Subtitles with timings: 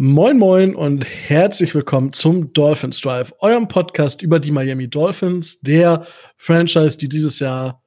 [0.00, 6.06] Moin Moin und herzlich willkommen zum Dolphins Drive, eurem Podcast über die Miami Dolphins, der
[6.36, 7.82] Franchise, die dieses Jahr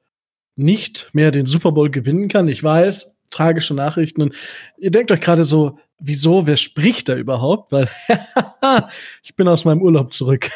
[0.54, 2.48] nicht mehr den Super Bowl gewinnen kann.
[2.48, 4.20] Ich weiß, tragische Nachrichten.
[4.20, 4.34] Und
[4.76, 7.72] ihr denkt euch gerade so, wieso, wer spricht da überhaupt?
[7.72, 7.88] Weil
[9.22, 10.50] ich bin aus meinem Urlaub zurück.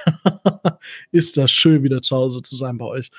[1.10, 3.10] Ist das schön, wieder zu Hause zu sein bei euch.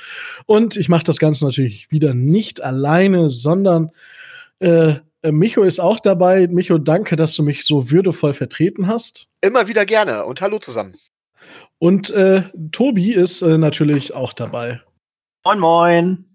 [0.46, 3.90] Und ich mache das Ganze natürlich wieder nicht alleine, sondern
[4.60, 6.48] äh, Micho ist auch dabei.
[6.48, 9.30] Micho, danke, dass du mich so würdevoll vertreten hast.
[9.42, 10.96] Immer wieder gerne und hallo zusammen.
[11.80, 14.82] Und äh, Tobi ist äh, natürlich auch dabei.
[15.44, 16.26] Moin, moin.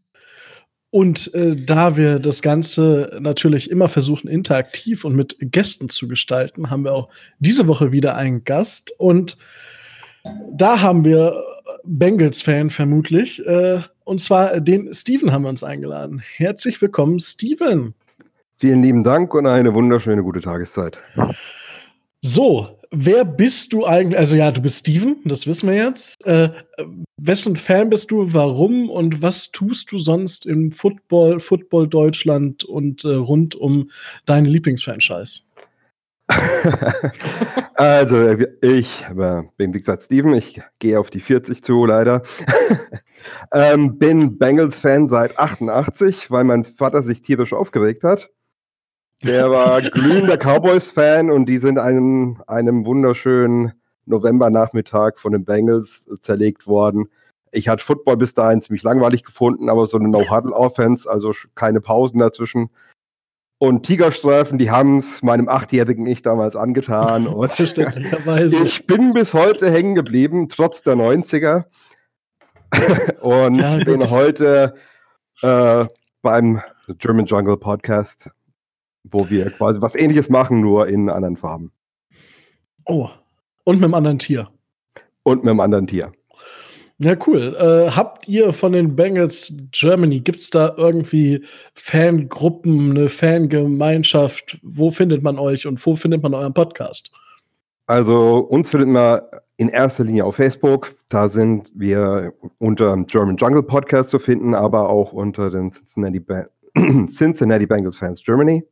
[0.91, 6.71] Und äh, da wir das Ganze natürlich immer versuchen, interaktiv und mit Gästen zu gestalten,
[6.71, 8.93] haben wir auch diese Woche wieder einen Gast.
[8.99, 9.39] Und
[10.53, 11.43] da haben wir
[11.85, 13.45] Bengals-Fan vermutlich.
[13.47, 16.23] Äh, und zwar den Steven haben wir uns eingeladen.
[16.37, 17.95] Herzlich willkommen, Steven.
[18.63, 20.97] Vielen lieben Dank und eine wunderschöne gute Tageszeit.
[22.21, 24.17] So, wer bist du eigentlich?
[24.17, 26.25] Also ja, du bist Steven, das wissen wir jetzt.
[26.25, 26.51] Äh,
[27.17, 28.33] wessen Fan bist du?
[28.33, 33.91] Warum und was tust du sonst im Football, Football Deutschland und äh, rund um
[34.27, 35.41] deine Lieblingsfranchise?
[37.75, 38.29] also
[38.61, 42.23] ich äh, bin wie gesagt Steven, ich gehe auf die 40 zu leider.
[43.53, 48.31] ähm, bin Bengals Fan seit 88, weil mein Vater sich tierisch aufgeregt hat.
[49.23, 53.73] Der war glühender Cowboys-Fan und die sind einem, einem wunderschönen
[54.07, 57.09] Novembernachmittag von den Bengals zerlegt worden.
[57.53, 62.19] Ich hatte Football bis dahin ziemlich langweilig gefunden, aber so eine No-Huddle-Offense, also keine Pausen
[62.19, 62.71] dazwischen.
[63.59, 67.27] Und Tigerstreifen, die haben es meinem achtjährigen Ich damals angetan.
[67.29, 71.65] Und ich bin bis heute hängen geblieben, trotz der 90er.
[73.21, 74.75] und ja, bin heute
[75.43, 75.87] äh,
[76.23, 76.63] beim
[76.99, 78.31] German Jungle Podcast
[79.05, 81.73] wo wir quasi was ähnliches machen, nur in anderen Farben.
[82.85, 83.09] Oh,
[83.65, 84.49] und mit einem anderen Tier.
[85.23, 86.13] Und mit einem anderen Tier.
[86.99, 87.57] Ja, cool.
[87.59, 94.61] Äh, habt ihr von den Bengals Germany, gibt es da irgendwie Fangruppen, eine Fangemeinschaft?
[94.63, 97.11] Wo findet man euch und wo findet man euren Podcast?
[97.87, 99.21] Also uns findet man
[99.57, 100.95] in erster Linie auf Facebook.
[101.09, 106.47] Da sind wir unter German Jungle Podcast zu finden, aber auch unter den Cincinnati, ba
[106.77, 108.65] Cincinnati Bengals Fans Germany.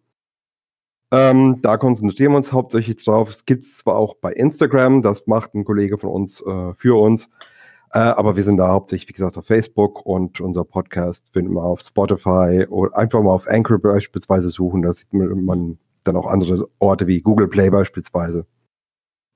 [1.13, 3.31] Ähm, da konzentrieren wir uns hauptsächlich drauf.
[3.31, 7.01] Es gibt es zwar auch bei Instagram, das macht ein Kollege von uns äh, für
[7.01, 7.29] uns,
[7.93, 11.65] äh, aber wir sind da hauptsächlich, wie gesagt, auf Facebook und unser Podcast finden wir
[11.65, 14.83] auf Spotify oder einfach mal auf Anchor beispielsweise suchen.
[14.83, 18.47] Da sieht man dann auch andere Orte wie Google Play beispielsweise.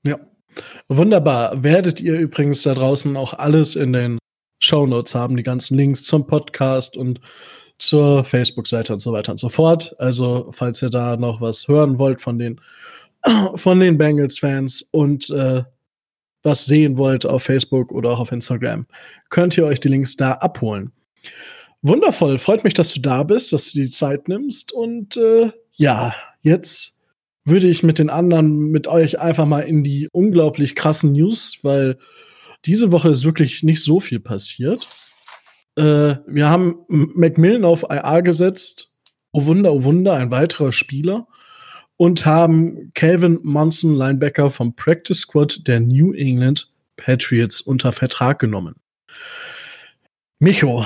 [0.06, 0.18] Ja,
[0.88, 1.64] wunderbar.
[1.64, 4.18] Werdet ihr übrigens da draußen auch alles in den
[4.62, 7.20] Show Notes haben, die ganzen Links zum Podcast und
[7.84, 9.94] zur Facebook-Seite und so weiter und so fort.
[9.98, 12.60] Also, falls ihr da noch was hören wollt von den,
[13.54, 15.62] von den Bengals-Fans und äh,
[16.42, 18.86] was sehen wollt auf Facebook oder auch auf Instagram,
[19.30, 20.92] könnt ihr euch die Links da abholen.
[21.82, 24.72] Wundervoll, freut mich, dass du da bist, dass du die Zeit nimmst.
[24.72, 27.02] Und äh, ja, jetzt
[27.44, 31.98] würde ich mit den anderen, mit euch einfach mal in die unglaublich krassen News, weil
[32.64, 34.88] diese Woche ist wirklich nicht so viel passiert.
[35.76, 38.94] Äh, wir haben Macmillan auf IA gesetzt.
[39.32, 41.26] Oh Wunder, oh Wunder, ein weiterer Spieler.
[41.96, 48.76] Und haben Calvin Munson, Linebacker vom Practice Squad der New England Patriots, unter Vertrag genommen.
[50.38, 50.84] Micho,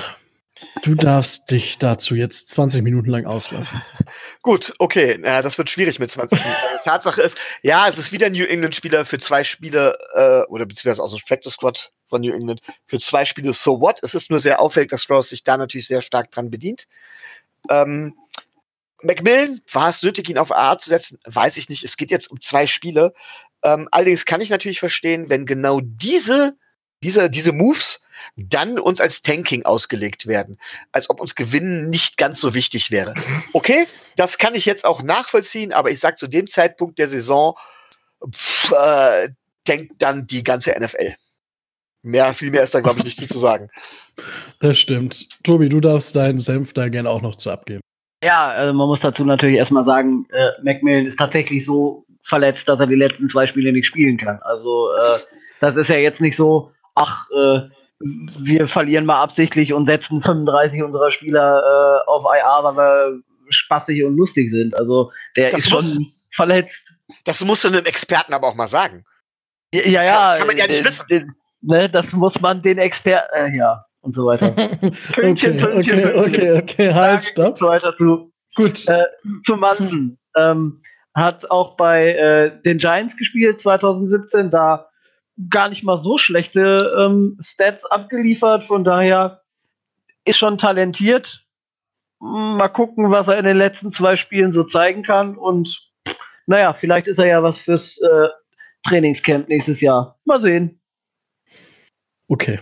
[0.83, 3.83] Du darfst dich dazu jetzt 20 Minuten lang auslassen.
[4.43, 5.19] Gut, okay.
[5.23, 6.61] Das wird schwierig mit 20 Minuten.
[6.71, 10.67] Also, Tatsache ist, ja, es ist wieder ein New England-Spieler für zwei Spiele, äh, oder
[10.67, 13.53] beziehungsweise aus dem Practice Squad von New England für zwei Spiele.
[13.53, 14.01] So what?
[14.03, 16.87] Es ist nur sehr auffällig, dass Strauss sich da natürlich sehr stark dran bedient.
[17.71, 18.15] Ähm,
[19.03, 21.21] Macmillan, war es nötig, ihn auf A zu setzen?
[21.25, 21.85] Weiß ich nicht.
[21.85, 23.13] Es geht jetzt um zwei Spiele.
[23.63, 26.57] Ähm, allerdings kann ich natürlich verstehen, wenn genau diese,
[27.03, 28.01] diese, diese Moves
[28.37, 30.59] dann uns als Tanking ausgelegt werden,
[30.91, 33.15] als ob uns Gewinnen nicht ganz so wichtig wäre.
[33.53, 33.87] Okay,
[34.17, 37.57] das kann ich jetzt auch nachvollziehen, aber ich sag zu dem Zeitpunkt der Saison,
[38.29, 39.29] pff, äh,
[39.69, 41.15] denkt dann die ganze NFL.
[42.03, 43.69] Mehr, viel mehr ist da, glaube ich, nicht zu sagen.
[44.59, 45.29] Das stimmt.
[45.45, 47.81] Tobi, du darfst deinen Senf da gerne auch noch zu abgeben.
[48.21, 52.81] Ja, also man muss dazu natürlich erstmal sagen, äh, Macmillan ist tatsächlich so verletzt, dass
[52.81, 54.41] er die letzten zwei Spiele nicht spielen kann.
[54.43, 55.21] Also äh,
[55.61, 57.61] das ist ja jetzt nicht so, ach, äh,
[58.01, 64.05] wir verlieren mal absichtlich und setzen 35 unserer Spieler äh, auf IR, weil wir spaßig
[64.05, 64.77] und lustig sind.
[64.77, 66.93] Also der das ist muss, schon verletzt.
[67.25, 69.05] Das musst du einem Experten aber auch mal sagen.
[69.73, 70.29] Ja, ja.
[70.31, 71.07] Kann, kann man ja nicht wissen.
[71.09, 74.51] Den, ne, das muss man den Experten, äh, ja, und so weiter.
[75.13, 77.61] Pünktchen, okay, Pünktchen, okay, okay, okay, halt, stopp.
[77.61, 78.89] Weiter zu, Gut.
[78.89, 79.05] Äh,
[79.45, 80.19] zu Mansen.
[80.37, 80.83] Ähm,
[81.15, 84.89] hat auch bei äh, den Giants gespielt 2017, da
[85.51, 88.65] gar nicht mal so schlechte ähm, Stats abgeliefert.
[88.65, 89.43] Von daher
[90.25, 91.45] ist schon talentiert.
[92.21, 95.37] Mal gucken, was er in den letzten zwei Spielen so zeigen kann.
[95.37, 95.89] Und
[96.47, 98.29] naja, vielleicht ist er ja was fürs äh,
[98.89, 100.19] Trainingscamp nächstes Jahr.
[100.25, 100.81] Mal sehen.
[102.29, 102.61] Okay.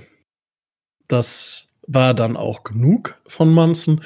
[1.09, 4.03] Das war dann auch genug von Munson.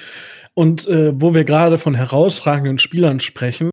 [0.55, 3.71] Und äh, wo wir gerade von herausragenden Spielern sprechen,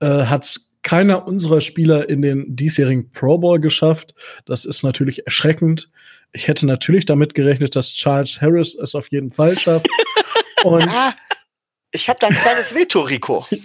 [0.00, 4.14] äh, hat keiner unserer Spieler in den diesjährigen Pro Bowl geschafft.
[4.44, 5.90] Das ist natürlich erschreckend.
[6.32, 9.88] Ich hätte natürlich damit gerechnet, dass Charles Harris es auf jeden Fall schafft.
[10.64, 11.14] Und Ah,
[11.90, 13.46] ich habe da ein kleines Veto, Rico.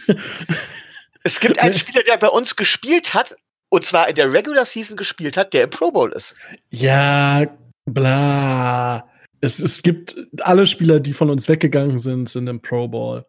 [1.28, 3.36] Es gibt einen Spieler, der bei uns gespielt hat,
[3.70, 6.36] und zwar in der Regular Season gespielt hat, der im Pro Bowl ist.
[6.70, 7.46] ja,
[7.86, 9.08] bla.
[9.42, 13.26] Es, es gibt alle Spieler, die von uns weggegangen sind, sind im Pro Bowl.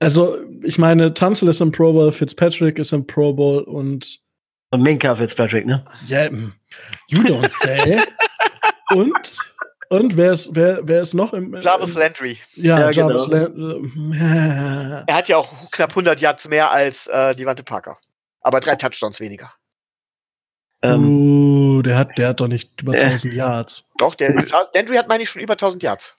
[0.00, 4.20] Also, ich meine, Tunzel ist im Pro Bowl, Fitzpatrick ist im Pro Bowl und
[4.70, 5.84] Und Minka Fitzpatrick, ne?
[6.06, 6.52] Ja, mm,
[7.08, 8.02] you don't say.
[8.90, 9.38] und
[9.88, 12.38] und wer ist wer wer ist noch im Jarvis Landry.
[12.56, 13.44] Ja, Ja, Jarvis genau.
[13.44, 15.04] Land.
[15.08, 17.98] Er hat ja auch knapp 100 Yards mehr als äh, Devante Parker.
[18.44, 19.52] Aber drei Touchdowns weniger.
[20.82, 23.04] Ähm, Uh, der hat der hat doch nicht über Äh.
[23.04, 23.90] 1000 Yards.
[23.98, 24.34] Doch, der
[24.74, 26.18] Landry hat, meine ich, schon über 1000 Yards.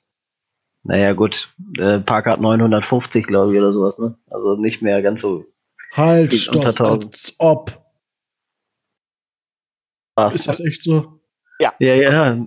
[0.84, 1.54] naja, gut.
[1.80, 4.18] Äh, Parker hat 950, glaube ich, oder sowas, ne?
[4.30, 5.46] Also nicht mehr ganz so
[5.94, 7.14] Halt, stopp, unter 1000.
[7.14, 7.82] als ob.
[10.16, 10.36] krass.
[10.36, 11.20] Ist das echt so?
[11.60, 12.38] Ja, ja.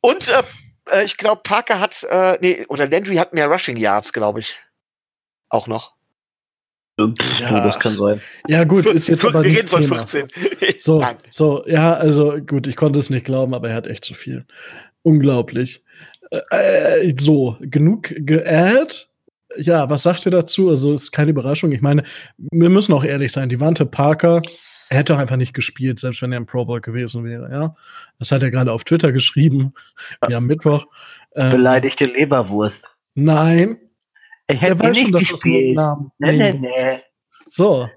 [0.00, 0.42] Und äh,
[0.90, 4.58] äh, ich glaube, Parker hat, äh, nee, oder Landry hat mehr Rushing Yards, glaube ich.
[5.50, 5.96] Auch noch.
[6.98, 7.60] Ja.
[7.60, 8.20] Das kann sein.
[8.48, 10.06] Ja, gut, ist jetzt Wir aber nicht von Thema.
[10.06, 10.28] 14.
[10.78, 14.14] So, so, ja, also gut, ich konnte es nicht glauben, aber er hat echt zu
[14.14, 14.44] viel.
[15.02, 15.82] Unglaublich.
[16.30, 19.08] Äh, äh, so, genug geaddet.
[19.56, 20.68] Ja, was sagt ihr dazu?
[20.68, 21.72] Also, ist keine Überraschung.
[21.72, 22.02] Ich meine,
[22.36, 23.48] wir müssen auch ehrlich sein.
[23.48, 24.42] Die Wante Parker,
[24.88, 27.74] er hätte auch einfach nicht gespielt, selbst wenn er im Pro Bowl gewesen wäre, ja.
[28.18, 29.72] Das hat er gerade auf Twitter geschrieben.
[30.26, 30.86] Wir haben Mittwoch.
[31.34, 32.84] Ähm, Beleidigte Leberwurst.
[33.14, 33.78] Nein,
[34.50, 35.76] Ich er hätte weiß schon, dass das nur ein gespielt.
[35.76, 36.10] Name.
[36.18, 37.02] Nee, nee, nee.
[37.50, 37.88] So,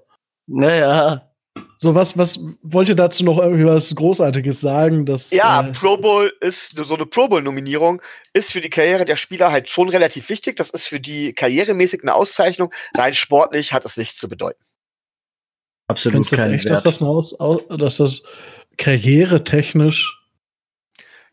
[0.47, 1.31] Naja.
[1.77, 5.05] so was, was wollt ihr dazu noch irgendwie was Großartiges sagen?
[5.05, 8.01] Dass, Ja, äh, Pro Bowl ist so eine Pro Bowl-Nominierung
[8.33, 10.55] ist für die Karriere der Spieler halt schon relativ wichtig.
[10.57, 12.73] Das ist für die karrieremäßig eine Auszeichnung.
[12.95, 14.61] Rein sportlich hat es nichts zu bedeuten.
[15.87, 18.23] Absolut Findest du das echt, dass das, Aus, au- dass das
[18.77, 20.17] karrieretechnisch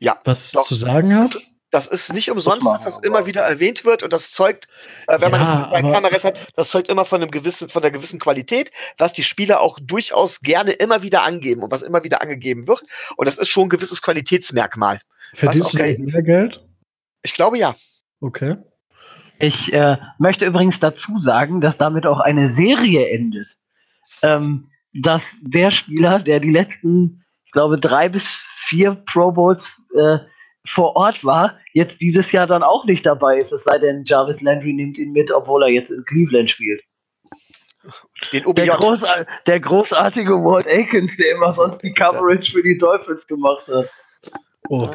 [0.00, 0.62] Ja, was doch.
[0.62, 1.37] zu sagen Das hat?
[1.37, 4.69] ist, das ist nicht umsonst, man dass das immer wieder erwähnt wird und das zeugt,
[5.06, 7.82] äh, wenn man Ja, das bei Kameras hat, das zeugt immer von einem gewissen, von
[7.82, 12.05] einer gewissen Qualität, was die Spieler auch durchaus gerne immer wieder angeben und was immer
[12.05, 12.85] wieder angegeben wird.
[13.17, 15.00] Und das ist schon ein gewisses Qualitätsmerkmal.
[15.35, 15.97] Verdienst du okay.
[15.97, 16.65] damit mehr Geld?
[17.23, 17.75] Ich glaube ja.
[18.21, 18.56] Okay.
[19.38, 23.49] Ich äh, möchte übrigens dazu sagen, dass damit auch eine Serie endet.
[24.23, 28.25] Ähm, dass der Spieler, der die letzten, ich glaube, drei bis
[28.67, 30.19] vier Pro Bowls äh,
[30.69, 34.43] vor Ort war, jetzt dieses Jahr dann auch nicht dabei ist, es sei denn, Jarvis
[34.43, 36.82] Landry nimmt ihn mit, obwohl er jetzt in Cleveland spielt.
[38.32, 38.69] Den Der, OBJ.
[38.70, 43.88] großar der großartige Walt Akins, der immer sonst die Coverage für die Dolphins gemacht hat.
[44.69, 44.91] Oh.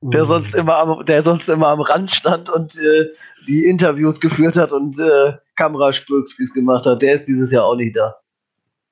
[0.00, 3.08] der sonst immer am, der sonst immer am Rand stand und äh,
[3.46, 7.96] die Interviews geführt hat und äh, Kamerasprüxkis gemacht hat, der ist dieses Jahr auch nicht
[7.96, 8.16] da.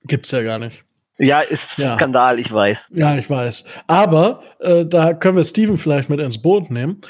[0.05, 0.85] Gibt's ja gar nicht.
[1.21, 1.97] Ja, ist Ja.
[1.97, 2.89] Skandal, ich weiß.
[2.95, 3.65] Ja, ich weiß.
[3.87, 7.01] Aber äh, da können wir Steven vielleicht mit ins Boot nehmen.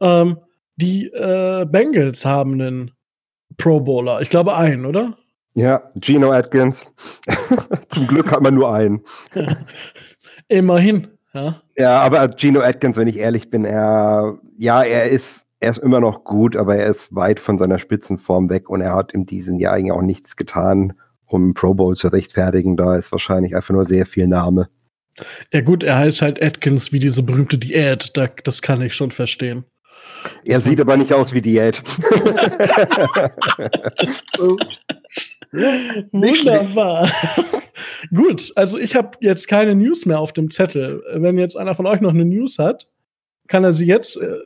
[0.00, 0.38] Ähm,
[0.76, 2.92] die äh, Bengals haben einen
[3.58, 4.22] Pro Bowler.
[4.22, 5.18] Ich glaube einen, oder?
[5.54, 6.86] Ja, Gino Atkins.
[7.88, 9.02] Zum Glück hat man nur einen.
[10.48, 11.08] Immerhin.
[11.34, 11.60] Ja.
[11.76, 16.00] Ja, aber Gino Atkins, wenn ich ehrlich bin, er, ja, er ist, er ist immer
[16.00, 19.58] noch gut, aber er ist weit von seiner Spitzenform weg und er hat in diesem
[19.58, 20.94] Jahr eigentlich auch nichts getan,
[21.28, 22.76] um Pro Bowl zu rechtfertigen.
[22.76, 24.68] Da ist wahrscheinlich einfach nur sehr viel Name.
[25.52, 28.16] Ja, gut, er heißt halt Atkins wie diese berühmte Diät.
[28.16, 29.64] Da, das kann ich schon verstehen.
[30.44, 31.82] Er sieht aber nicht aus wie Diät.
[36.12, 37.10] Wunderbar.
[38.14, 41.02] Gut, also ich habe jetzt keine News mehr auf dem Zettel.
[41.14, 42.88] Wenn jetzt einer von euch noch eine News hat,
[43.46, 44.36] kann er sie jetzt äh,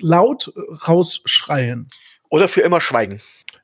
[0.00, 0.52] laut
[0.86, 1.88] rausschreien.
[2.28, 3.20] Oder für immer schweigen.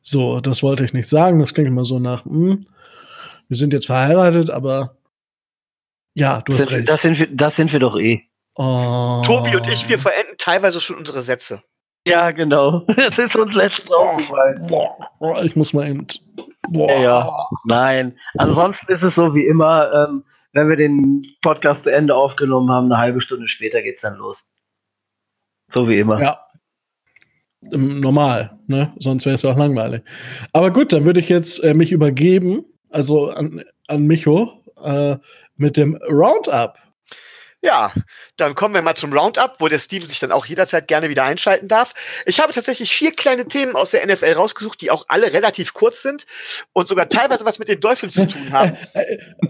[0.08, 1.40] So, das wollte ich nicht sagen.
[1.40, 2.64] Das klingt immer so nach, hm,
[3.48, 4.96] wir sind jetzt verheiratet, aber
[6.14, 6.88] ja, du hast Das, recht.
[6.88, 8.22] das, sind wir, das sind wir doch eh.
[8.54, 9.20] oh.
[9.24, 11.60] Tobi und ich, wir verenden teilweise schon unsere Sätze.
[12.06, 12.86] Ja, genau.
[12.96, 14.64] Das ist uns letztens aufgefallen.
[14.68, 16.06] Boah, ich muss mal eben.
[16.70, 16.88] Boah.
[16.88, 17.48] Ja, ja.
[17.64, 18.16] Nein.
[18.38, 22.92] Ansonsten ist es so wie immer, ähm, wenn wir den Podcast zu Ende aufgenommen haben,
[22.92, 24.48] eine halbe Stunde später geht's dann los.
[25.74, 26.20] So wie immer.
[26.22, 26.38] Ja.
[27.72, 28.92] Ähm, Normal, ne?
[28.98, 30.02] Sonst wäre es auch langweilig.
[30.52, 32.64] Aber gut, dann würde ich jetzt äh, mich übergeben
[32.96, 35.16] also an, an Micho, äh,
[35.56, 36.78] mit dem Roundup.
[37.62, 37.92] Ja,
[38.36, 41.24] dann kommen wir mal zum Roundup, wo der Steven sich dann auch jederzeit gerne wieder
[41.24, 41.94] einschalten darf.
[42.24, 46.02] Ich habe tatsächlich vier kleine Themen aus der NFL rausgesucht, die auch alle relativ kurz
[46.02, 46.26] sind
[46.72, 48.76] und sogar teilweise was mit den Dolphins zu tun haben.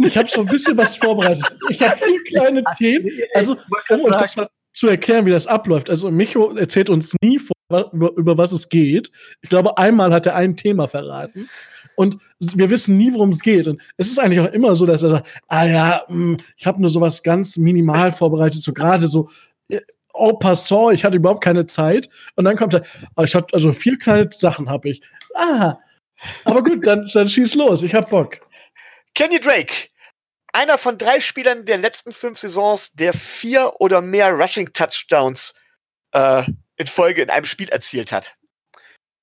[0.01, 1.45] Ich habe so ein bisschen was vorbereitet.
[1.69, 3.11] Ich habe vier kleine Themen.
[3.35, 3.59] Also,
[3.91, 5.91] um euch das mal zu erklären, wie das abläuft.
[5.91, 9.11] Also, Micho erzählt uns nie vor, über, über was es geht.
[9.43, 11.49] Ich glaube, einmal hat er ein Thema verraten
[11.97, 13.67] und wir wissen nie, worum es geht.
[13.67, 16.81] Und es ist eigentlich auch immer so, dass er sagt, ah ja, hm, ich habe
[16.81, 19.29] nur sowas ganz minimal vorbereitet, so gerade so
[20.19, 22.09] oh passant, ich hatte überhaupt keine Zeit.
[22.37, 22.83] Und dann kommt er,
[23.17, 25.03] oh, ich hatte also vier kleine Sachen habe ich.
[25.35, 25.79] Ah,
[26.45, 28.41] aber gut, dann, dann schieß los, ich hab Bock.
[29.15, 29.89] Kenny Drake,
[30.53, 35.55] einer von drei Spielern der letzten fünf Saisons, der vier oder mehr Rushing Touchdowns
[36.13, 36.45] äh,
[36.76, 38.37] in Folge in einem Spiel erzielt hat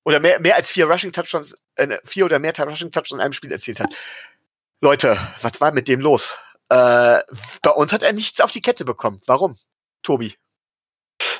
[0.04, 3.32] oder mehr, mehr als vier Rushing Touchdowns, äh, vier oder mehr Rushing Touchdowns in einem
[3.32, 3.90] Spiel erzielt hat.
[4.80, 6.38] Leute, was war mit dem los?
[6.68, 7.20] Äh,
[7.62, 9.20] bei uns hat er nichts auf die Kette bekommen.
[9.26, 9.56] Warum?
[10.02, 10.34] Tobi.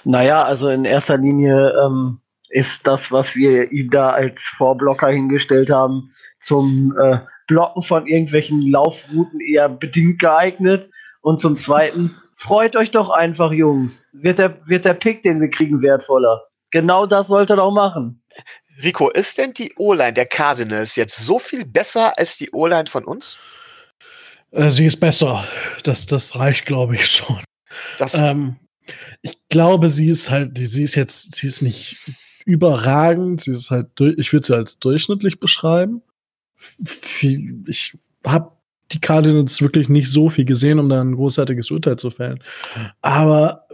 [0.05, 5.71] Naja, also in erster Linie ähm, ist das, was wir ihm da als Vorblocker hingestellt
[5.71, 10.89] haben, zum äh, Blocken von irgendwelchen Laufrouten eher bedingt geeignet.
[11.21, 14.07] Und zum Zweiten, freut euch doch einfach, Jungs.
[14.13, 16.43] Wird der, wird der Pick, den wir kriegen, wertvoller.
[16.71, 18.23] Genau das sollte er doch machen.
[18.83, 23.05] Rico, ist denn die O-Line der Cardinals jetzt so viel besser als die O-Line von
[23.05, 23.39] uns?
[24.51, 25.45] Äh, sie ist besser.
[25.85, 27.41] Das, das reicht, glaube ich, schon.
[28.15, 28.57] Ähm,
[29.23, 31.97] ich glaube, sie ist halt, sie ist jetzt, sie ist nicht
[32.45, 33.41] überragend.
[33.41, 36.03] Sie ist halt, ich würde sie als durchschnittlich beschreiben.
[37.67, 38.54] Ich habe
[38.95, 42.43] die Cardinals wirklich nicht so viel gesehen, um da ein großartiges Urteil zu fällen.
[43.03, 43.67] Aber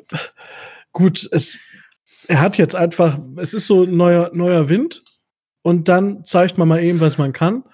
[0.92, 1.60] gut, es,
[2.26, 5.02] er hat jetzt einfach, es ist so neuer, neuer Wind
[5.62, 7.64] und dann zeigt man mal eben, was man kann.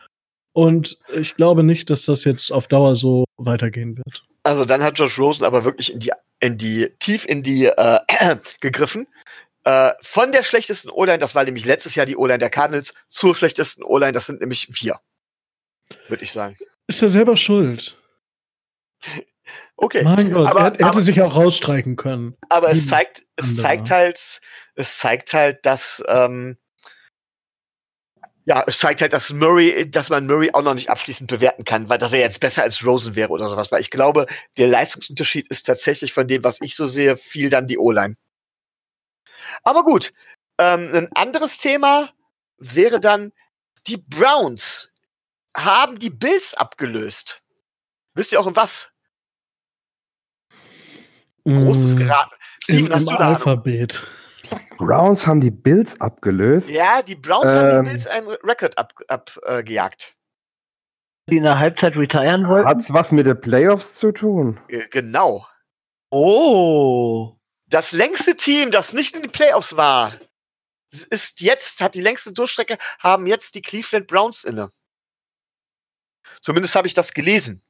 [0.53, 4.25] Und ich glaube nicht, dass das jetzt auf Dauer so weitergehen wird.
[4.43, 7.99] Also dann hat Josh Rosen aber wirklich in die, in die, tief in die äh,
[8.61, 9.07] gegriffen.
[9.65, 13.35] Äh, von der schlechtesten O-Line, das war nämlich letztes Jahr die O-Line der Cardinals, zur
[13.35, 15.01] schlechtesten O-Line, das sind nämlich wir.
[16.09, 16.57] Würde ich sagen.
[16.87, 17.99] Ist er selber schuld?
[19.77, 20.03] Okay.
[20.03, 22.37] Mein Gott, aber, er, er hätte sich auch rausstreichen können.
[22.49, 24.41] Aber es zeigt, es zeigt halt,
[24.75, 26.57] es zeigt halt, dass, ähm,
[28.47, 31.89] ja, es zeigt halt, dass Murray, dass man Murray auch noch nicht abschließend bewerten kann,
[31.89, 33.71] weil dass er jetzt besser als Rosen wäre oder sowas.
[33.71, 34.27] Weil ich glaube,
[34.57, 38.17] der Leistungsunterschied ist tatsächlich von dem, was ich so sehe, viel dann die O-Line.
[39.63, 40.13] Aber gut,
[40.59, 42.11] ähm, ein anderes Thema
[42.57, 43.33] wäre dann,
[43.89, 44.93] die Browns
[45.57, 47.43] haben die Bills abgelöst.
[48.15, 48.93] Wisst ihr auch in was?
[51.45, 52.37] Großes mm, Geraten.
[52.63, 54.03] Steven, Im, hast du da Alphabet.
[54.79, 56.71] Browns haben die Bills abgelöst.
[56.71, 57.85] Ja, die Browns ähm, haben die ähm.
[57.85, 59.07] Bills einen Rekord abgejagt.
[59.09, 59.63] Ab, äh,
[61.29, 62.69] die in der Halbzeit retiren wollten?
[62.69, 64.61] Hat's was mit den Playoffs zu tun?
[64.69, 65.47] Äh, genau.
[66.11, 67.37] Oh.
[67.69, 70.13] Das längste Team, das nicht in den Playoffs war,
[71.11, 74.71] ist jetzt, hat die längste Durchstrecke, haben jetzt die Cleveland Browns inne.
[76.41, 77.63] Zumindest habe ich das gelesen.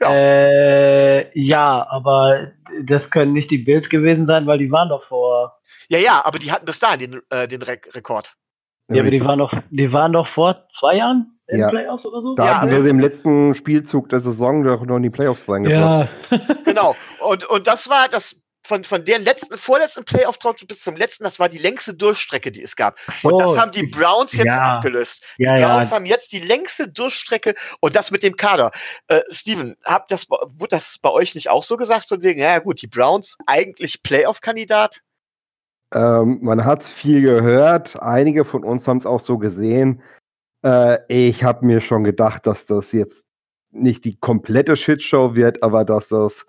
[0.00, 0.12] Ja.
[0.12, 5.60] Äh, ja, aber das können nicht die Bills gewesen sein, weil die waren doch vor.
[5.88, 8.34] Ja, ja, aber die hatten bis dahin den, äh, den Re Rekord.
[8.90, 11.68] Ja, aber die waren doch, die waren doch vor zwei Jahren in ja.
[11.68, 12.34] Playoffs oder so.
[12.34, 15.48] Da ja, hatten wir sie im letzten Spielzug der Saison doch noch in die Playoffs
[15.48, 16.08] reingebracht.
[16.30, 16.38] Ja.
[16.64, 16.96] genau.
[17.20, 21.38] Und, und das war, das von, von der letzten, vorletzten playoff bis zum letzten, das
[21.38, 22.96] war die längste Durchstrecke, die es gab.
[23.22, 24.62] Oh, und das haben die Browns jetzt ja.
[24.62, 25.24] abgelöst.
[25.38, 25.96] Die ja, Browns ja.
[25.96, 28.70] haben jetzt die längste Durchstrecke und das mit dem Kader.
[29.08, 32.08] Äh, Steven, habt das, wurde das bei euch nicht auch so gesagt?
[32.08, 35.00] Von wegen, ja gut, die Browns eigentlich Playoff-Kandidat?
[35.94, 38.00] Ähm, man hat es viel gehört.
[38.00, 40.02] Einige von uns haben es auch so gesehen.
[40.64, 43.24] Äh, ich habe mir schon gedacht, dass das jetzt
[43.70, 46.46] nicht die komplette Shitshow wird, aber dass das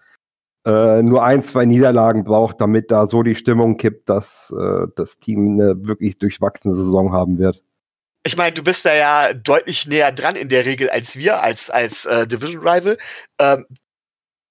[0.65, 5.19] äh, nur ein, zwei Niederlagen braucht, damit da so die Stimmung kippt, dass äh, das
[5.19, 7.61] Team eine wirklich durchwachsene Saison haben wird.
[8.25, 11.69] Ich meine, du bist da ja deutlich näher dran in der Regel als wir, als,
[11.69, 12.97] als äh, Division Rival.
[13.39, 13.65] Ähm,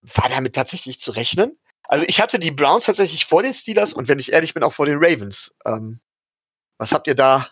[0.02, 1.58] war damit tatsächlich zu rechnen?
[1.84, 4.72] Also ich hatte die Browns tatsächlich vor den Steelers und wenn ich ehrlich bin, auch
[4.72, 5.54] vor den Ravens.
[5.64, 6.00] Ähm,
[6.78, 7.48] was habt ihr da?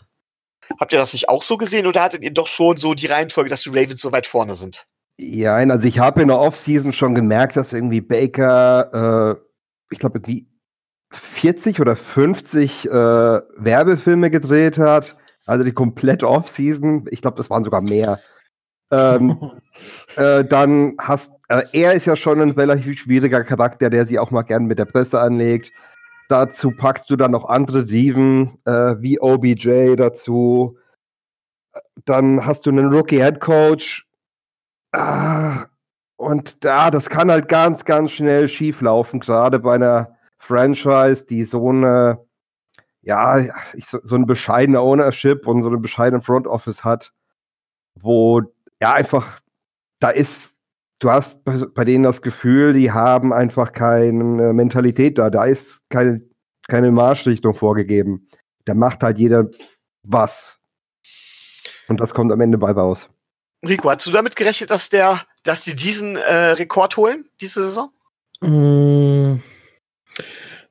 [0.78, 3.50] Habt ihr das nicht auch so gesehen oder hattet ihr doch schon so die Reihenfolge,
[3.50, 4.86] dass die Ravens so weit vorne sind?
[5.18, 9.40] Ja, also ich habe in der Offseason schon gemerkt, dass irgendwie Baker, äh,
[9.90, 10.48] ich glaube, irgendwie
[11.10, 15.16] 40 oder 50 äh, Werbefilme gedreht hat.
[15.46, 17.06] Also die komplette Offseason.
[17.10, 18.20] Ich glaube, das waren sogar mehr.
[18.90, 19.52] Ähm,
[20.16, 24.30] äh, dann hast äh, er ist ja schon ein relativ schwieriger Charakter, der sich auch
[24.30, 25.72] mal gern mit der Presse anlegt.
[26.28, 30.78] Dazu packst du dann noch andere Diven äh, wie OBJ dazu.
[32.04, 34.06] dann hast du einen Rookie-Head Coach.
[34.92, 35.66] Ah,
[36.16, 41.44] und da, das kann halt ganz, ganz schnell schief laufen, gerade bei einer Franchise, die
[41.44, 42.18] so eine,
[43.02, 43.38] ja,
[43.74, 47.12] ich, so, so eine bescheidene Ownership und so eine bescheidene Front Office hat,
[47.94, 48.42] wo
[48.80, 49.40] ja einfach,
[50.00, 50.56] da ist,
[50.98, 56.22] du hast bei, denen das Gefühl, die haben einfach keine Mentalität da, da ist keine,
[56.68, 58.28] keine Marschrichtung vorgegeben.
[58.64, 59.48] Da macht halt jeder
[60.02, 60.60] was.
[61.88, 63.10] Und das kommt am Ende bei raus.
[63.66, 67.90] Rico, hast du damit gerechnet, dass der, dass die diesen äh, Rekord holen, diese Saison?
[68.40, 69.42] Mm,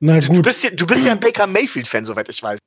[0.00, 0.36] na gut.
[0.36, 2.58] Du bist, ja, du bist ja ein Baker Mayfield-Fan, soweit ich weiß.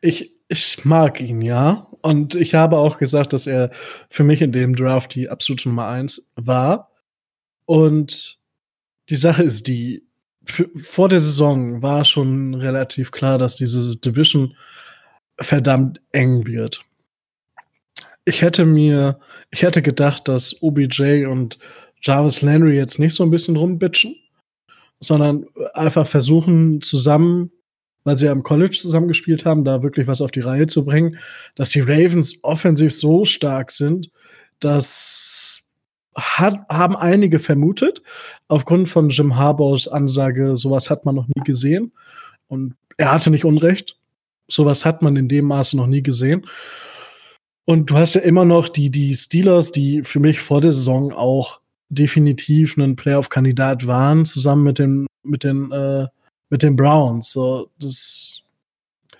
[0.00, 1.86] Ich, ich mag ihn, ja.
[2.00, 3.70] Und ich habe auch gesagt, dass er
[4.08, 6.90] für mich in dem Draft die absolute Nummer eins war.
[7.66, 8.38] Und
[9.10, 10.06] die Sache ist die,
[10.44, 14.56] für, vor der Saison war schon relativ klar, dass diese Division
[15.38, 16.84] verdammt eng wird.
[18.30, 19.18] Ich hätte mir,
[19.50, 21.58] ich hätte gedacht, dass OBJ und
[22.00, 24.14] Jarvis Landry jetzt nicht so ein bisschen rumbitchen,
[25.00, 27.50] sondern einfach versuchen zusammen,
[28.04, 31.18] weil sie ja im College zusammengespielt haben, da wirklich was auf die Reihe zu bringen,
[31.56, 34.12] dass die Ravens offensiv so stark sind,
[34.60, 35.64] dass
[36.14, 38.00] hat, haben einige vermutet,
[38.46, 41.90] aufgrund von Jim Harbaughs Ansage, sowas hat man noch nie gesehen.
[42.46, 43.96] Und er hatte nicht Unrecht.
[44.46, 46.46] Sowas hat man in dem Maße noch nie gesehen.
[47.70, 51.12] Und du hast ja immer noch die, die Steelers, die für mich vor der Saison
[51.12, 56.08] auch definitiv ein Playoff-Kandidat waren, zusammen mit den, mit den, äh,
[56.48, 57.30] mit den Browns.
[57.30, 58.42] So, das,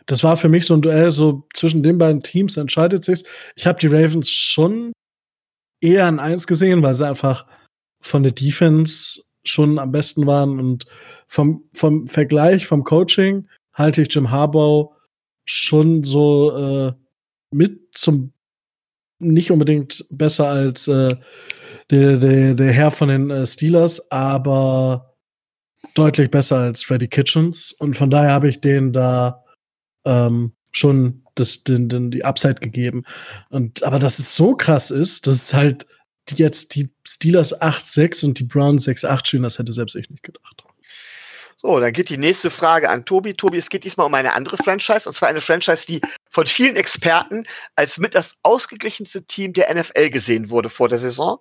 [0.07, 3.23] das war für mich so ein Duell, so zwischen den beiden Teams entscheidet sich's.
[3.55, 4.91] Ich habe die Ravens schon
[5.81, 7.47] eher an eins gesehen, weil sie einfach
[8.03, 10.87] von der Defense schon am besten waren und
[11.29, 14.91] vom, vom Vergleich, vom Coaching halte ich Jim Harbaugh
[15.45, 16.93] schon so äh,
[17.53, 18.33] mit zum
[19.21, 21.17] nicht unbedingt besser als äh,
[21.91, 25.15] der, der, der Herr von den äh, Steelers, aber
[25.95, 27.73] deutlich besser als Freddy Kitchens.
[27.73, 29.45] Und von daher habe ich den da
[30.05, 33.05] ähm, schon das, den, den, die Upside gegeben.
[33.49, 35.87] Und, aber dass es so krass ist, dass es halt
[36.29, 40.23] die jetzt die Steelers 8-6 und die Browns 6-8 stehen, das hätte selbst ich nicht
[40.23, 40.65] gedacht.
[41.63, 43.35] So, dann geht die nächste Frage an Tobi.
[43.35, 46.77] Tobi, es geht diesmal um eine andere Franchise, und zwar eine Franchise, die von vielen
[46.77, 51.39] Experten als mit das ausgeglichenste Team der NFL gesehen wurde vor der Saison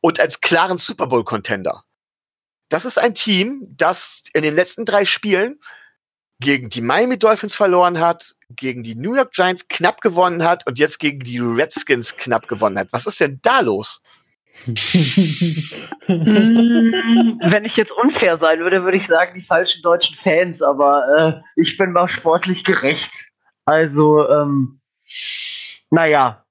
[0.00, 1.84] und als klaren Super Bowl-Contender.
[2.68, 5.60] Das ist ein Team, das in den letzten drei Spielen
[6.40, 10.78] gegen die Miami Dolphins verloren hat, gegen die New York Giants knapp gewonnen hat und
[10.78, 12.88] jetzt gegen die Redskins knapp gewonnen hat.
[12.90, 14.02] Was ist denn da los?
[16.08, 21.42] Mm, Wenn ich jetzt unfair sein würde, würde ich sagen, die falschen deutschen Fans, aber
[21.56, 23.31] äh, ich bin mal sportlich gerecht.
[23.64, 24.80] Also, ähm,
[25.90, 26.44] naja,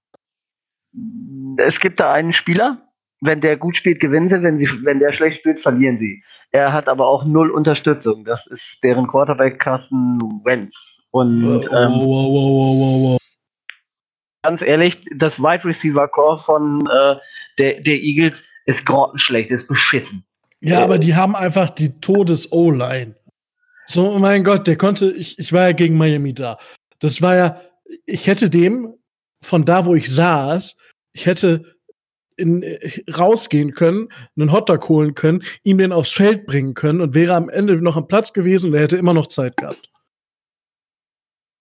[1.58, 2.82] es gibt da einen Spieler,
[3.21, 6.24] wenn der gut spielt, gewinnen sie, wenn, sie, wenn der schlecht spielt, verlieren sie.
[6.52, 8.26] Er hat aber auch null Unterstützung.
[8.26, 11.08] Das ist deren Quarterback Carsten Wentz.
[11.12, 13.17] Und ähm, wow, wow, wow, wow, wow.
[14.43, 17.15] ganz ehrlich, das Wide Receiver Core von äh,
[17.58, 20.26] der, der Eagles ist grottenschlecht, ist beschissen.
[20.60, 23.15] Ja, aber die haben einfach die Todes-O-Line.
[23.86, 26.60] So, oh mein Gott, der konnte, ich, ich war ja gegen Miami da.
[27.02, 27.62] Das war ja,
[28.06, 28.94] ich hätte dem
[29.44, 30.78] von da, wo ich saß,
[31.14, 31.66] ich hätte
[32.38, 32.64] in,
[33.18, 37.50] rausgehen können, einen Hotdog holen können, ihm den aufs Feld bringen können und wäre am
[37.50, 39.90] Ende noch am Platz gewesen und er hätte immer noch Zeit gehabt.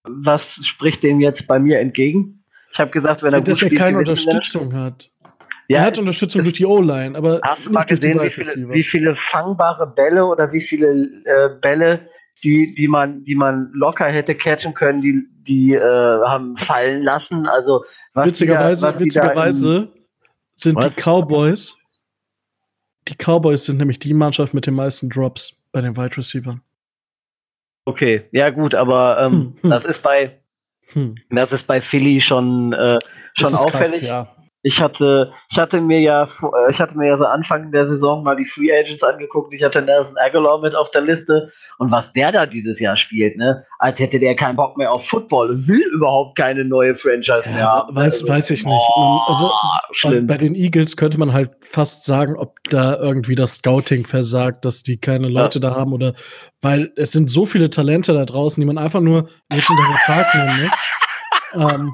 [0.04, 2.44] Was spricht dem jetzt bei mir entgegen?
[2.72, 3.98] Ich habe gesagt, wenn er Dass gut er keine er.
[4.00, 5.10] Unterstützung hat.
[5.68, 8.84] Ja, er hat Unterstützung durch die O-Line, aber Hast du mal gesehen, wie viele, wie
[8.84, 12.08] viele fangbare Bälle oder wie viele äh, Bälle,
[12.44, 17.46] die, die, man, die man locker hätte catchen können, die, die äh, haben fallen lassen?
[17.46, 19.88] Also, Witzigerweise, da, witzigerweise
[20.54, 20.94] sind Was?
[20.94, 21.76] die Cowboys,
[23.08, 26.56] die Cowboys sind nämlich die Mannschaft mit den meisten Drops bei den Wide Receivers.
[27.86, 29.70] Okay, ja gut, aber ähm, Hm, hm.
[29.70, 30.38] das ist bei
[30.92, 31.14] Hm.
[31.30, 32.98] das ist bei Philly schon äh,
[33.34, 34.00] schon Das ist auffällig.
[34.00, 34.36] krass, ja.
[34.62, 38.22] Ich hatte, ich hatte mir ja, äh, ich hatte mir ja so Anfang der Saison
[38.22, 39.54] mal die Free Agents angeguckt.
[39.54, 43.38] Ich hatte Nelson Aguilar mit auf der Liste und was der da dieses Jahr spielt,
[43.38, 47.48] ne, als hätte der keinen Bock mehr auf Football und will überhaupt keine neue Franchise
[47.48, 47.96] mehr Ja, haben.
[47.96, 48.88] weiß, Also, weiß ich nicht.
[48.98, 50.26] Man, also bei, schlimm.
[50.26, 54.82] bei den Eagles könnte man halt fast sagen, ob da irgendwie das Scouting versagt, dass
[54.82, 56.12] die keine Leute da haben oder
[56.60, 60.34] weil es sind so viele Talente da draußen, die man einfach nur jetzt unter Vertrag
[60.34, 60.72] nehmen muss.
[61.72, 61.92] Ähm,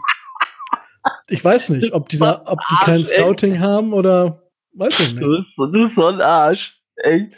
[1.28, 3.08] ich weiß nicht, ob die da, ob die kein Arsch.
[3.08, 4.42] Scouting haben oder
[4.74, 5.22] weiß ich nicht.
[5.22, 6.72] Du bist, du bist so ein Arsch.
[6.96, 7.30] Ey.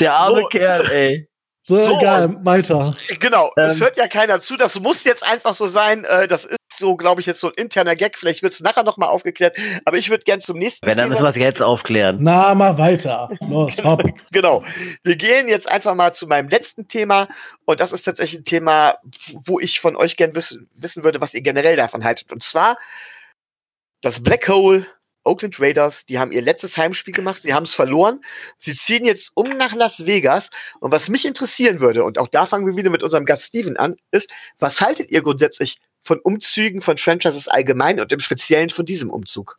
[0.00, 0.48] Der arme So.
[0.48, 1.28] Kerl, ey.
[1.66, 1.98] So, So.
[1.98, 2.94] egal, weiter.
[3.20, 3.84] Genau, es Ähm.
[3.84, 4.56] hört ja keiner zu.
[4.56, 6.04] Das muss jetzt einfach so sein.
[6.04, 8.18] Äh, das ist so, glaube ich, jetzt so ein interner Gag.
[8.18, 9.56] Vielleicht wird es nachher nochmal aufgeklärt.
[9.86, 12.18] Aber ich würde gern zum nächsten Wenn, dann müssen wir es jetzt aufklären.
[12.20, 13.30] Na, mal weiter.
[13.40, 14.02] Los, hopp.
[14.32, 14.62] Genau.
[15.04, 17.28] Wir gehen jetzt einfach mal zu meinem letzten Thema.
[17.64, 18.98] Und das ist tatsächlich ein Thema,
[19.46, 22.30] wo ich von euch gern wissen, wissen würde, was ihr generell davon haltet.
[22.30, 22.76] Und zwar
[24.02, 24.84] das Black Hole
[25.24, 28.20] Oakland Raiders, die haben ihr letztes Heimspiel gemacht, sie haben es verloren.
[28.58, 30.50] Sie ziehen jetzt um nach Las Vegas.
[30.80, 33.76] Und was mich interessieren würde, und auch da fangen wir wieder mit unserem Gast Steven
[33.76, 38.86] an, ist, was haltet ihr grundsätzlich von Umzügen von Franchises allgemein und im Speziellen von
[38.86, 39.58] diesem Umzug?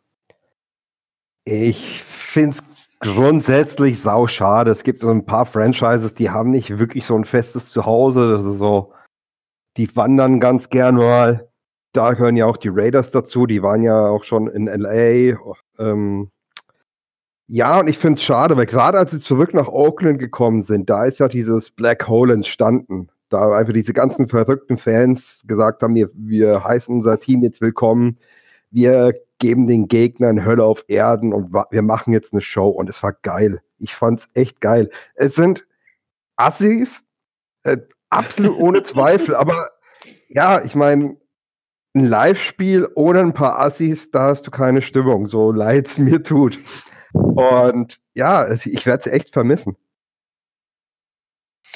[1.44, 2.62] Ich finde es
[3.00, 4.70] grundsätzlich sau schade.
[4.70, 8.32] Es gibt so ein paar Franchises, die haben nicht wirklich so ein festes Zuhause.
[8.32, 8.92] Das ist so,
[9.76, 11.48] die wandern ganz gern mal.
[11.96, 13.46] Da gehören ja auch die Raiders dazu.
[13.46, 15.38] Die waren ja auch schon in LA.
[15.78, 16.30] Ähm,
[17.48, 20.90] ja, und ich finde es schade, weil gerade als sie zurück nach Oakland gekommen sind,
[20.90, 23.08] da ist ja dieses Black Hole entstanden.
[23.28, 28.18] Da einfach diese ganzen verrückten Fans gesagt haben, wir, wir heißen unser Team jetzt willkommen.
[28.70, 32.68] Wir geben den Gegnern Hölle auf Erden und wir machen jetzt eine Show.
[32.68, 33.62] Und es war geil.
[33.78, 34.90] Ich fand's echt geil.
[35.14, 35.66] Es sind
[36.36, 37.00] Assis,
[37.62, 37.78] äh,
[38.10, 39.70] absolut ohne Zweifel, aber
[40.28, 41.16] ja, ich meine,
[41.96, 46.58] ein Live-Spiel ohne ein paar Assis, da hast du keine Stimmung, so leid's mir tut.
[47.12, 49.76] Und ja, es- ich werde sie echt vermissen.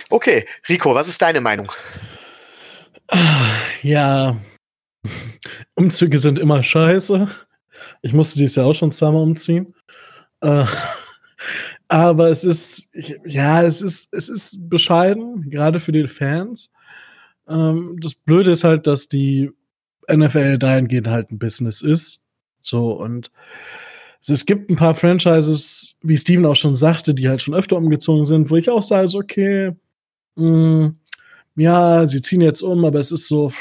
[0.09, 1.70] Okay, Rico, was ist deine Meinung?
[3.83, 4.37] Ja,
[5.74, 7.28] Umzüge sind immer scheiße.
[8.02, 9.74] Ich musste dieses Jahr auch schon zweimal umziehen.
[10.40, 10.64] Äh,
[11.88, 12.88] aber es ist,
[13.24, 16.72] ja, es ist, es ist bescheiden, gerade für die Fans.
[17.48, 19.50] Ähm, das Blöde ist halt, dass die
[20.12, 22.27] NFL dahingehend halt ein Business ist.
[22.61, 23.31] So, und
[24.27, 28.25] es, gibt ein paar Franchises, wie Steven auch schon sagte, die halt schon öfter umgezogen
[28.25, 29.73] sind, wo ich auch sage, so, okay,
[30.37, 30.94] mh,
[31.57, 33.53] ja, sie ziehen jetzt um, aber es ist so,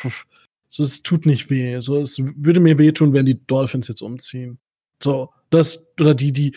[0.69, 1.79] so, es tut nicht weh.
[1.79, 4.59] So, es würde mir wehtun, wenn die Dolphins jetzt umziehen.
[5.01, 6.55] So, das, oder die, die,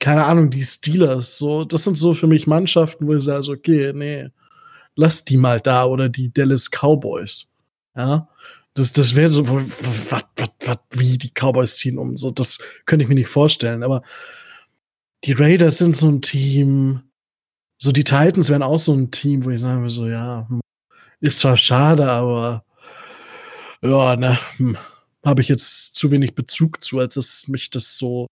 [0.00, 3.52] keine Ahnung, die Steelers, so, das sind so für mich Mannschaften, wo ich sage, so,
[3.52, 4.28] okay, nee,
[4.94, 7.52] lass die mal da, oder die Dallas Cowboys.
[7.96, 8.28] Ja,
[8.74, 13.02] das, das wäre so, was, was, was, wie die Cowboys ziehen um, so, das könnte
[13.02, 14.02] ich mir nicht vorstellen, aber
[15.24, 17.02] die Raiders sind so ein Team,
[17.78, 20.60] so die Titans wären auch so ein Team, wo ich sagen würde, so, ja, hm,
[21.20, 22.64] ist zwar schade, aber
[23.82, 24.76] ja, ne, hm,
[25.24, 28.28] habe ich jetzt zu wenig Bezug zu, als dass mich das so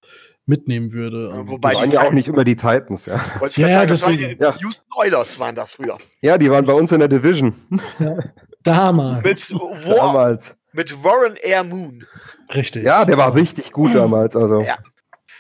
[0.49, 1.33] mitnehmen würde.
[1.35, 3.20] Ähm, Wobei Die waren ja auch Titans- nicht immer die Titans, ja.
[3.40, 4.57] Wollte ich Ja, ja, sagen, das waren die ja.
[4.61, 5.99] Houston Oilers waren das früher.
[6.20, 7.53] Ja, die waren bei uns in der Division.
[8.66, 9.24] damals.
[9.50, 10.57] Mit, War, Damals.
[10.72, 12.07] mit Warren Air Moon.
[12.55, 12.85] Richtig.
[12.85, 14.37] Ja, der war richtig gut damals.
[14.37, 14.76] Also Ja.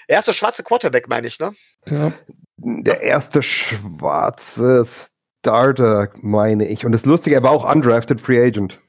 [0.08, 1.54] Er der schwarze Quarterback, meine ich, ne?
[1.86, 2.12] Ja.
[2.58, 6.86] der erste schwarze Starter, meine ich.
[6.86, 8.80] Und das Lustige, er war auch undrafted Free Agent.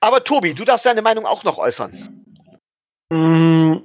[0.00, 2.24] Aber Tobi, du darfst deine Meinung auch noch äußern.
[3.10, 3.76] Mm,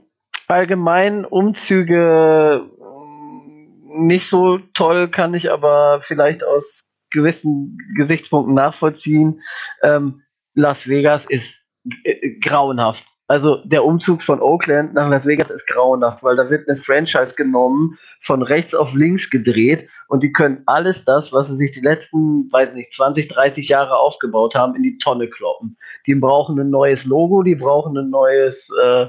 [0.48, 9.42] Allgemein Umzüge mm, nicht so toll, kann ich aber vielleicht aus gewissen Gesichtspunkten nachvollziehen.
[9.84, 10.22] Ähm,
[10.54, 11.62] Las Vegas ist
[12.04, 13.06] äh, grauenhaft.
[13.28, 17.34] Also der Umzug von Oakland nach Las Vegas ist grauenhaft, weil da wird eine Franchise
[17.34, 21.80] genommen, von rechts auf links gedreht und die können alles das, was sie sich die
[21.80, 25.78] letzten, weiß nicht, 20, 30 Jahre aufgebaut haben, in die Tonne kloppen.
[26.06, 29.06] Die brauchen ein neues Logo, die brauchen ein neues, äh,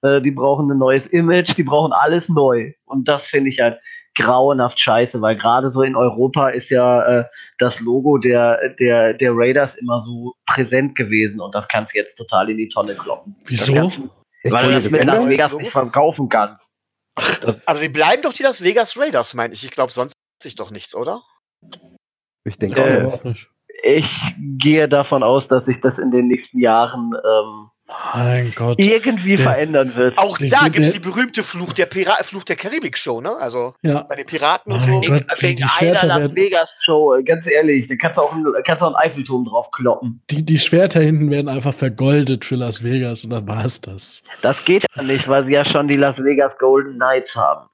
[0.00, 2.72] äh, die brauchen ein neues Image, die brauchen alles neu.
[2.86, 3.78] Und das finde ich halt
[4.18, 7.24] grauenhaft scheiße, weil gerade so in Europa ist ja äh,
[7.58, 12.16] das Logo der, der, der Raiders immer so präsent gewesen und das kannst du jetzt
[12.16, 13.34] total in die Tonne kloppen.
[13.46, 13.72] Wieso?
[13.72, 15.26] Du, weil du kann das mit Las.
[15.28, 16.70] Vegas nicht verkaufen kannst.
[17.66, 19.64] Aber sie bleiben doch die Las Vegas Raiders, meine ich.
[19.64, 21.22] Ich glaube, sonst ändert sich doch nichts, oder?
[22.44, 23.14] Ich denke Äh, auch.
[23.14, 23.48] auch nicht.
[23.82, 24.10] Ich
[24.58, 27.70] gehe davon aus, dass sich das in den nächsten Jahren ähm,
[28.14, 28.78] Mein Gott.
[28.78, 30.18] irgendwie Der- verändern wird.
[30.18, 33.34] Auch da gibt es die berühmte Fluch der, Pira Fluch der Karibik-Show, ne?
[33.36, 34.02] Also Ja.
[34.02, 35.00] bei den Piraten und so.
[35.00, 35.24] Gott.
[35.38, 38.22] die- Wegen die einer Schwerter Las werden- Vegas Show, äh, ganz ehrlich, da kannst du
[38.22, 40.22] auch, einen- kannst du auch einen Eiffelturm drauf kloppen.
[40.30, 44.22] Die, die Schwerter hinten werden einfach vergoldet für Las Vegas und dann war's das.
[44.42, 47.68] Das geht ja nicht, weil sie ja schon die Las Vegas Golden Knights haben.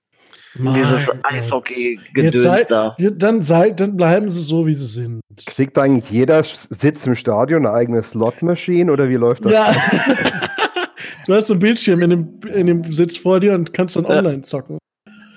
[0.57, 2.97] Mein Dieses Eishockey-Gedöns da.
[2.99, 5.21] dann, sei, dann bleiben sie so, wie sie sind.
[5.47, 9.53] Kriegt eigentlich jeder Sitz im Stadion eine eigene Slot-Machine oder wie läuft das?
[9.53, 9.75] Ja.
[11.27, 14.05] du hast so ein Bildschirm in dem, in dem Sitz vor dir und kannst dann
[14.05, 14.11] Ja.
[14.11, 14.79] online zocken.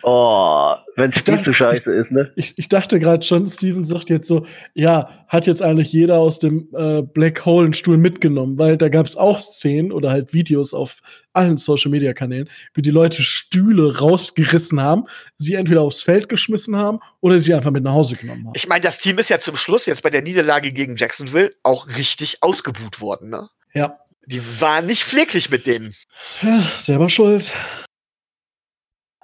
[0.10, 2.32] Oh, wenn es Ich viel dachte- zu scheiße ist, ne?
[2.38, 6.40] Ich, ich dachte gerade schon, Steven sagt jetzt so, ja, hat jetzt eigentlich jeder aus
[6.40, 10.32] dem äh, Black Hole einen Stuhl mitgenommen, weil da gab es auch Szenen oder halt
[10.34, 11.02] Videos auf
[11.34, 15.04] allen Social Media Kanälen, wie die Leute Stühle rausgerissen haben,
[15.36, 18.54] sie entweder aufs Feld geschmissen haben oder sie einfach mit nach Hause genommen haben.
[18.56, 21.86] Ich meine, das Team ist ja zum Schluss jetzt bei der Niederlage gegen Jacksonville auch
[21.98, 23.50] richtig ausgebuht worden, ne?
[23.74, 25.94] Ja, Die waren nicht pfleglich mit denen.
[26.42, 27.54] Ja, selber schuld.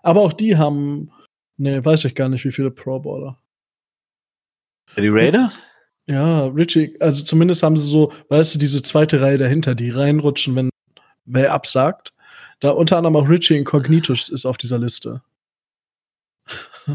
[0.03, 1.11] Aber auch die haben,
[1.57, 3.39] ne, weiß ich gar nicht, wie viele Pro Bowler.
[4.95, 5.53] Die Raiders?
[6.05, 10.55] Ja, Richie, also zumindest haben sie so, weißt du, diese zweite Reihe dahinter, die reinrutschen,
[10.55, 10.69] wenn
[11.25, 12.13] wer absagt.
[12.59, 15.21] Da unter anderem auch Richie Incognitus ist auf dieser Liste.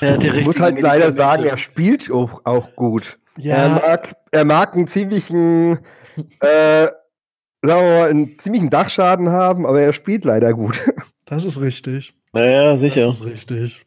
[0.00, 3.18] Ich muss halt leider sagen, er spielt auch, auch gut.
[3.38, 5.78] Er, ja, mag, er mag einen ziemlichen,
[6.40, 6.88] äh,
[7.62, 10.80] sagen wir mal, einen ziemlichen Dachschaden haben, aber er spielt leider gut.
[11.24, 12.14] das ist richtig.
[12.32, 13.06] Naja, sicher.
[13.06, 13.86] Das ist richtig.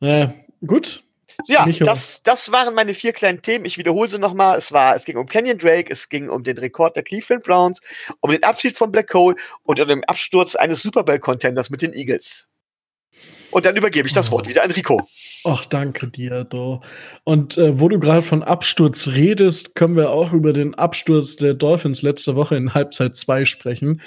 [0.00, 0.34] Naja,
[0.66, 1.02] gut.
[1.46, 1.84] Ja, Micho.
[1.84, 3.66] das, das waren meine vier kleinen Themen.
[3.66, 4.56] Ich wiederhole sie nochmal.
[4.56, 7.80] Es war, es ging um Kenyon Drake, es ging um den Rekord der Cleveland Browns,
[8.20, 11.82] um den Abschied von Black Hole und um den Absturz eines Super Bowl Contenders mit
[11.82, 12.48] den Eagles.
[13.50, 15.06] Und dann übergebe ich das Wort wieder an Rico.
[15.48, 16.80] Ach, danke dir, Do.
[17.22, 21.54] Und äh, wo du gerade von Absturz redest, können wir auch über den Absturz der
[21.54, 24.00] Dolphins letzte Woche in Halbzeit 2 sprechen,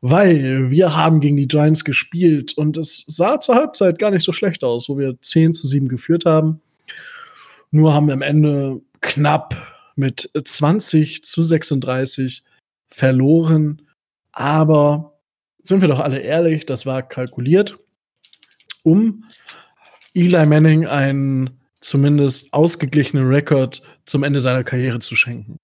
[0.00, 4.32] weil wir haben gegen die Giants gespielt und es sah zur Halbzeit gar nicht so
[4.32, 6.62] schlecht aus, wo wir 10 zu 7 geführt haben.
[7.70, 9.54] Nur haben wir am Ende knapp
[9.96, 12.42] mit 20 zu 36
[12.88, 13.82] verloren.
[14.32, 15.18] Aber
[15.62, 17.78] sind wir doch alle ehrlich, das war kalkuliert,
[18.82, 19.24] um
[20.16, 25.58] Eli Manning einen zumindest ausgeglichenen Rekord zum Ende seiner Karriere zu schenken.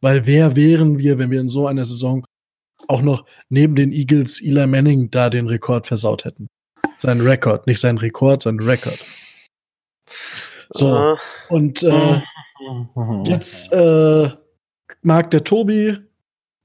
[0.00, 2.24] Weil wer wären wir, wenn wir in so einer Saison
[2.88, 6.48] auch noch neben den Eagles Eli Manning da den Rekord versaut hätten?
[6.98, 9.04] Sein Rekord, nicht sein Rekord, sein Rekord.
[10.70, 11.16] So, Äh,
[11.48, 12.20] und äh,
[13.24, 14.30] Jetzt äh,
[15.02, 15.96] mag der Tobi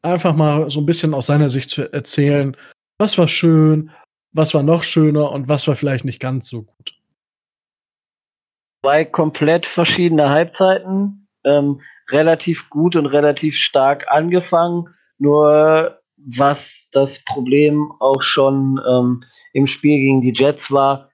[0.01, 2.55] einfach mal so ein bisschen aus seiner Sicht zu erzählen,
[2.97, 3.91] was war schön,
[4.31, 7.00] was war noch schöner und was war vielleicht nicht ganz so gut.
[8.81, 14.89] Zwei komplett verschiedene Halbzeiten, ähm, relativ gut und relativ stark angefangen.
[15.17, 21.09] Nur was das Problem auch schon ähm, im Spiel gegen die Jets war,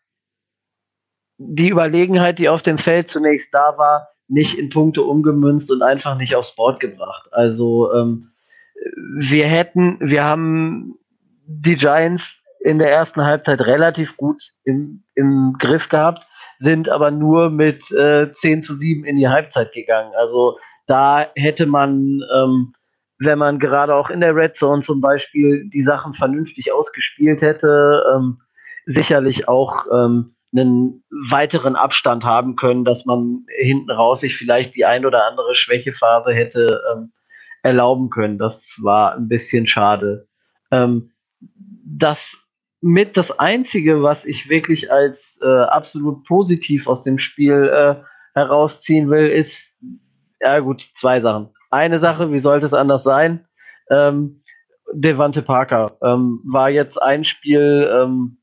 [1.38, 6.18] die Überlegenheit, die auf dem Feld zunächst da war, nicht in Punkte umgemünzt und einfach
[6.18, 7.30] nicht aufs Board gebracht.
[7.32, 8.32] Also ähm,
[9.20, 10.96] wir hätten, wir haben
[11.46, 16.28] die Giants in der ersten Halbzeit relativ gut im, im Griff gehabt
[16.58, 20.12] sind aber nur mit äh, 10 zu 7 in die Halbzeit gegangen.
[20.18, 22.74] Also da hätte man, ähm,
[23.20, 28.04] wenn man gerade auch in der Red Zone zum Beispiel die Sachen vernünftig ausgespielt hätte,
[28.16, 28.40] ähm,
[28.86, 34.86] sicherlich auch ähm, einen weiteren Abstand haben können, dass man hinten raus sich vielleicht die
[34.86, 37.12] ein oder andere Schwächephase hätte ähm,
[37.64, 38.38] erlauben können.
[38.38, 40.28] Das war ein bisschen schade.
[40.72, 41.12] Ähm,
[41.86, 42.38] das
[42.88, 47.96] mit das Einzige, was ich wirklich als äh, absolut positiv aus dem Spiel äh,
[48.34, 49.60] herausziehen will, ist,
[50.40, 51.50] ja gut, zwei Sachen.
[51.70, 53.46] Eine Sache, wie sollte es anders sein?
[53.92, 54.42] Ähm,
[54.94, 58.38] Devante Parker ähm, war jetzt ein Spiel ähm,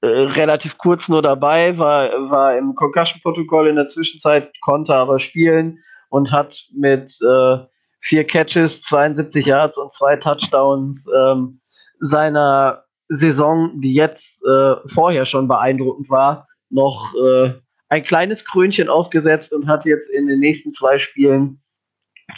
[0.00, 5.78] äh, relativ kurz nur dabei, war, war im Concussion-Protokoll in der Zwischenzeit, konnte aber spielen
[6.08, 7.58] und hat mit äh,
[8.00, 11.60] vier Catches, 72 Yards und zwei Touchdowns ähm,
[12.00, 17.52] seiner Saison, die jetzt äh, vorher schon beeindruckend war, noch äh,
[17.88, 21.62] ein kleines Krönchen aufgesetzt und hat jetzt in den nächsten zwei Spielen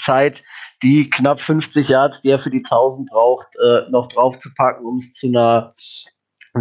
[0.01, 0.43] Zeit,
[0.83, 4.85] die knapp 50 Yards, die er für die 1000 braucht, äh, noch drauf zu packen,
[4.85, 5.75] um es zu einer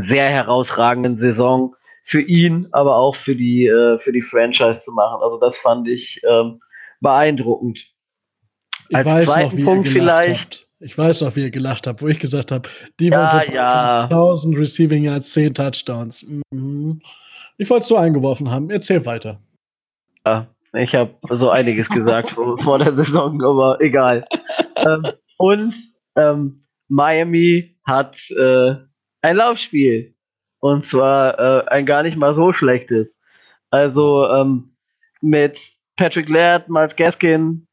[0.03, 5.21] sehr herausragenden Saison für ihn, aber auch für die, äh, für die Franchise zu machen.
[5.21, 6.59] Also das fand ich ähm,
[7.01, 7.79] beeindruckend.
[8.89, 10.67] Ich Als weiß noch, zweiten wie Punkt vielleicht- habt.
[10.85, 12.69] Ich weiß noch, wie ihr gelacht habt, wo ich gesagt habe,
[12.99, 14.03] die Ja, wollte ja.
[14.03, 16.23] 1000 Receiving Yards, 10 Touchdowns.
[16.51, 17.01] Mhm.
[17.57, 18.69] Ich wollte es nur eingeworfen haben.
[18.69, 19.41] Erzähl weiter.
[20.73, 24.27] Ich habe so einiges gesagt vor, vor der Saison, aber egal.
[24.75, 25.73] ähm, und
[26.17, 28.75] ähm, Miami hat äh,
[29.23, 30.13] ein Laufspiel.
[30.59, 33.19] Und zwar äh, ein gar nicht mal so schlechtes.
[33.71, 34.75] Also ähm,
[35.21, 35.59] mit
[35.95, 37.65] Patrick Laird, Miles Gaskin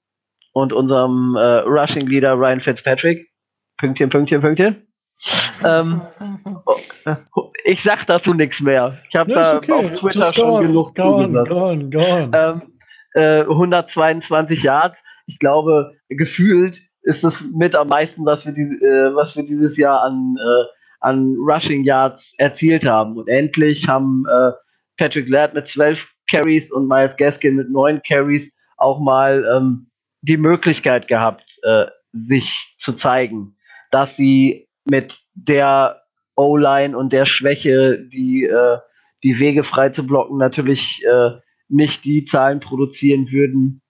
[0.53, 3.29] und unserem äh, Rushing Leader Ryan Fitzpatrick.
[3.79, 4.87] Pünktchen, Pünktchen, Pünktchen.
[5.65, 6.01] Ähm,
[7.65, 8.99] ich sag dazu nichts mehr.
[9.09, 9.73] Ich habe Ja, da okay.
[9.73, 10.67] auf Twitter Just schon go on.
[10.67, 12.31] genug Go on, zugesagt go on, go on.
[12.35, 12.63] ähm,
[13.15, 15.03] äh, 122 Yards.
[15.27, 19.77] Ich glaube, gefühlt ist das mit am meisten, was wir, diese, äh, was wir dieses
[19.77, 20.65] Jahr an, äh,
[21.01, 23.17] an Rushing Yards erzielt haben.
[23.17, 24.53] Und endlich haben äh,
[24.99, 29.87] Patrick Laird mit zwölf Carries und Miles Gaskin mit neun Carries auch mal ähm,
[30.23, 33.57] die Möglichkeit gehabt, äh, sich zu zeigen,
[33.91, 36.03] dass sie mit der
[36.37, 38.79] O-Line und der Schwäche, die, äh,
[39.23, 41.33] die Wege frei zu blocken, natürlich äh,
[41.69, 43.83] nicht die Zahlen produzieren würden,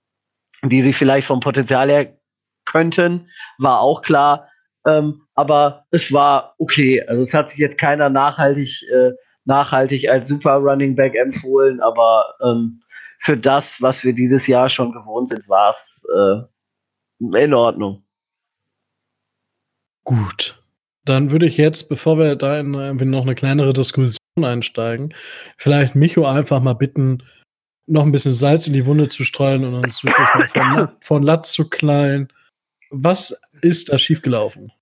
[0.64, 2.16] die sie vielleicht vom Potenzial her
[2.64, 4.49] könnten, war auch klar.
[4.87, 7.03] Ähm, aber es war okay.
[7.07, 9.12] Also es hat sich jetzt keiner nachhaltig, äh,
[9.45, 12.82] nachhaltig als Super Running Back empfohlen, aber ähm,
[13.23, 18.03] für das, was wir dieses Jahr schon gewohnt sind, war es äh, in Ordnung.
[20.03, 20.61] Gut.
[21.05, 25.15] Dann würde ich jetzt, bevor wir da in irgendwie noch eine kleinere Diskussion einsteigen,
[25.57, 27.23] vielleicht Micho einfach mal bitten,
[27.87, 31.23] noch ein bisschen Salz in die Wunde zu streuen und uns wirklich mal von, von
[31.23, 32.33] Latz zu knallen.
[32.91, 34.73] Was ist da schiefgelaufen?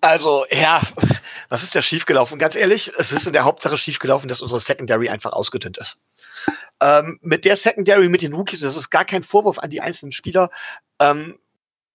[0.00, 0.82] Also, ja,
[1.48, 2.38] was ist da schiefgelaufen?
[2.38, 6.00] Ganz ehrlich, es ist in der Hauptsache schiefgelaufen, dass unsere Secondary einfach ausgedünnt ist.
[6.80, 10.12] Ähm, mit der Secondary, mit den Rookies, das ist gar kein Vorwurf an die einzelnen
[10.12, 10.50] Spieler.
[11.00, 11.38] Ähm,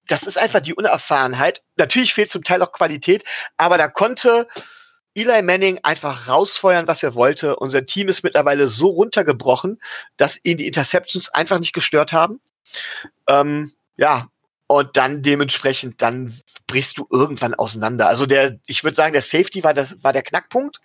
[0.07, 1.63] das ist einfach die Unerfahrenheit.
[1.77, 3.23] Natürlich fehlt zum Teil auch Qualität,
[3.57, 4.47] aber da konnte
[5.13, 7.55] Eli Manning einfach rausfeuern, was er wollte.
[7.57, 9.79] Unser Team ist mittlerweile so runtergebrochen,
[10.17, 12.39] dass ihn die Interceptions einfach nicht gestört haben.
[13.27, 14.27] Ähm, ja,
[14.67, 16.33] und dann dementsprechend, dann
[16.65, 18.07] brichst du irgendwann auseinander.
[18.07, 20.79] Also der, ich würde sagen, der Safety war, das, war der Knackpunkt.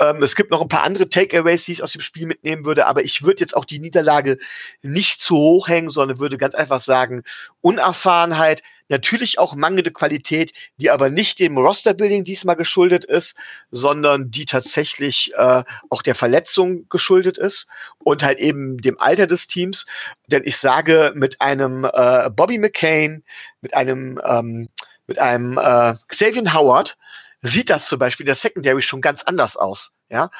[0.00, 2.86] Ähm, es gibt noch ein paar andere Takeaways, die ich aus dem Spiel mitnehmen würde,
[2.86, 4.38] aber ich würde jetzt auch die Niederlage
[4.82, 7.22] nicht zu hoch hängen, sondern würde ganz einfach sagen,
[7.60, 13.36] Unerfahrenheit, natürlich auch mangelnde Qualität, die aber nicht dem Rosterbuilding diesmal geschuldet ist,
[13.70, 19.46] sondern die tatsächlich äh, auch der Verletzung geschuldet ist und halt eben dem Alter des
[19.46, 19.86] Teams.
[20.26, 23.24] Denn ich sage, mit einem äh, Bobby McCain,
[23.60, 24.68] mit einem ähm,
[25.06, 26.96] mit einem äh, Xavier Howard,
[27.40, 29.92] sieht das zum Beispiel der Secondary schon ganz anders aus.
[30.08, 30.30] Ja.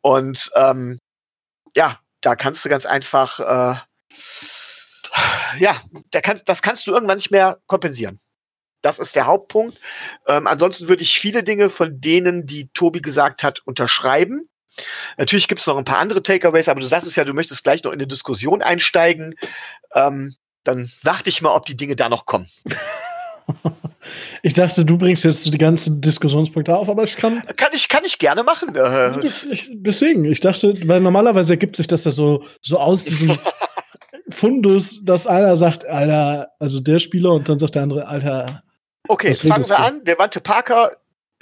[0.00, 0.98] Und ähm,
[1.76, 3.76] ja, da kannst du ganz einfach, äh,
[5.58, 8.20] ja, da kann, das kannst du irgendwann nicht mehr kompensieren.
[8.82, 9.78] Das ist der Hauptpunkt.
[10.26, 14.48] Ähm, ansonsten würde ich viele Dinge von denen, die Tobi gesagt hat, unterschreiben.
[15.18, 17.84] Natürlich gibt es noch ein paar andere Takeaways, aber du sagtest ja, du möchtest gleich
[17.84, 19.34] noch in eine Diskussion einsteigen.
[19.94, 20.34] Ähm,
[20.64, 22.48] dann warte ich mal, ob die Dinge da noch kommen.
[24.42, 27.42] Ich dachte, du bringst jetzt die ganzen Diskussionspunkte auf, aber ich kann.
[27.56, 28.74] Kann ich, kann ich gerne machen.
[28.74, 29.12] Äh.
[29.50, 33.38] Ich, deswegen, ich dachte, weil normalerweise ergibt sich das ja so, so aus diesem
[34.30, 38.62] Fundus, dass einer sagt, Alter, also der Spieler und dann sagt der andere, Alter.
[39.08, 40.04] Okay, fangen wir an.
[40.04, 40.90] Der Wante Parker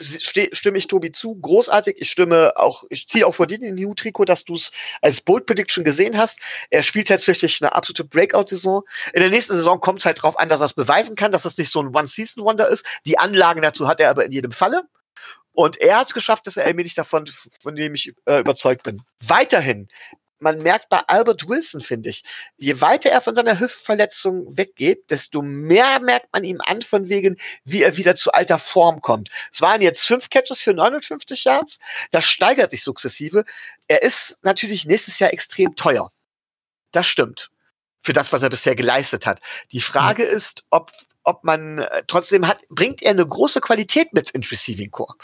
[0.00, 1.96] stimme ich Tobi zu, großartig.
[2.00, 5.20] Ich stimme auch, ich ziehe auch vor dir in die U-Trikot, dass du es als
[5.20, 6.40] Bold Prediction gesehen hast.
[6.70, 8.82] Er spielt tatsächlich eine absolute Breakout-Saison.
[9.12, 11.42] In der nächsten Saison kommt es halt drauf an, dass er es beweisen kann, dass
[11.42, 12.86] das nicht so ein One-Season-Wonder ist.
[13.06, 14.88] Die Anlagen dazu hat er aber in jedem Falle.
[15.52, 17.28] Und er hat es geschafft, dass er allmählich davon,
[17.60, 19.02] von dem ich äh, überzeugt bin.
[19.26, 19.88] Weiterhin
[20.40, 22.24] man merkt bei Albert Wilson, finde ich,
[22.57, 27.37] je weiter er von seiner Hüftverletzung weggeht, desto mehr merkt man ihm an von wegen,
[27.64, 29.31] wie er wieder zu alter Form kommt.
[29.53, 31.79] Es waren jetzt fünf Catches für 59 Yards.
[32.11, 33.44] Das steigert sich sukzessive.
[33.88, 36.12] Er ist natürlich nächstes Jahr extrem teuer.
[36.92, 37.50] Das stimmt.
[38.03, 39.40] Für das, was er bisher geleistet hat.
[39.72, 40.31] Die Frage ja.
[40.31, 40.90] ist, ob
[41.24, 45.14] ob man äh, trotzdem hat, bringt er eine große Qualität mit ins Receiving Core.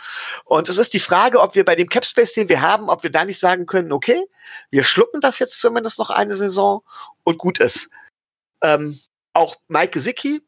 [0.44, 3.02] Und es ist die Frage, ob wir bei dem Cap Space, den wir haben, ob
[3.02, 4.22] wir da nicht sagen können, okay,
[4.70, 6.82] wir schlucken das jetzt zumindest noch eine Saison
[7.24, 7.88] und gut ist.
[8.62, 9.00] Ähm,
[9.32, 10.42] auch Mike Gesicki,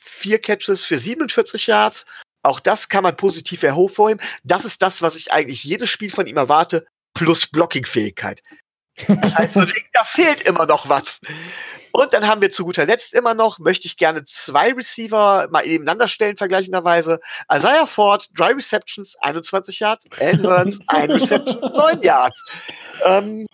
[0.00, 2.06] vier Catches für 47 Yards.
[2.42, 4.22] Auch das kann man positiv hervorheben.
[4.42, 8.42] Das ist das, was ich eigentlich jedes Spiel von ihm erwarte, plus Blocking-Fähigkeit.
[9.08, 11.20] Das heißt, da fehlt immer noch was.
[11.92, 15.64] Und dann haben wir zu guter Letzt immer noch, möchte ich gerne zwei Receiver mal
[15.64, 17.20] nebeneinander stellen, vergleichenderweise.
[17.52, 22.44] Isaiah Ford, drei Receptions, 21 Yards, Alan Burns, ein Reception, 9 Yards.
[23.04, 23.46] Ähm,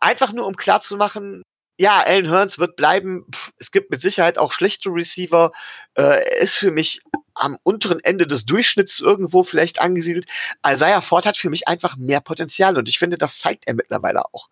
[0.00, 1.42] einfach nur, um klar zu machen,
[1.78, 3.24] ja, Alan Hearns wird bleiben.
[3.56, 5.50] es gibt mit Sicherheit auch schlechte Receiver.
[5.94, 7.00] Äh, er ist für mich
[7.40, 10.26] am unteren Ende des Durchschnitts irgendwo vielleicht angesiedelt.
[10.66, 14.24] Isaiah Ford hat für mich einfach mehr Potenzial und ich finde, das zeigt er mittlerweile
[14.26, 14.48] auch.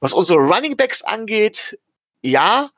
[0.00, 1.78] Was unsere Running Backs angeht,
[2.22, 2.70] ja,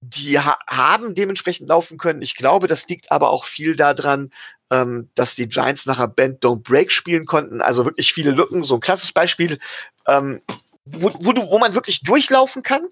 [0.00, 2.22] die ha haben dementsprechend laufen können.
[2.22, 4.30] Ich glaube, das liegt aber auch viel daran,
[4.70, 7.60] ähm, dass die Giants nachher Band Don't Break spielen konnten.
[7.60, 8.64] Also wirklich viele Lücken.
[8.64, 9.60] So ein klassisches Beispiel,
[10.08, 10.42] ähm,
[10.84, 12.88] wo, wo, du, wo man wirklich durchlaufen kann,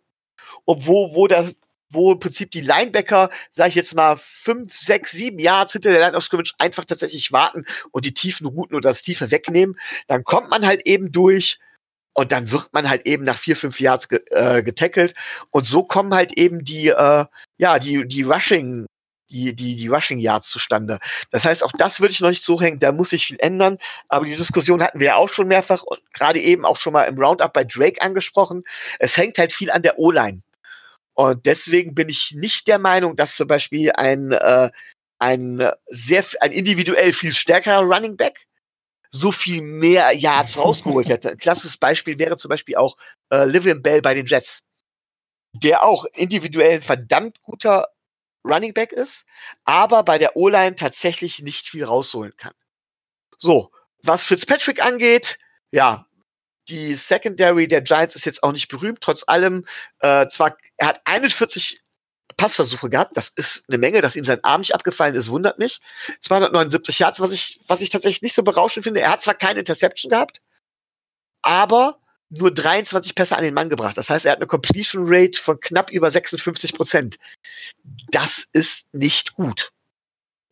[0.66, 1.50] obwohl wo der
[1.90, 6.01] wo im Prinzip die Linebacker, sage ich jetzt mal, fünf, sechs, sieben Yards hinter der
[6.01, 9.78] Line of Scrimmage einfach tatsächlich warten und die tiefen Routen oder das Tiefe wegnehmen.
[10.07, 11.59] Dann kommt man halt eben durch
[12.14, 15.14] und dann wird man halt eben nach vier, fünf Yards ge äh, getackelt.
[15.51, 17.24] Und so kommen halt eben die, äh,
[17.59, 18.86] ja, die, die Rushing
[19.30, 20.99] die, die, die Rushing Yards zustande.
[21.30, 23.78] Das heißt, auch das würde ich noch nicht so hängen, da muss sich viel ändern.
[24.09, 27.05] Aber die Diskussion hatten wir ja auch schon mehrfach und gerade eben auch schon mal
[27.05, 28.64] im Roundup bei Drake angesprochen.
[28.99, 30.43] Es hängt halt viel an der O-Line.
[31.20, 34.70] Und deswegen bin ich nicht der Meinung, dass zum Beispiel ein, äh,
[35.18, 38.46] ein sehr, ein individuell viel stärkerer Running Back
[39.10, 41.32] so viel mehr Yards rausgeholt hätte.
[41.32, 42.96] Ein klassisches Beispiel wäre zum Beispiel auch
[43.28, 44.64] äh, Livian Bell bei den Jets,
[45.52, 47.88] der auch individuell ein verdammt guter
[48.42, 49.26] Running Back ist,
[49.66, 52.54] aber bei der O-Line tatsächlich nicht viel rausholen kann.
[53.36, 55.38] So, was Fitzpatrick angeht,
[55.70, 56.06] ja,
[56.70, 59.66] die Secondary der Giants ist jetzt auch nicht berühmt, trotz allem,
[59.98, 61.83] äh, zwar, er hat 41
[62.37, 65.81] Passversuche gehabt, das ist eine Menge, dass ihm sein Arm nicht abgefallen ist, wundert mich.
[66.20, 69.01] 279 Yards, was ich, was ich tatsächlich nicht so berauschend finde.
[69.01, 70.41] Er hat zwar keine Interception gehabt,
[71.43, 71.99] aber
[72.31, 73.99] nur 23 Pässe an den Mann gebracht.
[73.99, 77.18] Das heißt, er hat eine Completion Rate von knapp über 56 Prozent.
[78.11, 79.72] Das ist nicht gut.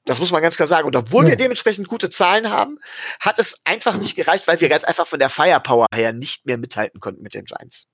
[0.05, 0.87] Das muss man ganz klar sagen.
[0.87, 1.31] Und obwohl ja.
[1.31, 2.79] wir dementsprechend gute Zahlen haben,
[3.20, 6.59] hat es einfach nicht gereicht, weil wir ganz einfach von der Firepower her nicht mehr
[6.59, 7.87] mithalten konnten mit den Giants.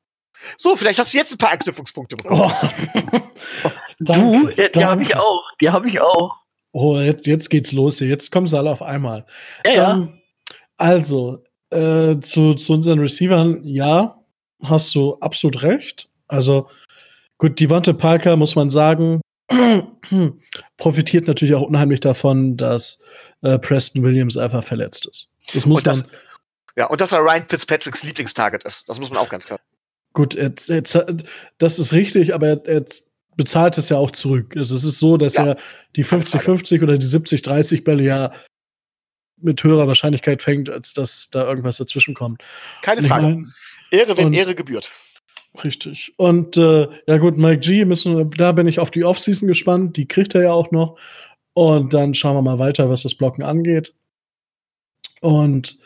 [0.56, 2.42] So, vielleicht hast du jetzt ein paar Anknüpfungspunkte bekommen.
[2.42, 3.70] Oh.
[4.00, 5.44] du, die habe ich auch.
[5.60, 6.36] Die habe ich auch.
[6.72, 8.08] Oh, jetzt, jetzt, geht's los hier.
[8.08, 9.26] Jetzt kommen sie alle auf einmal.
[9.64, 9.92] Ja, ja.
[9.92, 10.20] Ähm,
[10.76, 14.18] also, äh, zu, zu unseren Receivern, ja,
[14.62, 16.08] hast du absolut recht.
[16.26, 16.68] Also,
[17.38, 19.20] gut, die Wante Parker, muss man sagen,
[20.76, 23.02] profitiert natürlich auch unheimlich davon, dass
[23.42, 25.30] äh, Preston Williams einfach verletzt ist.
[25.52, 26.16] Das muss das, man.
[26.76, 28.88] Ja, und dass er Ryan Fitzpatricks Lieblingstarget ist.
[28.88, 29.60] Das muss man auch ganz klar.
[30.14, 30.82] Gut, er, er,
[31.58, 32.84] das ist richtig, aber er, er
[33.36, 34.56] bezahlt es ja auch zurück.
[34.56, 35.56] Also es ist so, dass ja, er
[35.96, 38.32] die 50-50 oder die 70-30 Bälle ja
[39.36, 42.42] mit höherer Wahrscheinlichkeit fängt, als dass da irgendwas dazwischen kommt.
[42.82, 43.22] Keine Frage.
[43.22, 43.52] Mein,
[43.90, 44.90] Ehre, wenn Ehre gebührt.
[45.62, 46.14] Richtig.
[46.16, 49.96] Und äh, ja gut, Mike G, müssen, da bin ich auf die Offseason gespannt.
[49.96, 50.98] Die kriegt er ja auch noch.
[51.52, 53.94] Und dann schauen wir mal weiter, was das Blocken angeht.
[55.20, 55.78] Und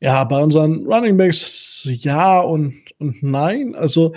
[0.00, 3.74] ja, bei unseren Running Backs ja und, und nein.
[3.74, 4.14] Also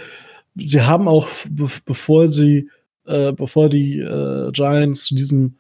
[0.56, 2.70] sie haben auch, be bevor sie,
[3.06, 5.58] äh, bevor die äh, Giants zu diesem,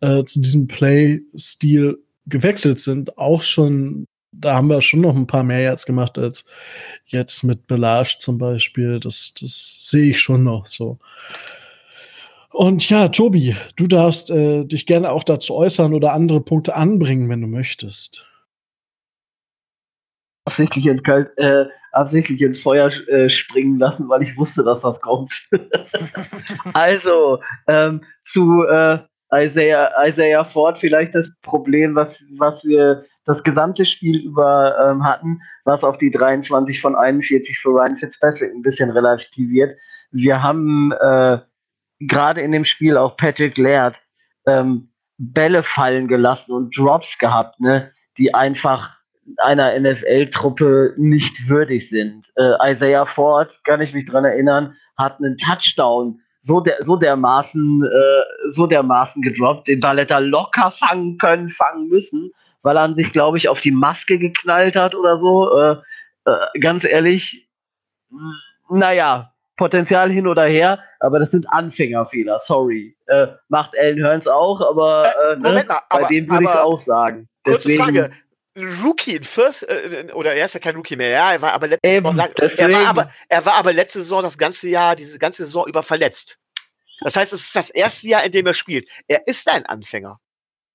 [0.00, 5.42] äh, zu diesem Play-Stil gewechselt sind, auch schon, da haben wir schon noch ein paar
[5.42, 6.44] mehr jetzt gemacht als
[7.06, 9.00] jetzt mit Belage zum Beispiel.
[9.00, 10.98] Das, das sehe ich schon noch so.
[12.50, 17.28] Und ja, Tobi, du darfst äh, dich gerne auch dazu äußern oder andere Punkte anbringen,
[17.28, 18.27] wenn du möchtest
[20.48, 24.98] absichtlich ins, Kalt, äh, absichtlich ins Feuer äh, springen lassen, weil ich wusste, dass das
[25.02, 25.32] kommt.
[26.72, 28.98] also, ähm, zu äh,
[29.34, 35.38] Isaiah, Isaiah Ford vielleicht das Problem, was, was wir das gesamte Spiel über ähm, hatten,
[35.64, 39.76] was auf die 23 von 41 für Ryan Fitzpatrick ein bisschen relativiert.
[40.10, 41.38] Wir haben äh,
[42.00, 44.00] gerade in dem Spiel auch Patrick Laird
[44.46, 44.88] ähm,
[45.18, 48.97] Bälle fallen gelassen und Drops gehabt, ne, die einfach
[49.36, 52.26] einer NFL-Truppe nicht würdig sind.
[52.36, 57.84] Äh, Isaiah Ford, kann ich mich dran erinnern, hat einen Touchdown so, der, so dermaßen,
[57.84, 62.30] äh, so dermaßen gedroppt, den Ball hätte locker fangen können, fangen müssen,
[62.62, 65.56] weil er sich, glaube ich, auf die Maske geknallt hat oder so.
[65.56, 65.76] Äh,
[66.24, 67.48] äh, ganz ehrlich,
[68.70, 72.96] naja, Potenzial hin oder her, aber das sind Anfängerfehler, sorry.
[73.06, 76.56] Äh, macht Alan Hearns auch, aber, äh, ne, mal, aber bei dem würde ich es
[76.56, 77.28] auch sagen.
[77.44, 78.10] Kurze Deswegen, Frage,
[78.82, 81.68] Rookie in First, äh, oder er ist ja kein Rookie mehr, ja, er war aber,
[81.68, 85.18] letzte Eben, lang, er war aber, er war aber letzte Saison das ganze Jahr, diese
[85.18, 86.38] ganze Saison über verletzt.
[87.00, 88.88] Das heißt, es ist das erste Jahr, in dem er spielt.
[89.06, 90.18] Er ist ein Anfänger.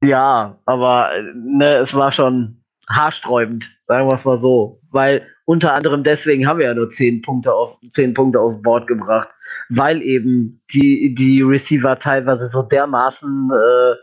[0.03, 4.79] Ja, aber ne, es war schon haarsträubend, sagen wir es mal so.
[4.91, 8.87] Weil unter anderem deswegen haben wir ja nur zehn Punkte auf, zehn Punkte auf Bord
[8.87, 9.29] gebracht.
[9.69, 13.95] Weil eben die, die Receiver teilweise so dermaßen äh,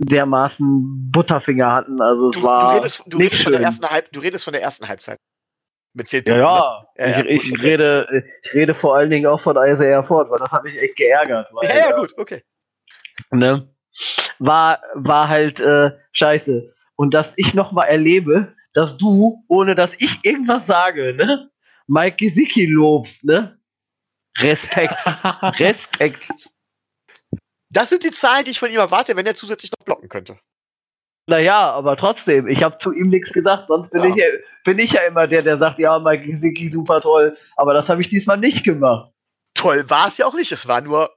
[0.00, 2.00] dermaßen Butterfinger hatten.
[2.00, 4.52] Also es du, war du redest, du redest von der ersten Halb, du redest von
[4.52, 5.18] der ersten Halbzeit.
[5.92, 6.40] Mit zehn Punkten.
[6.40, 7.12] Ja, ja, ne?
[7.12, 7.62] ja, ich, ich okay.
[7.62, 10.96] rede, ich rede vor allen Dingen auch von Isaiah Ford, weil das hat mich echt
[10.96, 11.48] geärgert.
[11.52, 12.42] Weil, ja, ja, gut, okay.
[13.32, 13.68] Ne,
[14.38, 16.72] war, war halt äh, scheiße.
[16.96, 21.50] Und dass ich nochmal erlebe, dass du, ohne dass ich irgendwas sage, ne,
[21.86, 23.58] Mike Gesicki lobst, ne?
[24.38, 24.94] Respekt.
[25.58, 26.28] Respekt.
[27.70, 30.38] Das sind die Zahlen, die ich von ihm erwarte, wenn er zusätzlich noch blocken könnte.
[31.26, 34.26] Naja, aber trotzdem, ich habe zu ihm nichts gesagt, sonst bin, ja.
[34.26, 37.88] ich, bin ich ja immer der, der sagt, ja, Mike Gesicki, super toll, aber das
[37.88, 39.12] habe ich diesmal nicht gemacht.
[39.54, 41.10] Toll war es ja auch nicht, es war nur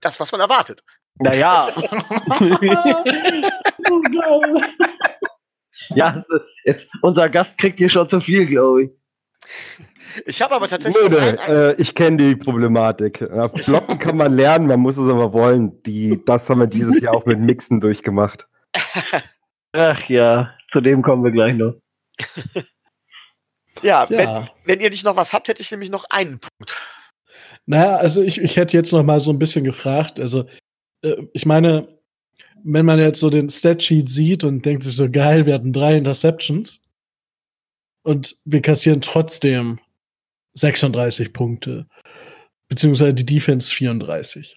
[0.00, 0.84] das, was man erwartet.
[1.16, 1.68] Naja.
[5.90, 6.24] ja,
[6.64, 8.90] jetzt, unser Gast kriegt hier schon zu viel, glaube ich.
[10.26, 11.08] Ich habe aber tatsächlich.
[11.08, 13.20] Nö, nö, äh, ich kenne die Problematik.
[13.20, 15.82] Ja, blocken kann man lernen, man muss es aber wollen.
[15.82, 18.46] Die, das haben wir dieses Jahr auch mit Mixen durchgemacht.
[19.72, 21.74] Ach ja, zu dem kommen wir gleich noch.
[23.82, 24.08] ja, ja.
[24.08, 26.76] Wenn, wenn, ihr nicht noch was habt, hätte ich nämlich noch einen Punkt.
[27.66, 30.20] Naja, also ich, ich hätte jetzt noch mal so ein bisschen gefragt.
[30.20, 30.46] Also,
[31.02, 31.88] äh, ich meine,
[32.62, 35.96] wenn man jetzt so den Statsheet sieht und denkt sich so, geil, wir hatten drei
[35.96, 36.83] Interceptions
[38.04, 39.80] und wir kassieren trotzdem
[40.54, 41.86] 36 Punkte,
[42.68, 44.56] beziehungsweise die Defense 34.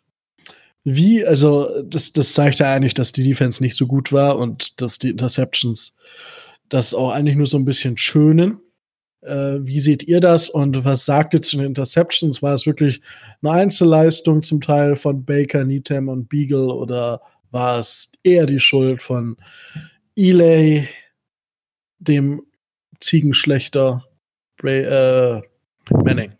[0.84, 4.80] Wie, also, das, das zeigt ja eigentlich, dass die Defense nicht so gut war und
[4.80, 5.98] dass die Interceptions
[6.70, 8.60] das auch eigentlich nur so ein bisschen schönen.
[9.22, 12.41] Äh, wie seht ihr das und was sagt ihr zu den Interceptions?
[12.41, 13.02] War es wirklich
[13.41, 17.22] eine Einzelleistung zum Teil von Baker, Needham und Beagle oder
[17.52, 19.38] war es eher die Schuld von
[20.16, 20.88] Elay,
[22.00, 22.41] dem
[23.00, 24.04] Ziegenschlechter
[24.62, 25.41] Ray, äh,
[25.91, 26.34] Manning?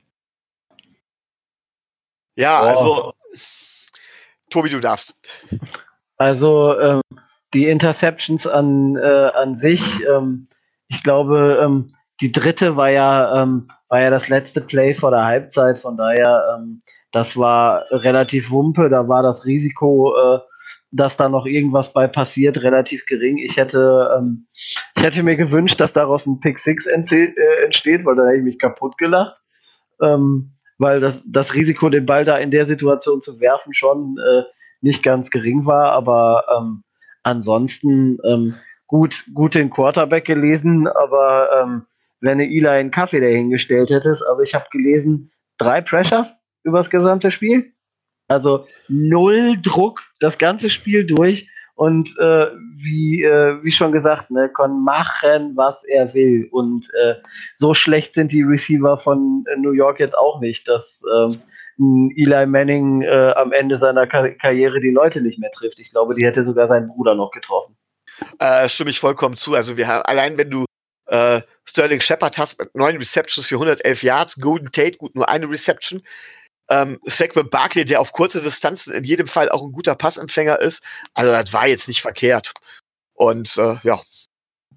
[2.36, 2.66] Ja, oh.
[2.66, 3.14] also
[4.50, 5.20] Tobi, du darfst.
[6.18, 7.02] Also ähm,
[7.54, 10.48] die Interceptions an, äh, an sich, ähm,
[10.88, 15.26] ich glaube, ähm, die dritte war ja, ähm, war ja das letzte Play vor der
[15.26, 16.82] Halbzeit, von daher, ähm,
[17.12, 20.40] das war relativ wumpe, da war das Risiko, äh,
[20.92, 23.38] dass da noch irgendwas bei passiert, relativ gering.
[23.38, 24.48] Ich hätte, ähm,
[24.96, 27.34] ich hätte mir gewünscht, dass daraus ein Pick Six äh,
[27.64, 29.38] entsteht, weil da hätte ich mich kaputt gelacht.
[30.02, 34.44] Ähm, weil das, das Risiko, den Ball da in der Situation zu werfen, schon äh,
[34.82, 35.92] nicht ganz gering war.
[35.92, 36.84] Aber ähm,
[37.24, 38.56] ansonsten ähm,
[38.88, 41.86] gut, gut den Quarterback gelesen, aber ähm,
[42.22, 46.34] wenn du Eli einen Kaffee dahingestellt hättest, also ich habe gelesen, drei Pressures
[46.64, 47.74] übers gesamte Spiel.
[48.28, 51.50] Also null Druck, das ganze Spiel durch.
[51.76, 56.48] Und äh, wie, äh, wie schon gesagt, ne, kann machen, was er will.
[56.52, 57.16] Und äh,
[57.54, 61.40] so schlecht sind die Receiver von New York jetzt auch nicht, dass ähm,
[62.16, 65.80] Eli Manning äh, am Ende seiner Kar Karriere die Leute nicht mehr trifft.
[65.80, 67.78] Ich glaube, die hätte sogar seinen Bruder noch getroffen.
[68.40, 69.54] Äh, stimme ich vollkommen zu.
[69.54, 70.66] Also wir haben allein, wenn du
[71.06, 75.48] äh, Sterling Shepard hast mit neun Receptions für 111 Yards, Golden Tate gut nur eine
[75.48, 76.02] Reception,
[76.70, 80.84] ähm, Saquon Barkley, der auf kurze Distanzen in jedem Fall auch ein guter Passempfänger ist.
[81.14, 82.54] Also das war jetzt nicht verkehrt.
[83.14, 84.02] Und äh, ja,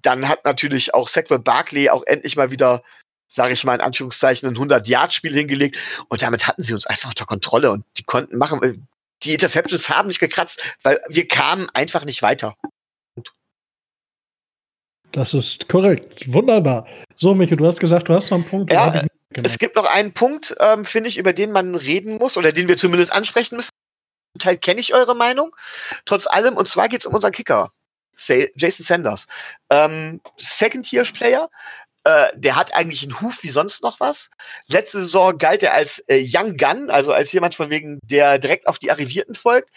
[0.01, 2.81] dann hat natürlich auch Saquon Barkley auch endlich mal wieder,
[3.27, 5.77] sage ich mal in Anführungszeichen, ein 100-Yard-Spiel hingelegt.
[6.09, 8.87] Und damit hatten sie uns einfach unter Kontrolle und die konnten machen.
[9.23, 12.55] Die Interceptions haben nicht gekratzt, weil wir kamen einfach nicht weiter.
[15.11, 16.31] Das ist korrekt.
[16.31, 16.87] Wunderbar.
[17.15, 18.71] So, Michael, du hast gesagt, du hast noch einen Punkt.
[18.71, 19.47] Ja, Genau.
[19.47, 22.67] Es gibt noch einen Punkt, ähm, finde ich, über den man reden muss oder den
[22.67, 23.71] wir zumindest ansprechen müssen.
[24.33, 25.55] Zum Teil kenne ich eure Meinung.
[26.05, 27.71] Trotz allem, und zwar geht es um unseren Kicker,
[28.15, 29.27] Jason Sanders.
[29.69, 31.49] Ähm, Second-Tier-Player.
[32.03, 34.31] Äh, der hat eigentlich einen Huf wie sonst noch was.
[34.67, 38.67] Letzte Saison galt er als äh, Young Gun, also als jemand von wegen, der direkt
[38.67, 39.69] auf die Arrivierten folgt.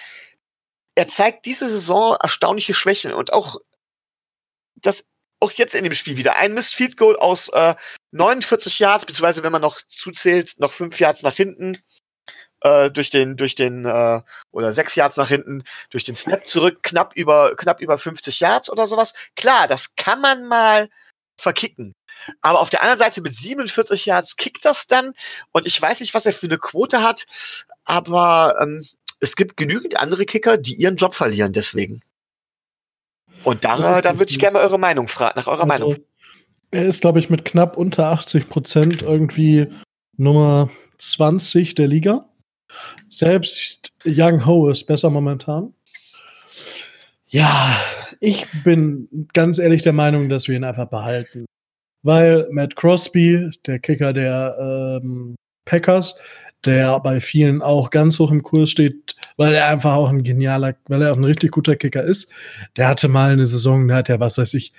[0.97, 3.59] Er zeigt diese Saison erstaunliche Schwächen und auch
[4.77, 5.05] das
[5.41, 6.37] auch jetzt in dem Spiel wieder.
[6.37, 7.75] Ein Missed Field Goal aus äh,
[8.13, 11.77] 49 Yards, beziehungsweise wenn man noch zuzählt, noch fünf Yards nach hinten,
[12.61, 16.83] äh, durch den, durch den, äh, oder sechs Yards nach hinten, durch den Snap zurück,
[16.83, 19.15] knapp über, knapp über 50 Yards oder sowas.
[19.37, 20.89] Klar, das kann man mal
[21.41, 21.93] verkicken.
[22.41, 25.15] Aber auf der anderen Seite mit 47 Yards kickt das dann.
[25.53, 27.27] Und ich weiß nicht, was er für eine Quote hat,
[27.85, 28.87] aber ähm,
[29.21, 32.03] es gibt genügend andere Kicker, die ihren Job verlieren deswegen.
[33.45, 35.97] Und da, da würde ich gerne mal eure Meinung fragen, nach eurer also, Meinung.
[36.71, 39.69] Er ist, glaube ich, mit knapp unter 80 Prozent irgendwie
[40.17, 42.29] Nummer 20 der Liga.
[43.09, 45.75] Selbst Young Ho ist besser momentan.
[47.29, 47.77] Ja,
[48.21, 51.47] ich bin ganz ehrlich der Meinung, dass wir ihn einfach behalten.
[52.03, 56.17] Weil Matt Crosby, der Kicker der ähm, Packers,
[56.65, 60.77] der bei vielen auch ganz hoch im Kurs steht, weil er einfach auch ein genialer,
[60.89, 62.31] weil er auch ein richtig guter Kicker ist.
[62.77, 64.73] Der hatte mal eine Saison, da hat er, was weiß ich,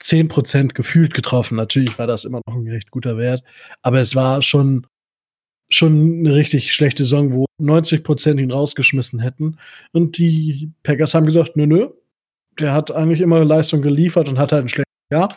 [0.00, 1.56] 10% gefühlt getroffen.
[1.56, 3.42] Natürlich war das immer noch ein recht guter Wert,
[3.82, 4.86] aber es war schon,
[5.68, 9.58] schon eine richtig schlechte Saison, wo 90% ihn rausgeschmissen hätten.
[9.92, 11.88] Und die Packers haben gesagt, nö, nö,
[12.58, 15.36] der hat eigentlich immer Leistung geliefert und hat halt ein schlechtes Jahr.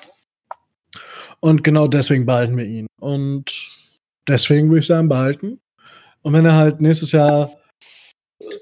[1.39, 2.87] Und genau deswegen behalten wir ihn.
[2.99, 3.51] Und
[4.27, 5.59] deswegen würde ich sagen, behalten.
[6.21, 7.51] Und wenn er halt nächstes Jahr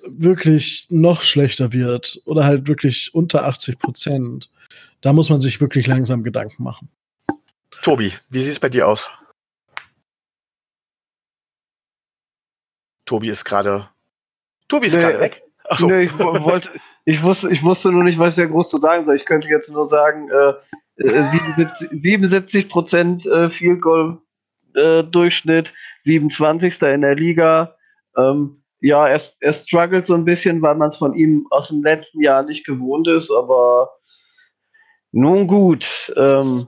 [0.06, 4.52] wirklich noch schlechter wird oder halt wirklich unter 80 Prozent,
[5.02, 6.90] da muss man sich wirklich langsam Gedanken machen.
[7.82, 9.10] Tobi, wie sieht es bei dir aus?
[13.06, 13.90] Tobi ist gerade.
[14.68, 15.44] Tobi ist nee, gerade weg.
[15.66, 15.88] Achso.
[15.88, 16.70] Nee, ich wollte,
[17.06, 19.16] ich wusste, ich wusste nur nicht, was ich ja groß zu sagen soll.
[19.16, 20.54] Ich könnte jetzt nur sagen, äh,
[20.98, 24.20] Äh, 77, 77 Prozent äh, Field Goal
[24.76, 26.82] äh, Durchschnitt, 27.
[26.82, 27.76] in der Liga.
[28.16, 31.84] Ähm, ja, er, er struggelt so ein bisschen, weil man es von ihm aus dem
[31.84, 33.92] letzten Jahr nicht gewohnt ist, aber
[35.12, 36.12] nun gut.
[36.18, 36.68] Ähm,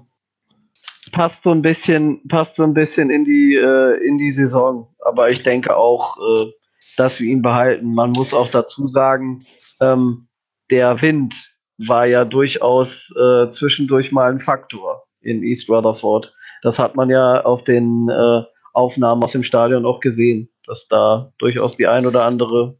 [1.11, 4.93] passt so ein bisschen, passt so ein bisschen in die, äh, in die Saison.
[4.99, 6.51] Aber ich denke auch, äh,
[6.97, 7.93] dass wir ihn behalten.
[7.93, 9.45] Man muss auch dazu sagen,
[9.81, 10.27] ähm,
[10.69, 11.35] der Wind
[11.77, 16.33] war ja durchaus äh, zwischendurch mal ein Faktor in East Rutherford.
[16.61, 18.43] Das hat man ja auf den äh,
[18.73, 22.77] Aufnahmen aus dem Stadion auch gesehen, dass da durchaus die ein oder andere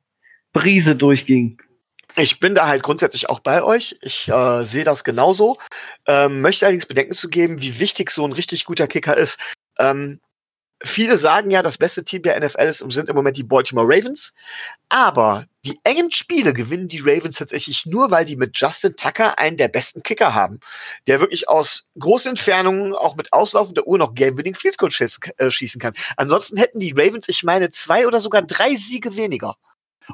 [0.54, 1.62] Brise durchging.
[2.16, 3.98] Ich bin da halt grundsätzlich auch bei euch.
[4.02, 5.58] Ich äh, sehe das genauso.
[6.06, 9.40] Ähm, möchte allerdings Bedenken zu geben, wie wichtig so ein richtig guter Kicker ist.
[9.80, 10.20] Ähm,
[10.84, 14.34] viele sagen ja, das beste Team der NFL ist, sind im Moment die Baltimore Ravens.
[14.90, 19.57] Aber die engen Spiele gewinnen die Ravens tatsächlich nur, weil die mit Justin Tucker einen
[19.57, 20.59] der besten Kicker haben,
[21.07, 24.91] der wirklich aus großen Entfernungen, auch mit auslaufender Uhr noch Game-Winning Field Goal
[25.38, 25.93] äh, schießen kann.
[26.18, 29.55] Ansonsten hätten die Ravens, ich meine, zwei oder sogar drei Siege weniger.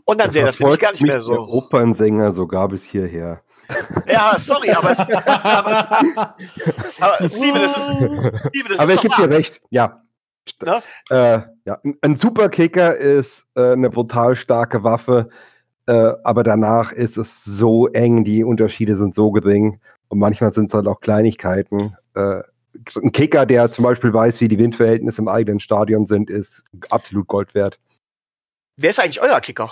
[0.05, 1.31] Und dann sähe das nämlich gar nicht mehr so.
[1.31, 3.41] Der Opernsänger sogar bis hierher.
[4.07, 6.35] Ja, sorry, aber, aber,
[6.99, 10.03] aber Steven, das ist, Steven, das aber ich gebe dir recht, ja.
[10.65, 10.81] Ne?
[11.09, 11.79] Äh, ja.
[12.01, 15.29] Ein Superkicker ist äh, eine brutal starke Waffe,
[15.87, 19.79] äh, aber danach ist es so eng, die Unterschiede sind so gering
[20.09, 21.95] und manchmal sind es halt auch Kleinigkeiten.
[22.15, 22.41] Äh,
[22.95, 27.27] ein Kicker, der zum Beispiel weiß, wie die Windverhältnisse im eigenen Stadion sind, ist absolut
[27.27, 27.79] Gold wert.
[28.77, 29.71] Wer ist eigentlich euer Kicker?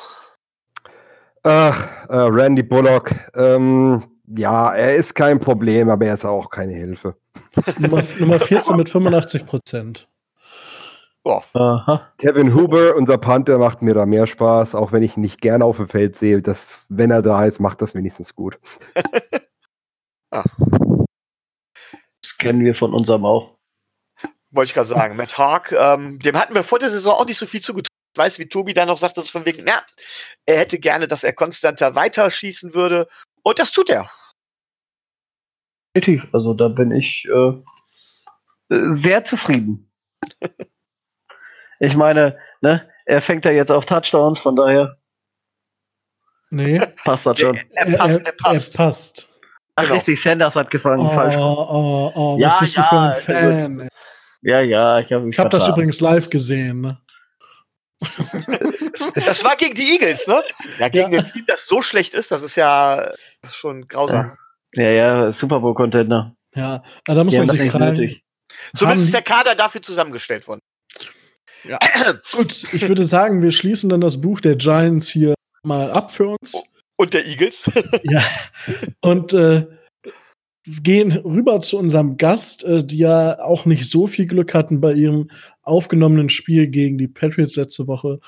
[1.44, 3.12] Ach, äh, Randy Bullock.
[3.36, 4.04] Ähm,
[4.36, 7.16] ja, er ist kein Problem, aber er ist auch keine Hilfe.
[7.80, 10.08] Nummer, Nummer 14 mit 85 Prozent.
[11.30, 11.42] Oh.
[12.20, 15.66] Kevin Huber, unser Panther, macht mir da mehr Spaß, auch wenn ich ihn nicht gerne
[15.66, 16.42] auf dem Feld sehe.
[16.42, 18.58] Das, wenn er da ist, macht das wenigstens gut.
[20.32, 20.46] ah.
[22.22, 23.58] Das kennen wir von unserem auch.
[24.52, 25.18] Wollte ich gerade sagen.
[25.18, 28.40] Matt Hawk, ähm, dem hatten wir vor der Saison auch nicht so viel zugetraut weiß,
[28.40, 29.82] wie Tobi da noch sagt, dass von wegen, na,
[30.46, 33.10] er hätte gerne, dass er konstanter weiterschießen würde.
[33.44, 34.10] Und das tut er.
[35.94, 36.34] Definitiv.
[36.34, 37.52] Also da bin ich äh,
[38.70, 39.92] sehr zufrieden.
[41.80, 44.98] ich meine, ne, er fängt ja jetzt auf Touchdowns, von daher.
[46.50, 46.82] Nee.
[47.04, 47.58] Passt das schon.
[47.72, 48.76] Er, er, passt, er, passt.
[48.76, 49.30] Er passt.
[49.76, 49.96] Ach, genau.
[49.96, 51.06] richtig, Sanders hat gefangen.
[51.06, 51.36] Oh, falsch.
[51.38, 53.90] oh, oh, was ja, bist ja, du für ein Fan?
[54.42, 57.02] Ja, ja, ich habe Ich habe das übrigens live gesehen, ne?
[59.26, 60.44] das war gegen die Eagles, ne?
[60.80, 61.20] Ja, gegen ja.
[61.20, 63.12] ein Team, das so schlecht ist, das ist ja
[63.50, 64.38] schon grausam.
[64.74, 66.36] Ja, ja, Super Bowl-Contender.
[66.54, 68.22] Ja, da muss man sich fragen.
[68.76, 70.62] Zumindest ist der Kader dafür zusammengestellt worden.
[71.68, 71.80] Ja.
[72.32, 76.36] Gut, ich würde sagen, wir schließen dann das Buch der Giants hier mal ab für
[76.40, 76.54] uns.
[76.96, 77.70] Und der Eagles.
[78.04, 78.24] ja.
[79.02, 79.68] Und äh,
[80.66, 84.94] gehen rüber zu unserem Gast, äh, die ja auch nicht so viel Glück hatten bei
[84.94, 85.30] ihrem
[85.62, 88.20] aufgenommenen Spiel gegen die Patriots letzte Woche.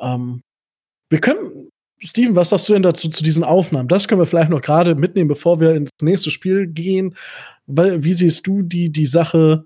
[0.00, 0.42] Ähm,
[1.10, 1.68] wir können,
[1.98, 3.88] Steven, was sagst du denn dazu zu diesen Aufnahmen?
[3.88, 7.16] Das können wir vielleicht noch gerade mitnehmen, bevor wir ins nächste Spiel gehen.
[7.66, 9.64] Weil, wie siehst du die, die Sache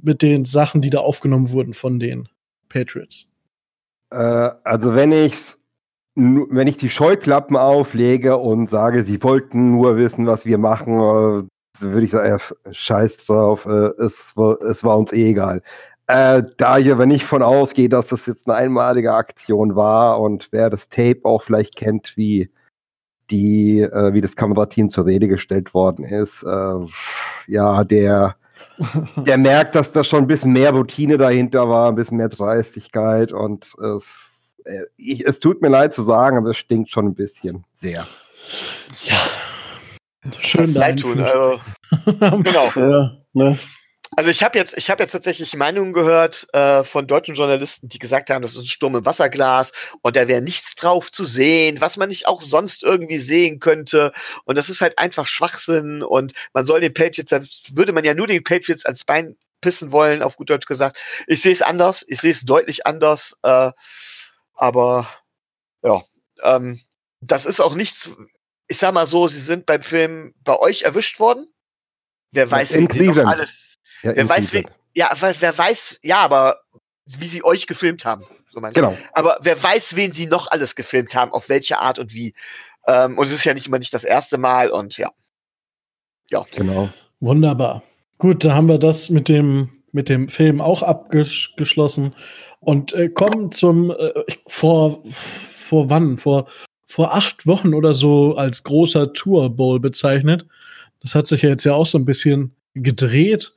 [0.00, 2.28] mit den Sachen, die da aufgenommen wurden von den
[2.76, 3.32] Patriots?
[4.10, 5.60] Äh, also wenn ich's
[6.16, 11.42] wenn ich die Scheuklappen auflege und sage, sie wollten nur wissen, was wir machen, äh,
[11.78, 15.60] würde ich sagen, ja, scheiß drauf, äh, es, war, es war uns eh egal.
[16.06, 20.48] Äh, da ich aber nicht von ausgehe, dass das jetzt eine einmalige Aktion war und
[20.52, 22.50] wer das Tape auch vielleicht kennt, wie
[23.30, 26.86] die, äh, wie das Kamerateam zur Rede gestellt worden ist, äh,
[27.46, 28.36] ja, der,
[29.16, 33.32] der merkt, dass da schon ein bisschen mehr Routine dahinter war, ein bisschen mehr Dreistigkeit
[33.32, 37.14] und es, äh, ich, es tut mir leid zu sagen, aber es stinkt schon ein
[37.14, 38.06] bisschen sehr.
[39.04, 39.16] Ja.
[40.38, 41.20] Schön leid tun.
[41.20, 41.60] Also,
[42.42, 42.70] genau.
[42.74, 43.58] Ja, ne?
[44.14, 47.98] Also ich habe jetzt, ich habe jetzt tatsächlich Meinungen gehört äh, von deutschen Journalisten, die
[47.98, 51.80] gesagt haben, das ist ein Sturm im Wasserglas und da wäre nichts drauf zu sehen,
[51.80, 54.12] was man nicht auch sonst irgendwie sehen könnte.
[54.44, 57.32] Und das ist halt einfach Schwachsinn und man soll den Patriots,
[57.72, 60.98] würde man ja nur den Patriots ans Bein pissen wollen, auf gut Deutsch gesagt.
[61.26, 63.72] Ich sehe es anders, ich sehe es deutlich anders, äh,
[64.54, 65.08] aber
[65.82, 66.02] ja,
[66.42, 66.80] ähm,
[67.20, 68.10] das ist auch nichts.
[68.68, 71.52] Ich sag mal so, sie sind beim Film bei euch erwischt worden.
[72.32, 73.65] Wer weiß, wie sie noch alles
[74.02, 76.60] ja, wer weiß, wer, ja, wer weiß, ja, aber
[77.06, 78.24] wie sie euch gefilmt haben.
[78.50, 78.96] So genau.
[79.12, 82.34] Aber wer weiß, wen sie noch alles gefilmt haben, auf welche Art und wie.
[82.86, 85.10] Ähm, und es ist ja nicht immer nicht das erste Mal und ja.
[86.30, 86.44] Ja.
[86.54, 86.88] Genau.
[87.20, 87.82] Wunderbar.
[88.18, 92.14] Gut, da haben wir das mit dem, mit dem Film auch abgeschlossen
[92.60, 94.12] und äh, kommen zum äh,
[94.46, 96.16] vor, vor wann?
[96.16, 96.48] Vor,
[96.86, 100.46] vor acht Wochen oder so als großer Tour Bowl bezeichnet.
[101.00, 103.52] Das hat sich ja jetzt ja auch so ein bisschen gedreht.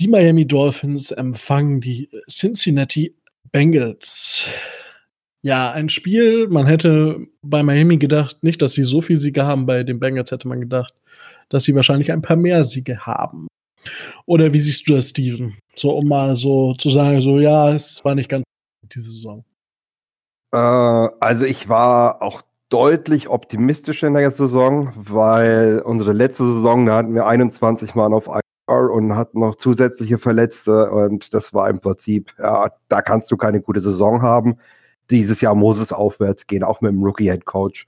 [0.00, 3.14] Die Miami Dolphins empfangen die Cincinnati
[3.52, 4.48] Bengals.
[5.42, 9.66] Ja, ein Spiel, man hätte bei Miami gedacht, nicht, dass sie so viel Siege haben,
[9.66, 10.94] bei den Bengals hätte man gedacht,
[11.48, 13.46] dass sie wahrscheinlich ein paar mehr Siege haben.
[14.26, 15.56] Oder wie siehst du das, Steven?
[15.74, 18.44] So, um mal so zu sagen, so, ja, es war nicht ganz
[18.82, 19.44] diese Saison.
[20.52, 26.96] Äh, also ich war auch deutlich optimistischer in der Saison, weil unsere letzte Saison, da
[26.96, 28.28] hatten wir 21 Mann auf
[28.66, 33.60] und hatten noch zusätzliche Verletzte und das war im Prinzip, ja, da kannst du keine
[33.60, 34.56] gute Saison haben.
[35.10, 37.86] Dieses Jahr muss es aufwärts gehen, auch mit dem Rookie-Head Coach.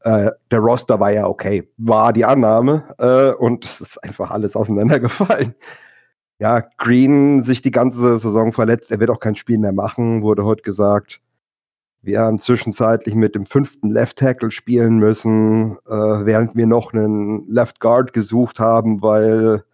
[0.00, 4.56] Äh, der Roster war ja okay, war die Annahme äh, und es ist einfach alles
[4.56, 5.54] auseinandergefallen.
[6.38, 10.44] Ja, Green sich die ganze Saison verletzt, er wird auch kein Spiel mehr machen, wurde
[10.44, 11.20] heute gesagt.
[12.04, 17.46] Wir haben zwischenzeitlich mit dem fünften Left Tackle spielen müssen, äh, während wir noch einen
[17.46, 19.64] Left Guard gesucht haben, weil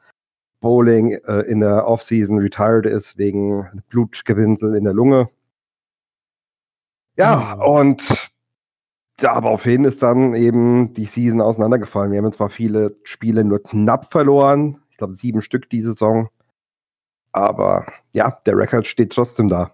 [0.61, 5.29] Bowling äh, in der Offseason retired ist wegen Blutgewinsel in der Lunge.
[7.17, 7.63] Ja, mhm.
[7.63, 8.31] und
[9.17, 12.13] daraufhin ist dann eben die Season auseinandergefallen.
[12.13, 16.29] Wir haben zwar viele Spiele nur knapp verloren, ich glaube sieben Stück die Saison,
[17.33, 19.73] aber ja, der Rekord steht trotzdem da.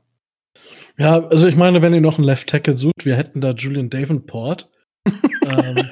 [0.97, 3.91] Ja, also ich meine, wenn ihr noch einen Left Tackle sucht, wir hätten da Julian
[3.91, 4.71] Davenport.
[5.07, 5.91] Ähm,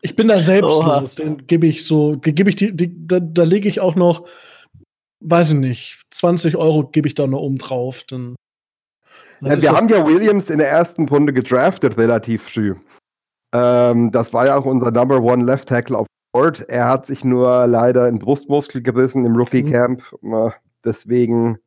[0.00, 3.68] ich bin da selbstlos, den gebe ich so, gebe ich die, die da, da lege
[3.68, 4.26] ich auch noch,
[5.20, 8.04] weiß ich nicht, 20 Euro gebe ich da noch oben drauf.
[8.08, 8.36] Dann,
[9.40, 12.74] dann ja, wir haben ja Williams in der ersten Runde gedraftet, relativ früh.
[13.54, 16.68] Ähm, das war ja auch unser Number One Left Tackle auf Board.
[16.68, 19.72] Er hat sich nur leider in Brustmuskel gerissen im Rookie mhm.
[19.72, 20.02] Camp.
[20.20, 20.52] Mhm.
[20.84, 21.58] Deswegen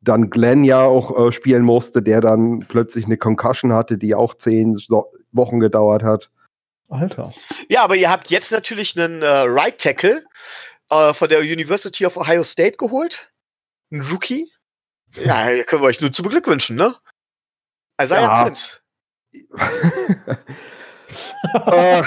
[0.00, 4.34] dann Glenn ja auch äh, spielen musste, der dann plötzlich eine Concussion hatte, die auch
[4.34, 6.30] zehn so Wochen gedauert hat.
[6.88, 7.34] Alter.
[7.68, 10.24] Ja, aber ihr habt jetzt natürlich einen äh, Right Tackle
[10.90, 13.30] äh, von der University of Ohio State geholt.
[13.90, 14.50] Ein Rookie.
[15.14, 16.94] Ja, können wir euch nur zu beglückwünschen, ne?
[18.00, 18.42] Isaiah ja.
[18.44, 18.80] Prince.
[21.66, 22.02] äh,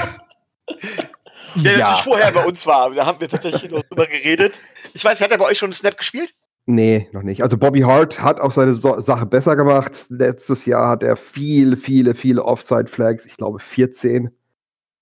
[1.56, 1.78] der ja.
[1.80, 2.92] natürlich vorher bei uns war.
[2.92, 4.62] Da haben wir tatsächlich noch drüber geredet.
[4.94, 6.34] Ich weiß, hat er bei euch schon einen Snap gespielt?
[6.74, 7.44] Nee, noch nicht.
[7.44, 10.06] Also Bobby Hart hat auch seine so Sache besser gemacht.
[10.08, 14.28] Letztes Jahr hat er viele, viele, viele Offside-Flags, ich glaube 14.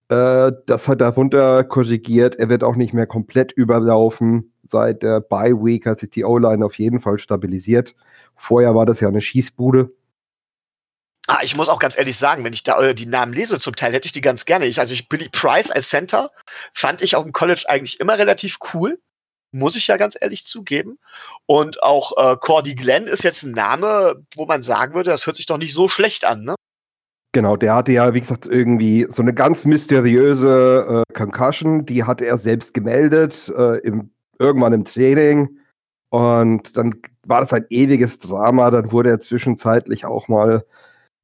[0.09, 2.37] Äh, das hat er runter korrigiert.
[2.37, 4.51] Er wird auch nicht mehr komplett überlaufen.
[4.65, 7.93] Seit der Bye Week hat sich die O-Line auf jeden Fall stabilisiert.
[8.35, 9.93] Vorher war das ja eine Schießbude.
[11.27, 13.75] Ah, ich muss auch ganz ehrlich sagen, wenn ich da äh, die Namen lese, zum
[13.75, 14.65] Teil hätte ich die ganz gerne.
[14.65, 16.31] Ich, also ich, Billy Price als Center
[16.73, 18.99] fand ich auch im College eigentlich immer relativ cool
[19.51, 20.99] muss ich ja ganz ehrlich zugeben.
[21.45, 25.35] Und auch äh, Cordy Glenn ist jetzt ein Name, wo man sagen würde, das hört
[25.35, 26.55] sich doch nicht so schlecht an, ne?
[27.31, 32.25] Genau, der hatte ja, wie gesagt, irgendwie so eine ganz mysteriöse äh, Concussion, die hatte
[32.25, 35.59] er selbst gemeldet, äh, im, irgendwann im Training.
[36.09, 38.71] Und dann war das ein ewiges Drama.
[38.71, 40.65] Dann wurde er zwischenzeitlich auch mal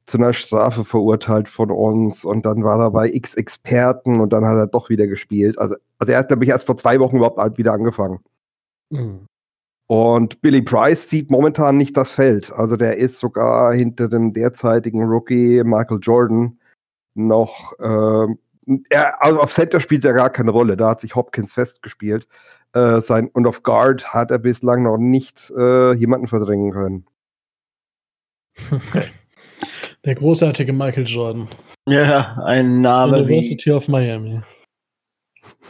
[0.05, 4.45] zu einer Strafe verurteilt von uns und dann war er bei X Experten und dann
[4.45, 5.57] hat er doch wieder gespielt.
[5.57, 8.19] Also, also er hat nämlich erst vor zwei Wochen überhaupt wieder angefangen.
[8.89, 9.27] Mhm.
[9.87, 12.51] Und Billy Price sieht momentan nicht das Feld.
[12.51, 16.59] Also der ist sogar hinter dem derzeitigen Rookie Michael Jordan
[17.13, 17.73] noch.
[17.79, 18.27] Äh,
[18.89, 20.75] er, also auf Center spielt er gar keine Rolle.
[20.75, 22.27] Da hat sich Hopkins festgespielt.
[22.73, 27.05] Äh, sein, und auf Guard hat er bislang noch nicht äh, jemanden verdrängen können.
[30.05, 31.47] Der großartige Michael Jordan.
[31.87, 33.19] Ja, ein Name.
[33.19, 34.41] University of Miami.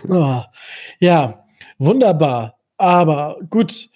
[0.08, 0.42] Oh,
[1.00, 1.46] ja,
[1.78, 2.58] wunderbar.
[2.78, 3.90] Aber gut,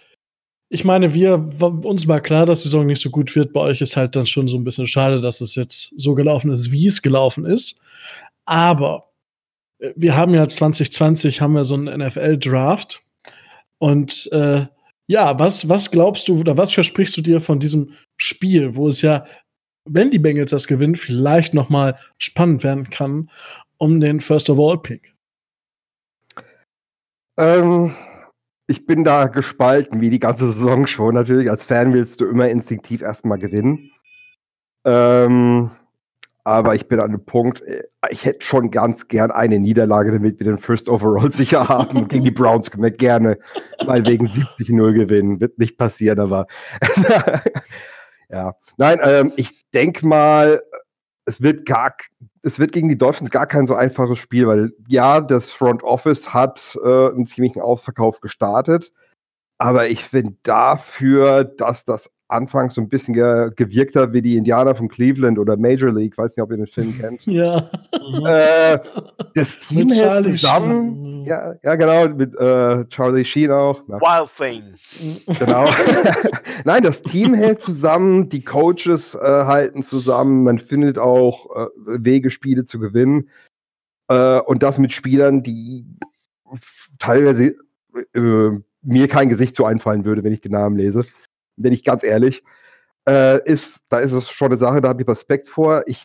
[0.69, 3.53] ich meine, wir, uns war klar, dass die Saison nicht so gut wird.
[3.53, 6.51] Bei euch ist halt dann schon so ein bisschen schade, dass es jetzt so gelaufen
[6.51, 7.81] ist, wie es gelaufen ist.
[8.45, 9.11] Aber
[9.79, 13.01] äh, wir haben ja 2020 haben wir so einen NFL-Draft.
[13.79, 14.65] Und äh,
[15.07, 19.01] ja, was, was glaubst du oder was versprichst du dir von diesem Spiel, wo es
[19.01, 19.25] ja
[19.85, 23.29] wenn die Bengals das gewinnen, vielleicht noch mal spannend werden kann
[23.77, 25.15] um den First of All Pick?
[27.39, 27.95] Ähm,
[28.67, 31.15] ich bin da gespalten, wie die ganze Saison schon.
[31.15, 33.91] Natürlich, als Fan willst du immer instinktiv erstmal gewinnen.
[34.85, 35.71] Ähm,
[36.43, 40.39] aber ich bin an dem Punkt, äh, ich hätte schon ganz gern eine Niederlage, damit
[40.39, 42.09] wir den First Overall sicher haben.
[42.09, 43.37] Gegen die Browns können wir gerne
[43.85, 45.39] mal wegen 70-0 gewinnen.
[45.39, 46.45] Wird nicht passieren, aber
[48.31, 50.61] Ja, nein, ähm, ich denke mal,
[51.29, 51.95] es wird gar,
[52.41, 56.33] es wird gegen die Dolphins gar kein so einfaches Spiel, weil ja, das Front Office
[56.33, 58.91] hat äh, einen ziemlichen Ausverkauf gestartet,
[59.59, 64.37] aber ich finde dafür, dass das anfangs so ein bisschen ge gewirkt hat wie die
[64.37, 67.25] Indianer von Cleveland oder Major League, weiß nicht, ob ihr den Film kennt.
[67.39, 67.69] Ja.
[68.25, 68.79] Äh,
[69.35, 73.81] das Team hält zusammen Ja, ja, genau, mit äh, Charlie Sheen auch.
[73.87, 75.35] Ja, Wild Thing.
[75.39, 75.69] genau.
[76.65, 82.29] Nein, das Team hält zusammen, die Coaches äh, halten zusammen, man findet auch äh, Wege,
[82.29, 83.29] Spiele zu gewinnen.
[84.09, 85.85] Äh, und das mit Spielern, die
[86.97, 87.55] teilweise
[88.13, 88.49] äh,
[88.81, 91.05] mir kein Gesicht zu einfallen würde, wenn ich den Namen lese.
[91.61, 92.43] Bin ich ganz ehrlich.
[93.07, 95.83] Äh, ist, da ist es schon eine Sache, da habe ich Respekt vor.
[95.87, 96.03] Ich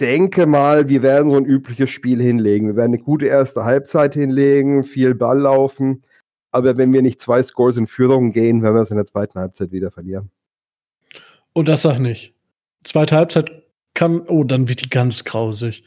[0.00, 2.68] denke mal, wir werden so ein übliches Spiel hinlegen.
[2.68, 6.02] Wir werden eine gute erste Halbzeit hinlegen, viel Ball laufen.
[6.52, 9.38] Aber wenn wir nicht zwei Scores in Führung gehen, werden wir es in der zweiten
[9.38, 10.30] Halbzeit wieder verlieren.
[11.52, 12.34] Und das sag nicht.
[12.84, 13.50] Zweite Halbzeit
[13.94, 15.84] kann, oh, dann wird die ganz grausig.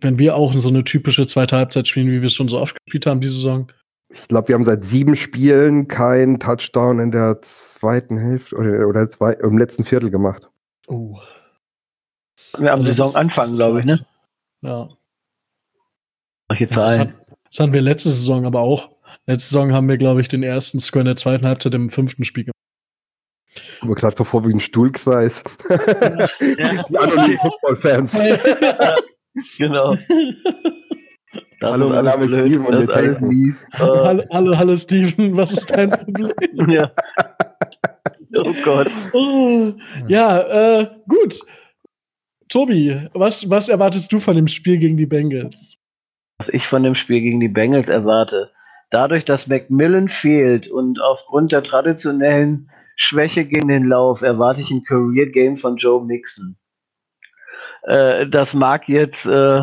[0.00, 2.76] Wenn wir auch so eine typische zweite Halbzeit spielen, wie wir es schon so oft
[2.84, 3.66] gespielt haben, diese Saison.
[4.12, 9.08] Ich glaube, wir haben seit sieben Spielen keinen Touchdown in der zweiten Hälfte oder, oder
[9.08, 10.48] zwei, im letzten Viertel gemacht.
[10.86, 11.18] Oh.
[12.58, 14.06] Wir am Saisonanfang, glaube ich, ne?
[14.60, 14.88] Ja.
[16.48, 17.14] Solche Ja, das, hat,
[17.50, 18.90] das hatten wir letzte Saison aber auch.
[19.26, 22.24] Letzte Saison haben wir, glaube ich, den ersten Score in der zweiten Halbzeit im fünften
[22.24, 22.52] Spiel gemacht.
[23.80, 25.42] Aber gerade so vor wie ein Stuhlkreis.
[25.68, 25.76] Ja.
[26.88, 28.18] Die anderen Football-Fans.
[29.58, 29.96] genau.
[31.62, 33.62] Das Hallo, mein Name ist blöd, Steven und das ist alles mies.
[33.74, 36.32] Äh, hallo, hallo, hallo, Steven, was ist dein Problem?
[36.68, 36.90] ja.
[38.34, 38.90] Oh Gott.
[39.12, 39.72] Oh,
[40.08, 41.38] ja, äh, gut.
[42.48, 45.78] Tobi, was, was erwartest du von dem Spiel gegen die Bengals?
[46.38, 48.50] Was ich von dem Spiel gegen die Bengals erwarte.
[48.90, 54.82] Dadurch, dass Macmillan fehlt und aufgrund der traditionellen Schwäche gegen den Lauf erwarte ich ein
[54.82, 56.56] Career Game von Joe Mixon.
[57.84, 59.62] Äh, das mag jetzt äh,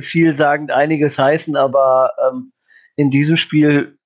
[0.00, 2.52] vielsagend einiges heißen, aber ähm,
[2.96, 3.98] in diesem Spiel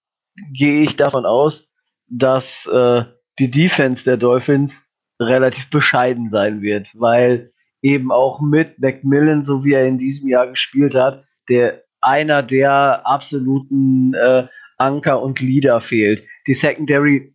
[0.52, 1.68] gehe ich davon aus,
[2.08, 3.04] dass äh,
[3.38, 4.86] die Defense der Dolphins
[5.20, 10.48] relativ bescheiden sein wird, weil eben auch mit Macmillan, so wie er in diesem Jahr
[10.48, 14.46] gespielt hat, der einer der absoluten äh,
[14.78, 16.24] Anker und Leader fehlt.
[16.46, 17.34] Die Secondary,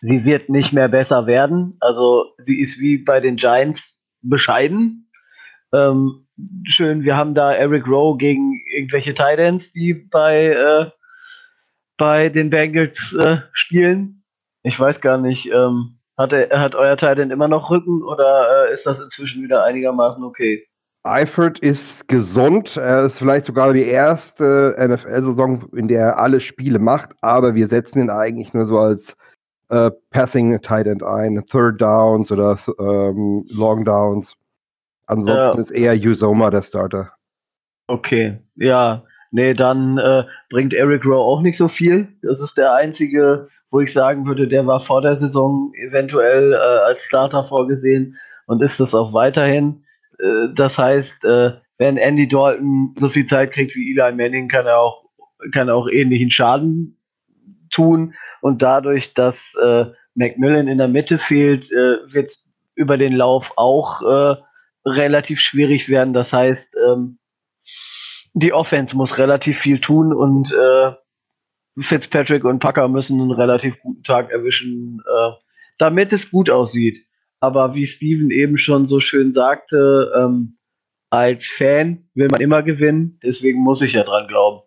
[0.00, 1.76] sie wird nicht mehr besser werden.
[1.80, 5.03] Also sie ist wie bei den Giants bescheiden.
[5.74, 6.26] Ähm,
[6.64, 10.90] schön, wir haben da Eric Rowe gegen irgendwelche Titans, die bei, äh,
[11.96, 14.22] bei den Bengals äh, spielen.
[14.62, 18.72] Ich weiß gar nicht, ähm, hat, er, hat euer Titan immer noch Rücken oder äh,
[18.72, 20.64] ist das inzwischen wieder einigermaßen okay?
[21.02, 22.76] Eifert ist gesund.
[22.76, 27.68] Er ist vielleicht sogar die erste NFL-Saison, in der er alle Spiele macht, aber wir
[27.68, 29.16] setzen ihn eigentlich nur so als
[29.68, 34.34] äh, Passing Tight End ein, Third Downs oder ähm, Long Downs.
[35.06, 35.60] Ansonsten Ja.
[35.60, 37.12] ist eher Usoma der Starter.
[37.86, 39.04] Okay, ja.
[39.30, 42.06] Nee, dann äh, bringt Eric Rowe auch nicht so viel.
[42.22, 46.56] Das ist der einzige, wo ich sagen würde, der war vor der Saison eventuell äh,
[46.56, 49.82] als Starter vorgesehen und ist das auch weiterhin.
[50.20, 54.66] Äh, das heißt, äh, wenn Andy Dalton so viel Zeit kriegt wie Eli Manning, kann
[54.66, 55.04] er auch,
[55.52, 56.96] kann er auch ähnlichen Schaden
[57.70, 58.14] tun.
[58.40, 62.44] Und dadurch, dass äh, Macmillan in der Mitte fehlt, äh, wird es
[62.76, 64.00] über den Lauf auch
[64.84, 66.12] relativ schwierig werden.
[66.14, 67.18] Das heißt, ähm,
[68.34, 70.92] die Offense muss relativ viel tun und äh,
[71.80, 75.30] Fitzpatrick und Packer müssen einen relativ guten Tag erwischen, äh,
[75.78, 77.04] damit es gut aussieht.
[77.40, 80.56] Aber wie Steven eben schon so schön sagte, ähm,
[81.10, 84.62] als Fan will man immer gewinnen, deswegen muss ich ja dran glauben.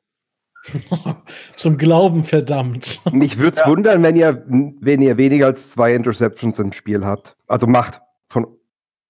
[1.56, 3.00] Zum Glauben, verdammt.
[3.12, 3.68] Mich würde es Ja.
[3.68, 7.38] wundern, wenn ihr, wenn ihr weniger als zwei Interceptions im Spiel habt.
[7.48, 8.02] Also macht.
[8.28, 8.48] Von,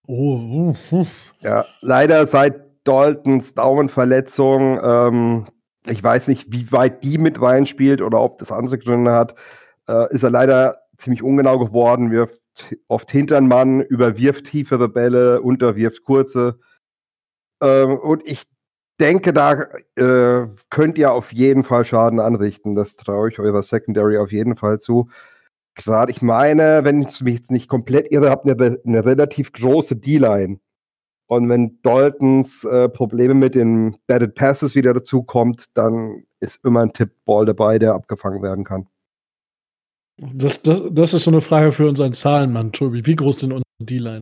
[0.07, 1.05] Oh, uh, uh.
[1.41, 5.45] ja, leider seit Daltons Daumenverletzung, ähm,
[5.85, 9.35] ich weiß nicht, wie weit die mit reinspielt oder ob das andere Gründe hat,
[9.89, 12.41] äh, ist er leider ziemlich ungenau geworden, wirft
[12.87, 16.59] oft hintern Mann, überwirft tiefere Bälle, unterwirft kurze.
[17.61, 18.43] Ähm, und ich
[18.99, 22.75] denke, da äh, könnt ihr auf jeden Fall Schaden anrichten.
[22.75, 25.09] Das traue ich eurer Secondary auf jeden Fall zu.
[25.77, 29.53] Gerade, ich meine, wenn ich mich jetzt nicht komplett irre, habt ihr eine, eine relativ
[29.53, 30.59] große D-Line.
[31.27, 36.81] Und wenn Daltons äh, Probleme mit den Batted Passes wieder dazu kommt, dann ist immer
[36.81, 38.87] ein Tippball dabei, der abgefangen werden kann.
[40.17, 43.05] Das, das, das ist so eine Frage für unseren Zahlenmann, Tobi.
[43.05, 44.21] Wie groß sind unsere D-Line?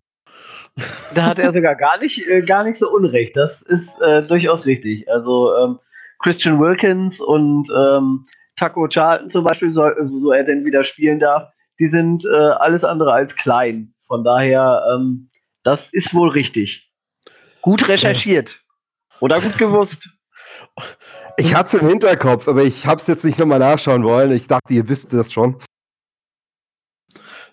[1.14, 3.38] Da hat er sogar gar nicht, äh, gar nicht so unrecht.
[3.38, 5.10] Das ist äh, durchaus richtig.
[5.10, 5.80] Also ähm,
[6.22, 8.26] Christian Wilkins und ähm,
[8.56, 11.50] Taco Charlton zum Beispiel, so, so er denn wieder spielen darf,
[11.80, 13.94] die sind äh, alles andere als klein.
[14.08, 15.30] Von daher, ähm,
[15.64, 16.90] das ist wohl richtig.
[17.62, 18.62] Gut recherchiert.
[19.20, 20.10] Oder gut gewusst.
[21.38, 24.32] Ich hatte es im Hinterkopf, aber ich habe es jetzt nicht nochmal nachschauen wollen.
[24.32, 25.58] Ich dachte, ihr wisst das schon.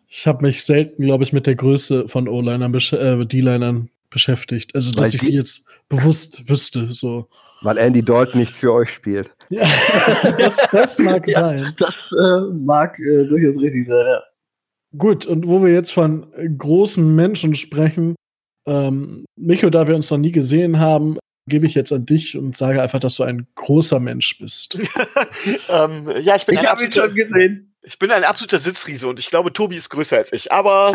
[0.07, 4.75] Ich habe mich selten, glaube ich, mit der Größe von O-Linern, äh, D-Linern beschäftigt.
[4.77, 6.93] Also, dass Weil ich die- die jetzt bewusst wüsste.
[6.93, 7.29] So.
[7.63, 9.33] Weil Andy Dalton nicht für euch spielt.
[9.49, 9.67] Ja,
[10.39, 11.75] das, das mag ja, sein.
[11.79, 14.23] Das äh, mag äh, durchaus richtig sein, ja.
[14.97, 16.27] Gut, und wo wir jetzt von
[16.59, 18.15] großen Menschen sprechen,
[18.67, 21.17] ähm, Micho, da wir uns noch nie gesehen haben,
[21.49, 24.79] gebe ich jetzt an dich und sage einfach, dass du ein großer Mensch bist.
[25.69, 27.75] ähm, ja, ich bin ich ein absoluter, schon gesehen.
[27.83, 30.53] Ich bin ein absoluter Sitzriese und ich glaube, Tobi ist größer als ich.
[30.53, 30.95] Aber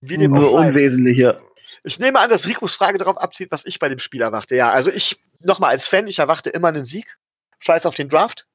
[0.00, 1.40] wie dem Nur unwesentlicher.
[1.84, 4.54] Ich nehme an, dass Rikos Frage darauf abzieht, was ich bei dem Spiel erwarte.
[4.54, 7.18] Ja, also ich, nochmal als Fan, ich erwarte immer einen Sieg.
[7.60, 8.46] Scheiß auf den Draft.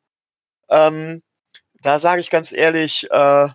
[0.70, 1.24] Ähm,
[1.82, 3.48] da sage ich ganz ehrlich, äh,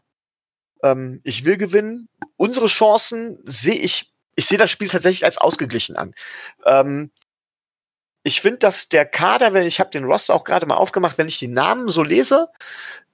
[0.82, 2.08] ähm, ich will gewinnen.
[2.36, 6.14] Unsere Chancen sehe ich, ich sehe das Spiel tatsächlich als ausgeglichen an.
[6.66, 7.10] Ähm,
[8.22, 11.28] ich finde, dass der Kader, wenn ich habe den Roster auch gerade mal aufgemacht, wenn
[11.28, 12.48] ich die Namen so lese,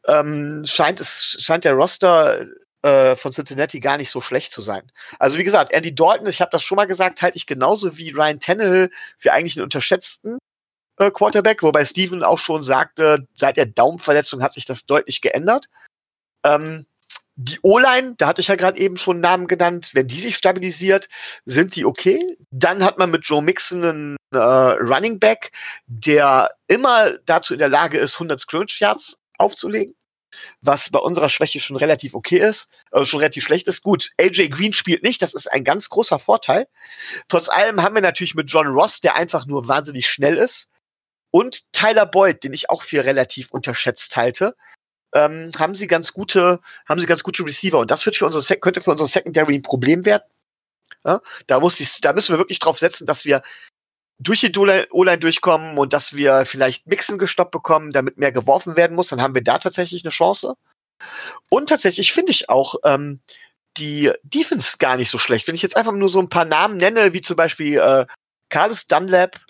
[0.07, 2.45] ähm, scheint es scheint der Roster
[2.85, 4.93] äh, von Cincinnati gar nicht so schlecht zu sein.
[5.19, 8.11] Also wie gesagt, Andy Dalton, ich habe das schon mal gesagt, halte ich genauso wie
[8.11, 10.39] Ryan Tannehill für eigentlich einen unterschätzten
[10.99, 15.71] äh, Quarterback, wobei Steven auch schon sagte, seit der Daumenverletzung hat sich das deutlich geändert.
[16.45, 16.85] Ähm,
[17.37, 21.09] die O-Line, da hatte ich ja gerade eben schon Namen genannt, wenn die sich stabilisiert,
[21.47, 22.37] sind die okay.
[22.51, 25.53] Dann hat man mit Joe Mixon einen äh, Running Back,
[25.87, 29.97] der immer dazu in der Lage ist, 100 Scrimmage Yards aufzulegen,
[30.61, 33.83] was bei unserer Schwäche schon relativ okay ist, äh, schon relativ schlecht ist.
[33.83, 36.67] Gut, AJ Green spielt nicht, das ist ein ganz großer Vorteil.
[37.29, 40.71] Trotz allem haben wir natürlich mit John Ross, der einfach nur wahnsinnig schnell ist,
[41.31, 44.55] und Tyler Boyd, den ich auch für relativ unterschätzt halte
[45.15, 47.79] ähm, haben sie ganz gute, haben sie ganz gute Receiver.
[47.79, 50.25] Und das wird für unsere, könnte für unsere Secondary ein Problem werden.
[51.05, 51.21] Ja?
[51.47, 53.43] Da, muss ich, da müssen wir wirklich drauf setzen, dass wir
[54.19, 58.95] durch die O-Line durchkommen und dass wir vielleicht Mixen gestoppt bekommen, damit mehr geworfen werden
[58.95, 59.09] muss.
[59.09, 60.55] Dann haben wir da tatsächlich eine Chance.
[61.49, 63.21] Und tatsächlich finde ich auch ähm,
[63.77, 65.49] die Defense gar nicht so schlecht.
[65.49, 68.07] Wenn ich jetzt einfach nur so ein paar Namen nenne, wie zum Beispiel äh,
[68.49, 69.41] Carlos Dunlap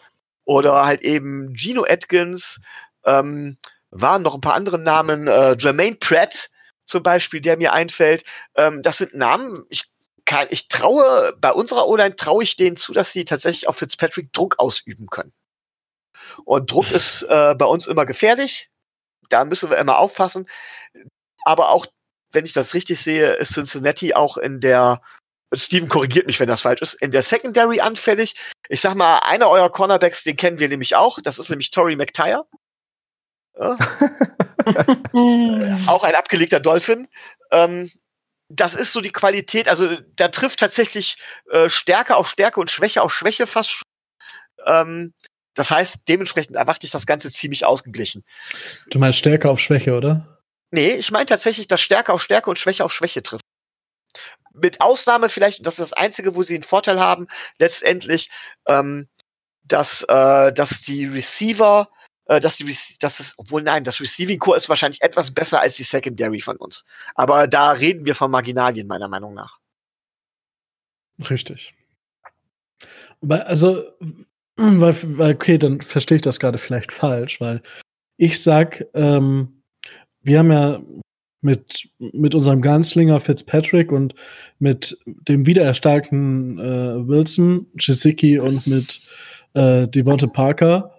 [0.44, 2.60] oder halt eben Gino Atkins,
[3.04, 3.58] ähm,
[3.90, 6.50] waren noch ein paar andere Namen, äh, Jermaine Pratt
[6.86, 8.24] zum Beispiel, der mir einfällt.
[8.56, 9.84] Ähm, das sind Namen, ich
[10.24, 14.32] kann, ich traue, bei unserer O-Line traue ich denen zu, dass sie tatsächlich auf Fitzpatrick
[14.32, 15.32] Druck ausüben können.
[16.44, 18.70] Und Druck ist äh, bei uns immer gefährlich.
[19.28, 20.46] Da müssen wir immer aufpassen.
[21.44, 21.86] Aber auch,
[22.32, 25.02] wenn ich das richtig sehe, ist Cincinnati auch in der,
[25.52, 28.34] Steven korrigiert mich, wenn das falsch ist, in der Secondary anfällig.
[28.68, 31.18] Ich sag mal, einer eurer Cornerbacks, den kennen wir nämlich auch.
[31.22, 32.46] Das ist nämlich Tory McTire.
[33.58, 33.76] Ja?
[35.86, 37.08] auch ein abgelegter Dolphin.
[37.50, 37.90] Ähm,
[38.56, 41.16] das ist so die Qualität, also da trifft tatsächlich
[41.50, 43.82] äh, Stärke auf Stärke und Schwäche auf Schwäche fast.
[44.66, 45.12] Ähm,
[45.54, 48.24] das heißt, dementsprechend erwarte ich das Ganze ziemlich ausgeglichen.
[48.90, 50.40] Du meinst Stärke auf Schwäche, oder?
[50.70, 53.44] Nee, ich meine tatsächlich, dass Stärke auf Stärke und Schwäche auf Schwäche trifft.
[54.52, 57.26] Mit Ausnahme vielleicht, das ist das Einzige, wo sie einen Vorteil haben,
[57.58, 58.30] letztendlich,
[58.66, 59.08] ähm,
[59.62, 61.88] dass, äh, dass die Receiver
[62.26, 65.74] äh, dass die, dass es, obwohl nein, das Receiving Core ist wahrscheinlich etwas besser als
[65.74, 66.84] die Secondary von uns.
[67.14, 69.58] Aber da reden wir von Marginalien, meiner Meinung nach.
[71.30, 71.74] Richtig.
[73.28, 73.84] Also,
[74.56, 77.62] weil, weil okay, dann verstehe ich das gerade vielleicht falsch, weil
[78.16, 79.62] ich sag, ähm,
[80.22, 80.80] wir haben ja
[81.40, 84.14] mit, mit unserem Ganzlinger Fitzpatrick und
[84.58, 89.02] mit dem wiedererstarkten äh, Wilson, Chisicki und mit
[89.52, 90.93] äh, Devonte Parker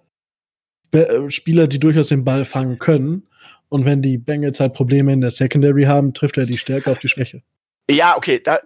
[1.29, 3.27] Spieler, die durchaus den Ball fangen können.
[3.69, 6.99] Und wenn die Bengals halt Probleme in der Secondary haben, trifft er die Stärke auf
[6.99, 7.41] die Schwäche.
[7.89, 8.39] Ja, okay.
[8.41, 8.59] Da,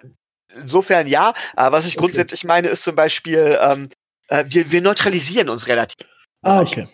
[0.62, 1.34] insofern ja.
[1.56, 2.06] Aber was ich okay.
[2.06, 3.90] grundsätzlich meine, ist zum Beispiel, ähm,
[4.28, 6.08] äh, wir, wir neutralisieren uns relativ.
[6.42, 6.88] Ah, okay.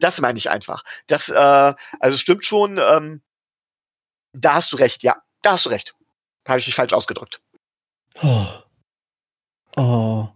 [0.00, 0.82] Das meine ich einfach.
[1.06, 3.22] Das, äh, also stimmt schon, ähm,
[4.32, 5.16] da hast du recht, ja.
[5.42, 5.94] Da hast du recht.
[6.46, 7.40] Habe ich mich falsch ausgedrückt.
[8.22, 8.46] Oh.
[9.76, 10.28] oh.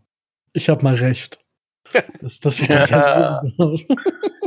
[0.53, 1.42] Ich habe mal recht.
[2.21, 3.43] Dass ich das ja.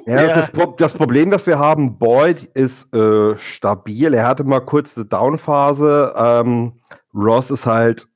[0.06, 4.14] ja, das, das, Problem, das wir haben, Boyd ist äh, stabil.
[4.14, 6.14] Er hatte mal kurz eine Downphase.
[6.16, 6.74] Ähm,
[7.14, 8.08] Ross ist halt,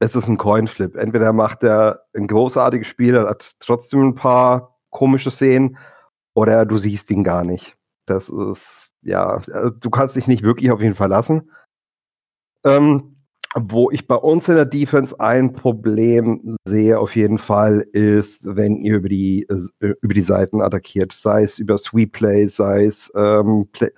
[0.00, 0.96] es ist ein Coinflip.
[0.96, 5.76] Entweder macht er ein großartiges Spiel, er hat trotzdem ein paar komische Szenen,
[6.34, 7.76] oder du siehst ihn gar nicht.
[8.06, 11.50] Das ist, ja, äh, du kannst dich nicht wirklich auf ihn verlassen.
[12.64, 13.19] Ähm,
[13.56, 18.76] wo ich bei uns in der Defense ein Problem sehe, auf jeden Fall, ist, wenn
[18.76, 23.12] ihr über die, äh, über die Seiten attackiert, sei es über Sweep Plays, sei es,
[23.16, 23.90] ähm, Play,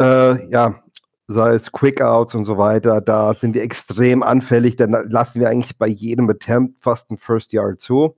[0.00, 0.82] äh, ja,
[1.28, 5.50] sei es Quickouts und so weiter, da sind wir extrem anfällig, denn da lassen wir
[5.50, 8.16] eigentlich bei jedem Attempt fast ein First Yard zu.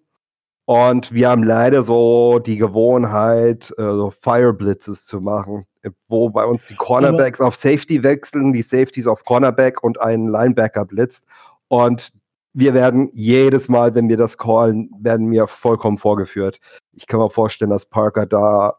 [0.66, 5.66] Und wir haben leider so die Gewohnheit, äh, so Fire Blitzes zu machen
[6.08, 10.28] wo bei uns die Cornerbacks Aber auf Safety wechseln, die Safeties auf Cornerback und einen
[10.28, 11.24] Linebacker blitzt.
[11.68, 12.12] Und
[12.52, 16.58] wir werden jedes Mal, wenn wir das callen, werden wir vollkommen vorgeführt.
[16.92, 18.76] Ich kann mir vorstellen, dass Parker da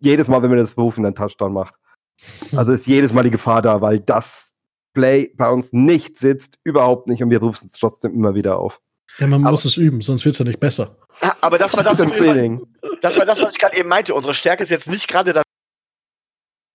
[0.00, 1.74] jedes Mal, wenn wir das berufen, einen Touchdown macht.
[2.56, 4.52] Also ist jedes Mal die Gefahr da, weil das
[4.94, 8.80] Play bei uns nicht sitzt, überhaupt nicht, und wir rufen es trotzdem immer wieder auf.
[9.18, 10.96] Ja, man Aber- muss es üben, sonst wird es ja nicht besser.
[11.40, 14.14] Aber das war das, das war das, was ich gerade eben meinte.
[14.14, 15.42] Unsere Stärke ist jetzt nicht gerade das.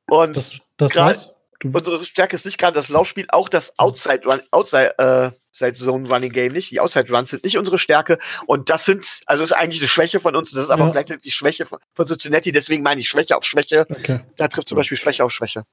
[0.10, 1.34] Und Das, das
[1.64, 6.10] unsere Stärke ist nicht gerade das Laufspiel, auch das Outside Run, Outside, äh, Side Zone
[6.10, 6.72] Running Game nicht.
[6.72, 8.18] Die Outside Runs sind nicht unsere Stärke.
[8.48, 10.52] Und das sind, also ist eigentlich eine Schwäche von uns.
[10.52, 10.88] Das ist aber Ja.
[10.90, 12.52] auch gleichzeitig die Schwäche von, von Cincinnati.
[12.52, 13.86] Deswegen meine ich Schwäche auf Schwäche.
[13.90, 14.20] okay.
[14.36, 15.64] Da trifft zum Beispiel Schwäche auf Schwäche.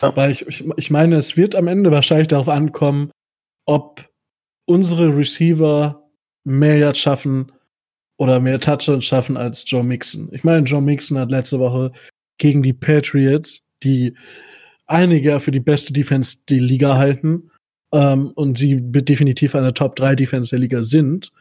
[0.00, 3.10] Weil ich, ich, ich meine, es wird am Ende wahrscheinlich darauf ankommen,
[3.64, 4.04] ob
[4.66, 6.02] unsere Receiver
[6.44, 7.52] mehr Yards schaffen
[8.18, 10.28] oder mehr Touchdowns schaffen als Joe Mixon.
[10.32, 11.92] Ich meine, Joe Mixon hat letzte Woche
[12.38, 14.16] gegen die Patriots, die
[14.86, 17.50] einige für die beste Defense die Liga halten
[17.92, 21.32] ähm, und sie definitiv eine Top 3 Defense der Liga sind,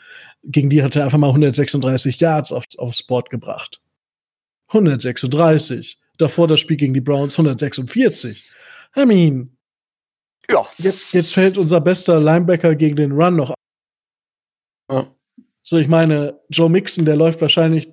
[0.44, 3.82] gegen die hat er einfach mal 136 Yards aufs, aufs Board gebracht.
[4.68, 6.00] 136.
[6.18, 8.50] Davor das Spiel gegen die Browns 146.
[8.96, 9.58] I mean,
[10.50, 13.52] Ja, jetzt, jetzt fällt unser bester Linebacker gegen den Run noch.
[13.52, 13.56] ab.
[14.90, 15.16] Ja.
[15.62, 17.90] So, ich meine, Joe Mixon, der läuft wahrscheinlich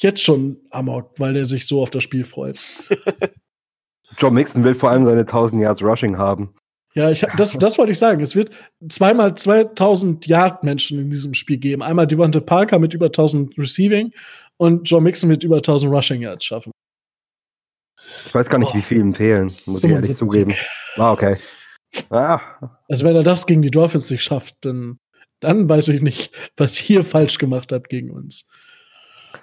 [0.00, 2.58] jetzt schon amok, weil er sich so auf das Spiel freut.
[4.18, 6.54] Joe Mixon will vor allem seine 1000 Yards Rushing haben.
[6.94, 8.22] Ja, ich, das, das wollte ich sagen.
[8.22, 8.50] Es wird
[8.88, 11.82] zweimal 2000 Yard Menschen in diesem Spiel geben.
[11.82, 14.12] Einmal Devonta Parker mit über 1000 Receiving
[14.56, 16.70] und Joe Mixon mit über 1000 Rushing Yards schaffen.
[18.26, 20.16] Ich weiß gar nicht, wie viel ihm fehlen, muss ich ehrlich 75.
[20.16, 20.54] zugeben.
[20.96, 21.36] Ah, okay.
[22.10, 22.40] Ah,
[22.88, 24.98] Also wenn er das gegen die Dolphins nicht schafft, dann,
[25.40, 28.48] dann weiß ich nicht, was ihr falsch gemacht habt gegen uns.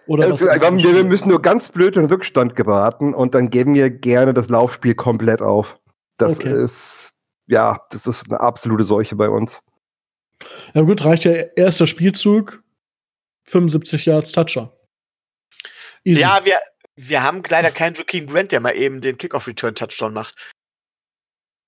[0.08, 3.74] Oder es, diesem wir Spiel- müssen nur ganz blöd in Rückstand geraten und dann geben
[3.74, 5.80] wir gerne das Laufspiel komplett auf.
[6.18, 6.54] Das Okay.
[6.64, 7.12] ist,
[7.48, 9.62] ja, das ist eine absolute Seuche bei uns.
[10.74, 12.64] Ja gut, reicht ja erster Spielzug,
[13.46, 14.72] 75 Yards Toucher.
[16.04, 16.22] Easy.
[16.22, 16.56] ja wir,
[16.96, 20.36] wir haben leider keinen Joaquin Grant, der mal eben den Kickoff-Return-Touchdown macht.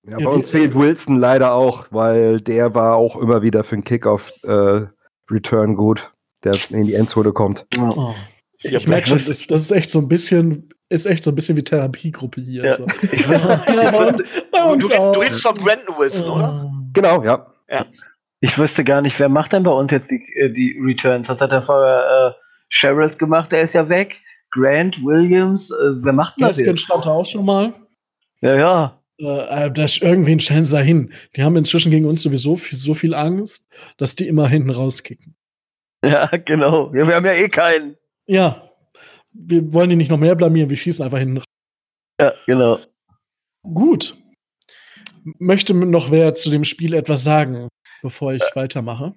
[0.06, 3.64] Ja, Ja, bei wie- uns fehlt Wilson leider auch, weil der war auch immer wieder
[3.64, 6.12] für einen Kickoff-Return gut,
[6.44, 7.66] der in die Endzone kommt.
[7.78, 8.14] Oh.
[8.58, 11.36] Hier, Ich merke schon, das, das ist echt so ein bisschen, ist echt so ein
[11.36, 12.66] bisschen wie Therapiegruppe hier.
[12.66, 12.76] Ja.
[12.76, 12.86] So.
[13.12, 16.72] Ich ja, Du, du, du redest von Brandon Wilson, oder?
[16.94, 17.54] Genau, ja.
[18.40, 21.28] Ich wüsste gar nicht, wer macht denn bei uns jetzt die, äh, die Returns?
[21.28, 24.18] Das hat er vorher äh, Sherrills gemacht, der ist ja weg.
[24.52, 26.82] Grant, Williams, äh, wer macht denn das jetzt?
[26.82, 27.74] stand da auch schon mal.
[28.42, 29.00] Ja, ja.
[29.18, 31.14] Äh, das, irgendwen stellen sie da hin.
[31.36, 35.36] Die haben inzwischen gegen uns sowieso viel, so viel Angst, dass die immer hinten rauskicken.
[36.08, 36.94] Ja, genau.
[36.94, 37.98] Ja, wir haben ja eh keinen.
[38.26, 38.70] Ja,
[39.32, 41.46] wir wollen die nicht noch mehr blamieren, wir schießen einfach hinten raus.
[42.20, 42.80] Ja, genau.
[43.64, 44.18] Gut.
[45.40, 47.70] Möchte noch wer zu dem Spiel etwas sagen,
[48.02, 49.14] bevor ich weitermache?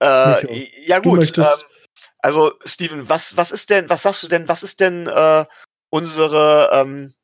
[0.00, 1.36] Äh, ja gut.
[1.36, 1.44] Ähm,
[2.20, 4.48] also Steven, was was ist denn, was sagst du denn?
[4.48, 5.44] Was ist denn äh,
[5.90, 7.14] unsere, ähm,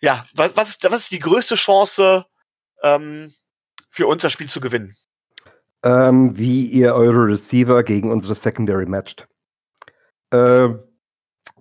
[0.00, 2.26] ja, was, was ist was ist die größte Chance
[2.82, 3.34] ähm,
[3.90, 4.96] für uns das Spiel zu gewinnen?
[5.84, 9.28] Ähm, wie ihr eure Receiver gegen unsere Secondary matcht.
[10.30, 10.70] Äh,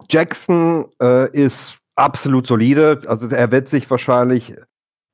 [0.09, 3.01] Jackson äh, ist absolut solide.
[3.07, 4.55] Also er wird sich wahrscheinlich,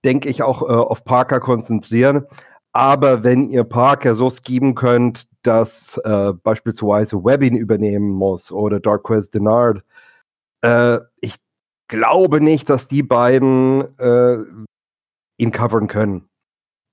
[0.04, 2.26] denke ich, auch äh, auf Parker konzentrieren.
[2.74, 9.30] Aber wenn ihr Parker so schieben könnt, dass äh, beispielsweise Webbing übernehmen muss oder Darquez
[9.30, 9.84] Denard,
[10.62, 11.36] äh, ich
[11.88, 14.38] glaube nicht, dass die beiden äh,
[15.38, 16.28] ihn covern können.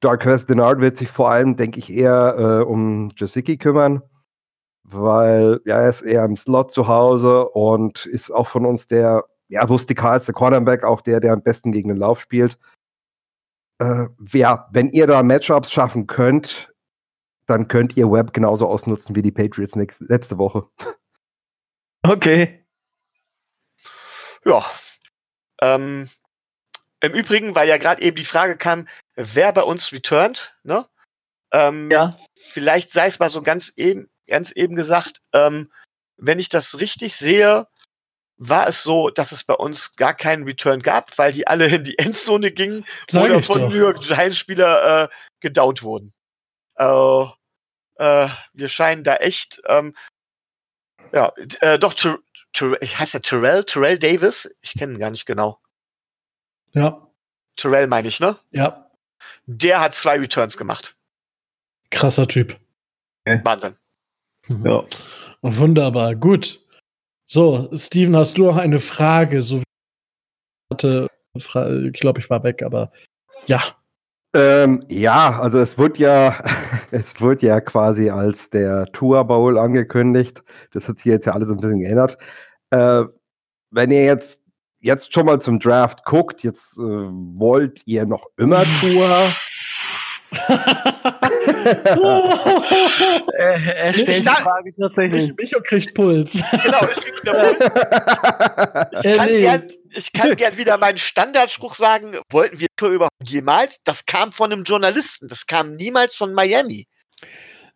[0.00, 4.02] Darquez Denard wird sich vor allem, denke ich, eher äh, um Jasicki kümmern,
[4.82, 9.24] weil ja, er ist eher im Slot zu Hause und ist auch von uns der
[9.48, 12.58] ja, rustikalste Cornerback, auch der, der am besten gegen den Lauf spielt.
[13.78, 16.72] Äh, ja, wenn ihr da Matchups schaffen könnt,
[17.46, 20.66] dann könnt ihr Webb genauso ausnutzen wie die Patriots nächste, letzte Woche.
[22.02, 22.64] Okay.
[24.46, 24.64] Ja.
[25.60, 26.08] Ähm,
[27.02, 30.86] Im Übrigen, weil ja gerade eben die Frage kam, wer bei uns returnt, ne?
[31.52, 32.16] Ähm, Ja.
[32.36, 35.72] Vielleicht sei es mal so ganz eben, ganz eben gesagt, ähm,
[36.16, 37.66] wenn ich das richtig sehe,
[38.36, 41.84] war es so, dass es bei uns gar keinen Return gab, weil die alle in
[41.84, 43.68] die Endzone gingen Sag oder ich von doch.
[43.70, 45.08] New York Giants Spieler äh,
[45.40, 46.14] gedownt wurden.
[46.76, 47.24] Äh,
[47.96, 49.94] äh, wir scheinen da echt, ähm,
[51.12, 52.18] ja, äh, doch, Ter
[52.52, 53.64] Ter heißt er Terrell?
[53.64, 54.54] Terrell Davis?
[54.60, 55.60] Ich kenne ihn gar nicht genau.
[56.72, 57.06] Ja,
[57.56, 58.38] Terrell meine ich, ne?
[58.52, 58.89] ja.
[59.46, 60.96] Der hat zwei Returns gemacht.
[61.90, 62.58] Krasser Typ.
[63.24, 63.76] Wahnsinn.
[64.48, 64.66] Mhm.
[64.66, 64.84] Ja.
[65.42, 66.60] Wunderbar, gut.
[67.26, 69.42] So, Steven, hast du noch eine Frage?
[69.42, 69.62] So
[70.72, 72.92] hatte, ich glaube, ich war weg, aber
[73.46, 73.60] ja.
[74.34, 76.42] Ähm, ja, also es wird ja,
[76.90, 80.42] es wird ja quasi als der Tour Bowl angekündigt.
[80.72, 82.18] Das hat sich jetzt ja alles ein bisschen geändert.
[82.70, 83.04] Äh,
[83.70, 84.39] wenn ihr jetzt,
[84.80, 89.32] jetzt schon mal zum Draft guckt, jetzt äh, wollt ihr noch immer Tour?
[93.34, 95.28] er, er stellt Ich die Frage tatsächlich.
[95.28, 96.42] Mich- Micho kriegt Puls.
[96.62, 97.58] Genau, ich krieg wieder Puls.
[99.02, 103.78] Ich kann, gern, ich kann gern wieder meinen Standardspruch sagen, wollten wir Tour überhaupt jemals?
[103.84, 106.86] Das kam von einem Journalisten, das kam niemals von Miami.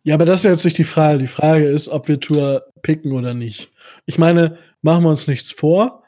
[0.03, 1.17] Ja, aber das ist jetzt nicht die Frage.
[1.19, 3.71] Die Frage ist, ob wir Tour picken oder nicht.
[4.05, 6.03] Ich meine, machen wir uns nichts vor.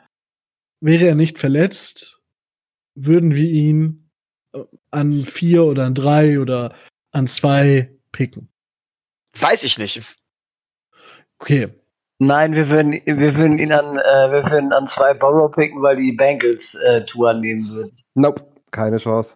[0.79, 2.21] Wäre er nicht verletzt,
[2.95, 4.09] würden wir ihn
[4.53, 4.59] äh,
[4.91, 6.73] an vier oder an drei oder
[7.11, 8.49] an zwei picken.
[9.39, 10.01] Weiß ich nicht.
[11.39, 11.69] Okay.
[12.19, 15.97] Nein, wir würden, wir würden ihn an, äh, wir würden an zwei Borrow picken, weil
[15.97, 17.95] die Bengals äh, Tour nehmen würden.
[18.15, 19.35] Nope, keine Chance.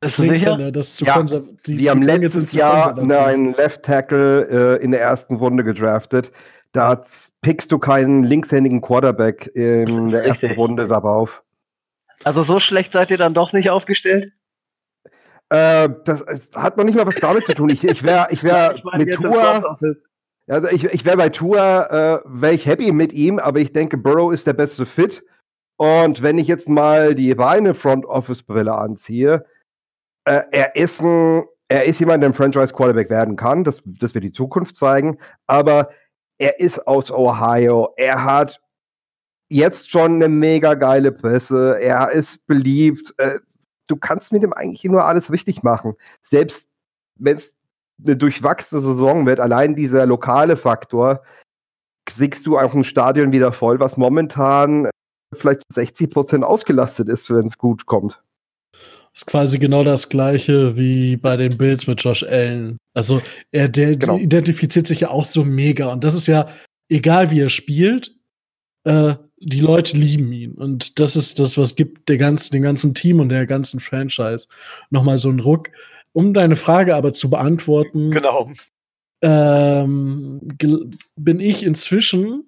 [0.00, 0.32] Bist du sicher?
[0.32, 1.22] Linkshänder, das ist zu Ja,
[1.66, 5.62] die- Wir haben die Bengals letztes Jahr einen Left Tackle äh, in der ersten Runde
[5.64, 6.32] gedraftet.
[6.76, 7.00] Da
[7.40, 10.58] pickst du keinen linkshändigen Quarterback in der ersten Richtig.
[10.58, 11.42] Runde darauf.
[12.22, 14.32] Also so schlecht seid ihr dann doch nicht aufgestellt?
[15.48, 16.22] Äh, das
[16.54, 17.70] hat noch nicht mal was damit zu tun.
[17.70, 19.78] Ich, ich wäre ich wär Ich mit Tour,
[20.48, 23.96] also ich, ich wäre bei Tour, äh, wäre ich happy mit ihm, aber ich denke,
[23.96, 25.24] Burrow ist der beste Fit.
[25.78, 29.46] Und wenn ich jetzt mal die reine Front Office Brille anziehe,
[30.26, 33.64] äh, er ist ein, er ist jemand, der ein Franchise Quarterback werden kann.
[33.64, 35.18] Das, das wird die Zukunft zeigen.
[35.46, 35.88] Aber
[36.38, 37.92] er ist aus Ohio.
[37.96, 38.60] Er hat
[39.48, 41.78] jetzt schon eine mega geile Presse.
[41.80, 43.14] Er ist beliebt.
[43.18, 43.38] Äh,
[43.88, 45.94] du kannst mit ihm eigentlich nur alles richtig machen.
[46.22, 46.68] Selbst
[47.16, 47.54] wenn es
[48.04, 51.22] eine durchwachsene Saison wird, allein dieser lokale Faktor,
[52.04, 54.90] kriegst du auch ein Stadion wieder voll, was momentan
[55.34, 58.22] vielleicht 60 Prozent ausgelastet ist, wenn es gut kommt.
[59.16, 62.76] Ist quasi genau das gleiche wie bei den Bills mit Josh Allen.
[62.92, 63.20] Also
[63.50, 64.18] er der Genau.
[64.18, 65.90] identifiziert sich ja auch so mega.
[65.90, 66.48] Und das ist ja,
[66.90, 68.14] egal wie er spielt,
[68.84, 70.52] äh, die Leute lieben ihn.
[70.52, 74.48] Und das ist das, was gibt der ganzen, dem ganzen Team und der ganzen Franchise
[74.90, 75.70] nochmal so einen Ruck.
[76.12, 78.50] Um deine Frage aber zu beantworten, Genau.
[79.22, 80.40] ähm,
[81.16, 82.44] bin ich inzwischen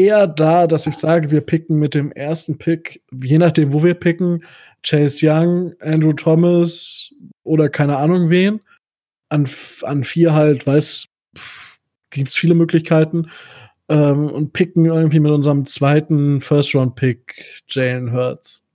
[0.00, 3.94] eher da, dass ich sage, wir picken mit dem ersten Pick, je nachdem, wo wir
[3.94, 4.44] picken,
[4.82, 7.10] Chase Young, Andrew Thomas
[7.42, 8.60] oder keine Ahnung wen.
[9.28, 9.48] An,
[9.82, 11.06] an vier halt, weiß,
[12.10, 13.30] gibt es viele Möglichkeiten.
[13.88, 18.66] Ähm, und picken irgendwie mit unserem zweiten First-Round-Pick Jalen Hurts.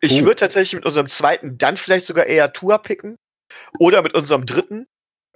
[0.00, 0.24] Ich Oh.
[0.24, 3.16] würde tatsächlich mit unserem zweiten dann vielleicht sogar eher Tour picken.
[3.78, 4.86] Oder mit unserem dritten.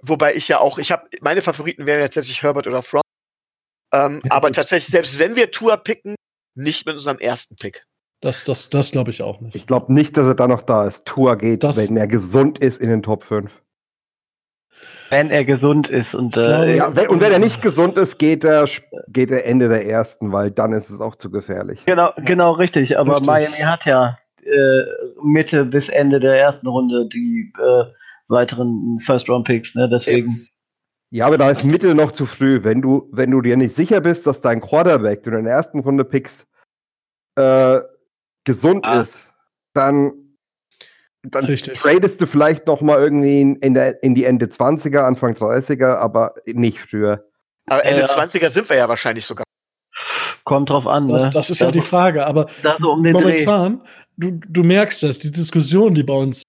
[0.01, 3.01] Wobei ich ja auch, ich habe, meine Favoriten wären ja tatsächlich Herbert oder Fromm.
[3.93, 4.55] Ähm, Ja, aber gut.
[4.55, 6.15] tatsächlich, selbst wenn wir Tour picken,
[6.55, 7.85] nicht mit unserem ersten Pick.
[8.21, 9.55] Das, das, das glaube ich auch nicht.
[9.55, 11.05] Ich glaube nicht, dass er da noch da ist.
[11.05, 13.61] Tour geht, Das- wenn er gesund ist in den Top 5.
[15.09, 18.19] Wenn er gesund ist und glaube, äh, Ja, wenn, und wenn er nicht gesund ist,
[18.19, 18.67] geht er,
[19.07, 21.83] geht er Ende der ersten, weil dann ist es auch zu gefährlich.
[21.85, 22.97] genau, genau richtig.
[22.99, 23.27] Aber Richtig.
[23.27, 24.81] Miami hat ja äh,
[25.23, 27.85] Mitte bis Ende der ersten Runde die äh,
[28.27, 29.89] weiteren First-Round-Picks, ne?
[29.89, 30.47] Deswegen.
[31.11, 32.63] Ja, aber da ist Mitte noch zu früh.
[32.63, 35.55] Wenn du, wenn du dir nicht sicher bist, dass dein Quarterback, den du in der
[35.55, 36.45] ersten Runde pickst,
[37.35, 37.79] äh,
[38.43, 39.01] gesund Ah.
[39.01, 39.31] ist,
[39.73, 40.11] dann,
[41.23, 41.79] dann Richtig.
[41.79, 45.95] tradest du vielleicht noch mal irgendwie in, in, der, in die Ende 20er, Anfang 30er,
[45.97, 47.25] aber nicht früher.
[47.67, 48.07] Aber Ende Ja.
[48.07, 49.43] 20er sind wir ja wahrscheinlich sogar.
[50.43, 51.07] Kommt drauf an.
[51.07, 51.29] Das, ne?
[51.31, 52.25] das ist ja die Frage.
[52.25, 53.13] Aber Da so um Dreh.
[53.13, 53.81] momentan,
[54.17, 56.43] du, du merkst das, die Diskussion, die bei uns.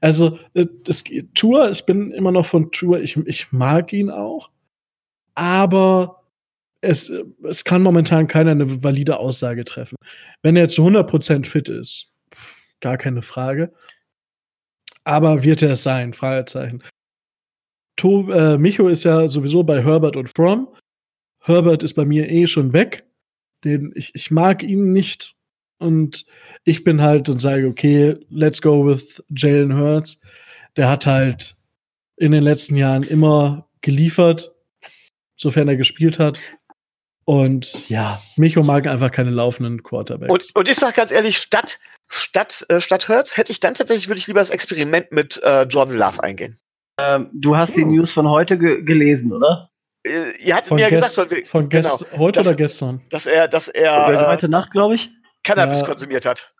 [0.00, 4.50] Also, äh, das Tour, ich bin immer noch von Tour, ich, ich mag ihn auch,
[5.34, 6.22] aber
[6.80, 9.96] es, äh, es kann momentan keiner eine valide Aussage treffen.
[10.42, 12.12] Wenn er zu 100% fit ist,
[12.80, 13.72] gar keine Frage.
[15.04, 16.12] Aber wird er es sein?
[16.12, 16.82] Fragezeichen.
[17.96, 20.68] To, äh, Micho ist ja sowieso bei Herbert und Fromm.
[21.40, 23.04] Herbert ist bei mir eh schon weg.
[23.64, 25.36] Den, ich, ich mag ihn nicht.
[25.80, 26.26] Und
[26.64, 30.20] ich bin halt und sage, okay, let's go with Jalen Hurts.
[30.76, 31.56] Der hat halt
[32.16, 34.52] in den letzten Jahren immer geliefert,
[35.36, 36.38] sofern er gespielt hat.
[37.24, 40.30] Und ja, Micho mag einfach keine laufenden Quarterbacks.
[40.30, 41.78] Und, und ich sag ganz ehrlich, statt,
[42.08, 45.62] statt, äh, statt Hertz hätte ich dann tatsächlich, würde ich lieber das Experiment mit äh,
[45.62, 46.58] Jordan Love eingehen.
[46.98, 47.92] Ähm, du hast die Hm.
[47.94, 49.70] News von heute ge gelesen, oder?
[50.04, 52.56] Äh, ihr hattet von mir ja gest- gesagt, wir, von genau, gest heute Das- oder
[52.56, 53.00] gestern?
[53.10, 55.08] dass er, dass er äh, heute Nacht, glaube ich.
[55.44, 55.86] Cannabis Ja.
[55.86, 56.52] konsumiert hat.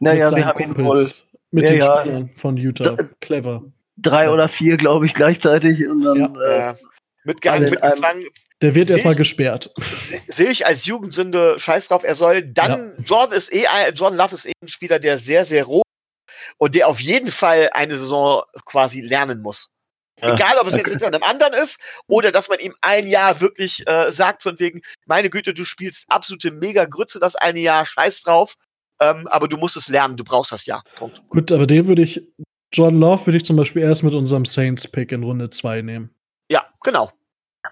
[0.00, 2.00] Naja, seinen wir haben ihn wohl Kumpels, mit Ja, den ja.
[2.00, 2.96] Spielern von Utah.
[3.20, 3.62] Clever.
[3.96, 4.30] drei Ja.
[4.32, 5.86] oder vier, glaube ich, gleichzeitig.
[5.88, 6.70] Und dann, Ja.
[6.70, 6.74] äh,
[7.24, 8.26] mitgehangen, mitgefangen.
[8.62, 9.70] Der wird erstmal gesperrt.
[9.78, 14.18] Se- Sehe ich als Jugendsünde, scheiß drauf, er soll dann, Jordan ist eh, ein- Jordan
[14.18, 15.82] Love ist eh ein Spieler, der sehr, sehr roh.
[16.58, 19.72] und der auf jeden Fall eine Saison quasi lernen muss.
[20.20, 20.32] Ja.
[20.32, 23.86] Egal, ob es jetzt hinter einem anderen ist oder dass man ihm ein Jahr wirklich
[23.86, 28.54] äh, sagt, von wegen, meine Güte, du spielst absolute Mega-Grütze das eine Jahr, scheiß drauf,
[29.00, 30.82] ähm, aber du musst es lernen, du brauchst das Jahr.
[30.94, 31.20] Punkt.
[31.28, 32.26] Gut, aber den würde ich,
[32.72, 36.10] John Love würde ich zum Beispiel erst mit unserem Saints-Pick in Runde 2 nehmen.
[36.50, 37.12] Ja, genau.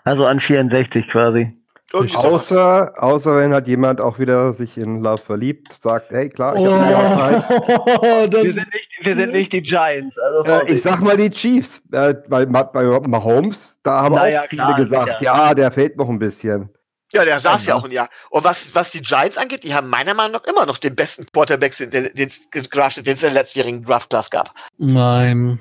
[0.04, 1.56] Also an 64 quasi.
[1.92, 6.66] Außer, außer wenn halt jemand auch wieder sich in Love verliebt, sagt, hey klar, ich
[6.66, 7.62] hab ja Zeit.
[7.68, 10.18] Oh, das, Wir sind nicht, wir sind nicht die Giants.
[10.18, 14.42] Also Äh, ich sag mal die Chiefs, äh, bei, bei Mahomes, da haben Na ja,
[14.42, 15.22] auch viele klar, gesagt, sicher.
[15.22, 16.68] ja, der fehlt noch ein bisschen.
[17.12, 17.80] Ja, der saß ja Ja.
[17.80, 18.08] auch ein Jahr.
[18.30, 21.26] Und was, was die Giants angeht, die haben meiner Meinung nach immer noch den besten
[21.32, 24.50] Quarterback, den den den es in der letztjährigen Draft-Class gab.
[24.78, 25.60] Nein.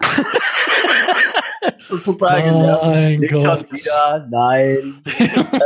[2.04, 3.20] Total genervt.
[3.20, 3.72] Nicht schon Gott.
[3.72, 5.02] wieder, nein.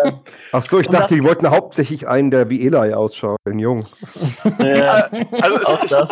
[0.04, 0.20] ähm,
[0.52, 3.86] Ach so, ich Und dachte, die wollten hauptsächlich einen, der wie Eli ausschaut, den Jungen.
[4.58, 4.82] äh,
[5.40, 5.58] Also,
[5.88, 6.08] das.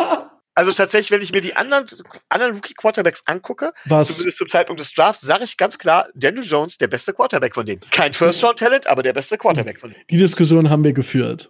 [0.59, 1.85] Also tatsächlich, wenn ich mir die anderen,
[2.27, 4.09] anderen Rookie-Quarterbacks angucke, Was?
[4.09, 7.65] zumindest zum Zeitpunkt des Drafts, sage ich ganz klar, Daniel Jones, der beste Quarterback von
[7.65, 7.79] denen.
[7.91, 10.03] Kein First-Round-Talent, aber der beste Quarterback von denen.
[10.09, 11.49] Die Diskussion haben wir geführt.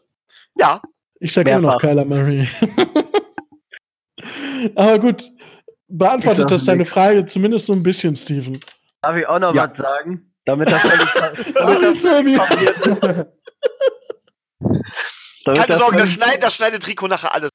[0.56, 0.80] Ja,
[1.20, 1.80] Ich sag immer noch.
[1.80, 2.48] Kyler Murray.
[4.76, 5.24] aber gut,
[5.88, 6.86] beantwortet das deine.
[6.86, 8.60] Frage zumindest so ein bisschen, Steven.
[9.02, 9.70] Darf ich auch noch Ja.
[9.72, 10.32] was sagen?
[10.46, 12.38] Damit das Sorry, Tobi.
[15.46, 17.50] das keine das Sorge, das völlig- schneidet, das schneidet Rico nachher alles.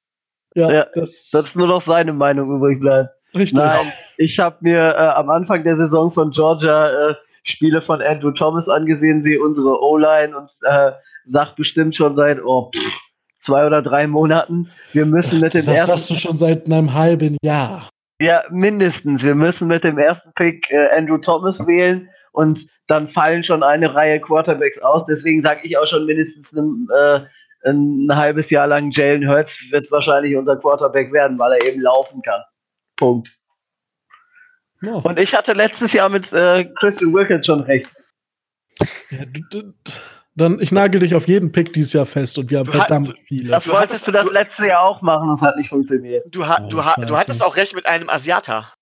[0.54, 3.10] Ja, Ja, das, dass nur noch seine Meinung übrig bleibt.
[3.34, 3.58] richtig.
[3.58, 8.30] Nein, ich habe mir äh, am Anfang der Saison von Georgia äh, Spiele von Andrew
[8.30, 10.92] Thomas angesehen, sehe unsere O-Line und äh,
[11.24, 13.00] sagt bestimmt schon seit oh, pff,
[13.40, 16.94] zwei oder drei Monaten, wir müssen mit dem das ersten sagst du schon seit einem
[16.94, 17.88] halben Jahr.
[18.20, 19.22] Ja, mindestens.
[19.22, 23.94] Wir müssen mit dem ersten Pick äh, Andrew Thomas wählen und dann fallen schon eine
[23.94, 25.06] Reihe Quarterbacks aus.
[25.06, 27.20] Deswegen sage ich auch schon mindestens ein, äh,
[27.64, 32.20] ein halbes Jahr lang Jalen Hurts wird wahrscheinlich unser Quarterback werden, weil er eben laufen
[32.22, 32.42] kann.
[32.96, 33.28] Punkt.
[34.82, 34.94] Ja.
[34.96, 37.88] Und ich hatte letztes Jahr mit äh, Christian Wilkins schon recht.
[39.10, 39.72] Ja, du, du,
[40.36, 42.88] dann, ich nagel dich auf jeden Pick dieses Jahr fest und wir haben Du hat-
[42.88, 43.50] verdammt viele.
[43.50, 46.24] Das Du wolltest du das du- letzte Jahr auch machen, das hat nicht funktioniert.
[46.28, 48.72] Du, ha Oh, du, ha du hattest auch recht mit einem Asiater.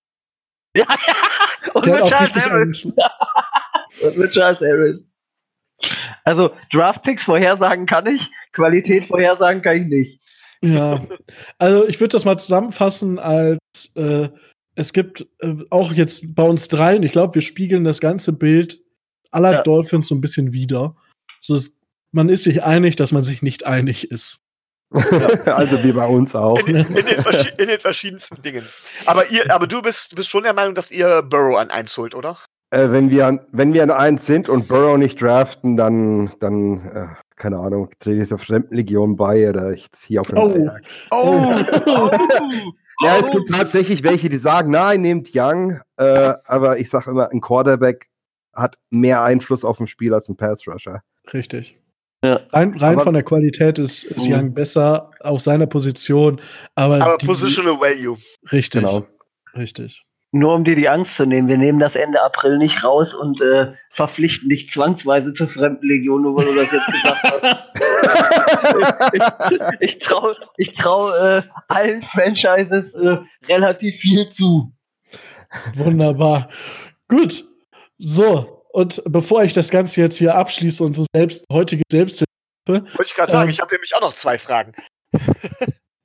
[0.75, 0.85] Ja,
[1.73, 2.85] und Der hat mit Charles Harris.
[4.03, 4.99] Und mit Charles Harris.
[6.23, 10.19] Also Draftpicks vorhersagen kann ich, Qualität vorhersagen kann ich nicht.
[10.61, 11.05] Ja,
[11.57, 13.59] also ich würde das mal zusammenfassen als
[13.95, 14.29] äh,
[14.75, 18.79] es gibt äh, auch jetzt bei uns dreien, ich glaube, wir spiegeln das ganze Bild
[19.31, 19.61] aller Ja.
[19.63, 20.95] Dolphins so ein bisschen wieder.
[21.41, 21.81] So ist,
[22.11, 24.39] man ist sich einig, dass man sich nicht einig ist.
[25.45, 26.59] also wie bei uns auch.
[26.67, 27.23] In, in, den,
[27.57, 28.63] in den verschiedensten Dingen.
[29.05, 32.13] Aber ihr, aber du bist, bist schon der Meinung, dass ihr Burrow an eins holt,
[32.15, 32.37] oder?
[32.69, 36.85] Äh, wenn, wir, an- wenn wir an eins sind und Burrow nicht draften, dann, dann
[36.95, 37.07] äh,
[37.43, 40.49] keine Ahnung, trete ich der Fremdenlegion bei oder ich ziehe auf den Oh.
[40.53, 40.83] Berg.
[41.11, 41.59] Oh!
[43.03, 47.29] Ja, es gibt tatsächlich welche, die sagen, nein, nehmt Young, äh, aber ich sage immer,
[47.31, 48.07] ein Quarterback
[48.53, 51.01] hat mehr Einfluss auf ein Spiel als ein Pass-Rusher.
[51.33, 51.77] Richtig.
[52.23, 52.39] Ja.
[52.53, 54.33] Rein, rein Aber- von der Qualität ist, ist Mhm.
[54.33, 56.39] Young besser auf seiner Position,
[56.75, 58.15] aber, Aber die- Positional Value.
[58.51, 59.05] richtig, Genau.
[59.57, 60.05] richtig.
[60.35, 63.39] Nur um dir die Angst zu nehmen, wir nehmen das Ende April nicht raus und
[63.39, 69.03] äh, verpflichten dich zwangsweise zur Fremdenlegion, nur weil du das jetzt gesagt hast.
[69.79, 74.73] ich ich traue ich trau, äh, allen Franchises äh, relativ viel zu.
[75.75, 76.49] Wunderbar.
[77.07, 77.45] Gut.
[77.99, 82.25] So, und bevor ich das Ganze jetzt hier abschließe, unsere selbst, heutige Selbsthilfe,
[82.67, 83.49] Wollte ich gerade sagen, Ähm.
[83.51, 84.73] ich habe nämlich auch noch zwei Fragen.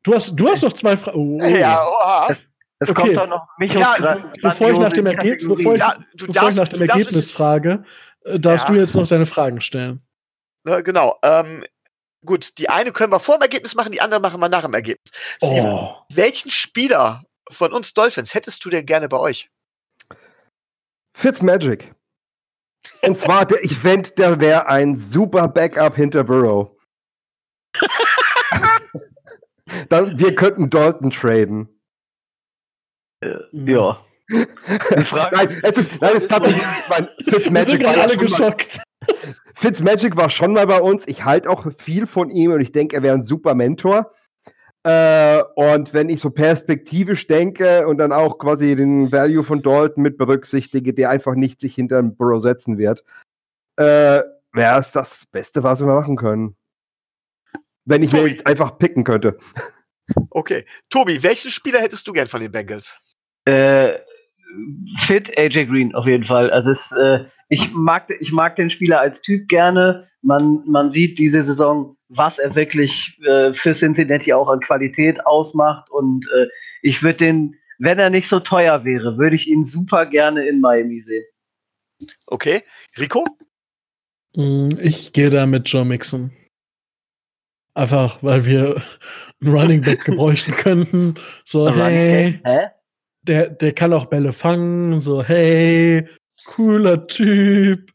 [0.03, 1.41] du hast, du hast noch zwei Fragen.
[1.41, 2.37] Oh, Ja, oha.
[2.81, 3.01] Es Okay.
[3.03, 6.35] kommt doch noch mich Ja, bevor ich nach dem Ergebnis, bevor ich, Ja, du bevor
[6.35, 7.85] darfst, ich nach dem Ergebnis frage,
[8.25, 8.75] äh, darfst Ja.
[8.75, 10.01] du jetzt noch deine Fragen stellen.
[10.65, 11.19] Ne, genau.
[11.23, 11.65] Ähm,
[12.25, 14.75] gut, die eine können wir vor dem Ergebnis machen, die andere machen wir nach dem
[14.75, 15.11] Ergebnis.
[15.37, 15.97] Steven, Oh.
[16.13, 19.51] welchen Spieler von uns Dolphins hättest du denn gerne bei euch?
[21.17, 21.95] Fitzmagic.
[23.03, 26.71] Und zwar der Event, der wäre ein super Backup hinter Burrow.
[29.89, 31.69] Dann, wir könnten Dalton traden.
[33.53, 34.05] Ja.
[34.31, 37.95] Die Frage, Nein, es ist, nein, es ist tatsächlich, ich mein, Wir sind Fitzmagic war,
[37.95, 38.81] gerade ja alle schon mal, geschockt.
[39.55, 41.09] Fitzmagic war schon mal bei uns.
[41.09, 44.13] Ich halte auch viel von ihm und ich denke, er wäre ein super Mentor.
[44.85, 50.03] Äh, und wenn ich so perspektivisch denke und dann auch quasi den Value von Dalton
[50.03, 53.05] mit berücksichtige, der einfach nicht sich hinter den Burrow setzen wird,
[53.77, 54.23] äh,
[54.53, 56.57] wäre es das Beste, was wir machen können.
[57.85, 58.35] Wenn ich Tobi.
[58.35, 59.39] mir einfach picken könnte.
[60.31, 60.65] Okay.
[60.91, 62.99] Tobi, welchen Spieler hättest du gern von den Bengals?
[63.49, 63.99] Äh,
[64.99, 66.51] fit AJ Green auf jeden Fall.
[66.51, 70.07] Also es, äh, ich mag, ich mag den Spieler als Typ gerne.
[70.23, 75.91] Man, man sieht diese Saison, was er wirklich äh, für Cincinnati auch an Qualität ausmacht.
[75.91, 76.47] Und äh,
[76.83, 80.61] ich würde den, wenn er nicht so teuer wäre, würde ich ihn super gerne in
[80.61, 81.25] Miami sehen.
[82.27, 82.63] Okay.
[82.99, 83.25] Rico?
[84.35, 86.33] Mm, ich gehe da mit Joe Mixon.
[87.75, 88.83] Einfach, weil wir
[89.41, 91.15] einen Running Back gebräuchten könnten.
[91.45, 92.67] So, hey, Hä?
[93.29, 95.01] Der, der kann auch Bälle fangen.
[95.01, 96.09] So, hey,
[96.47, 97.91] cooler Typ.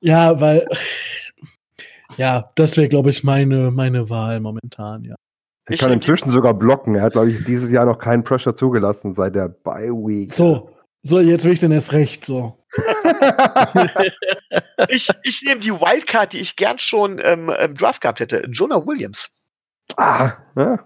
[0.00, 0.66] Ja, weil,
[2.16, 5.14] ja, das wäre, glaube ich, meine, meine Wahl momentan, ja.
[5.66, 6.96] Er kann inzwischen sogar blocken.
[6.96, 10.28] Er hat, glaube ich, dieses Jahr noch keinen Pressure zugelassen seit der Bye Week.
[10.28, 10.70] So,
[11.02, 12.58] so, jetzt will ich denn erst recht, so.
[14.88, 18.48] ich ich nehme die Wildcard, die ich gern schon ähm, im Draft gehabt hätte.
[18.50, 19.30] Jonah Williams.
[19.96, 20.84] Ah, ja.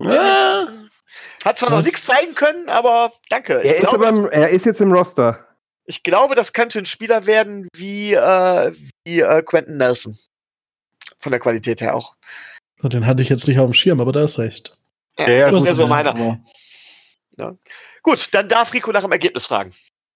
[0.00, 0.68] ja.
[1.46, 1.78] Hat zwar Was?
[1.78, 3.62] noch nichts zeigen können, aber danke.
[3.62, 5.46] Er, ist, glaube, aber, er ist jetzt im Roster.
[5.84, 8.72] Ich glaube, das könnte ein Spieler werden wie, äh,
[9.04, 10.18] wie äh, Quentin Nelson.
[11.20, 12.16] Von der Qualität her auch.
[12.82, 14.76] Den hatte ich jetzt nicht auf dem Schirm, aber da ist recht.
[15.20, 16.40] Ja, ja das ist ja so meiner.
[17.38, 17.56] Ja.
[18.02, 19.72] Gut, dann darf Rico nach dem Ergebnis fragen.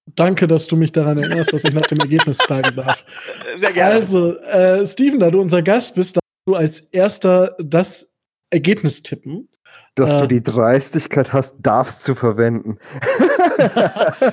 [0.06, 3.04] Danke, dass du mich daran erinnerst, dass ich nach dem Ergebnis fragen darf.
[3.54, 4.00] Sehr gerne.
[4.00, 8.16] Also, äh, Steven, da du unser Gast bist, darfst du als erster das
[8.50, 9.48] Ergebnis tippen.
[9.94, 12.78] Dass äh, du die Dreistigkeit hast, darfst zu verwenden.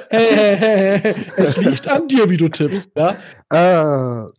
[0.10, 3.16] hey, hey, hey, hey, es liegt an dir, wie du tippst, ja?
[3.50, 4.30] Ah,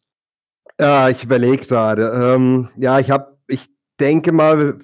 [0.80, 2.12] ja, ich überlege gerade.
[2.14, 3.68] Ähm, ja, ich habe, ich
[3.98, 4.78] denke mal,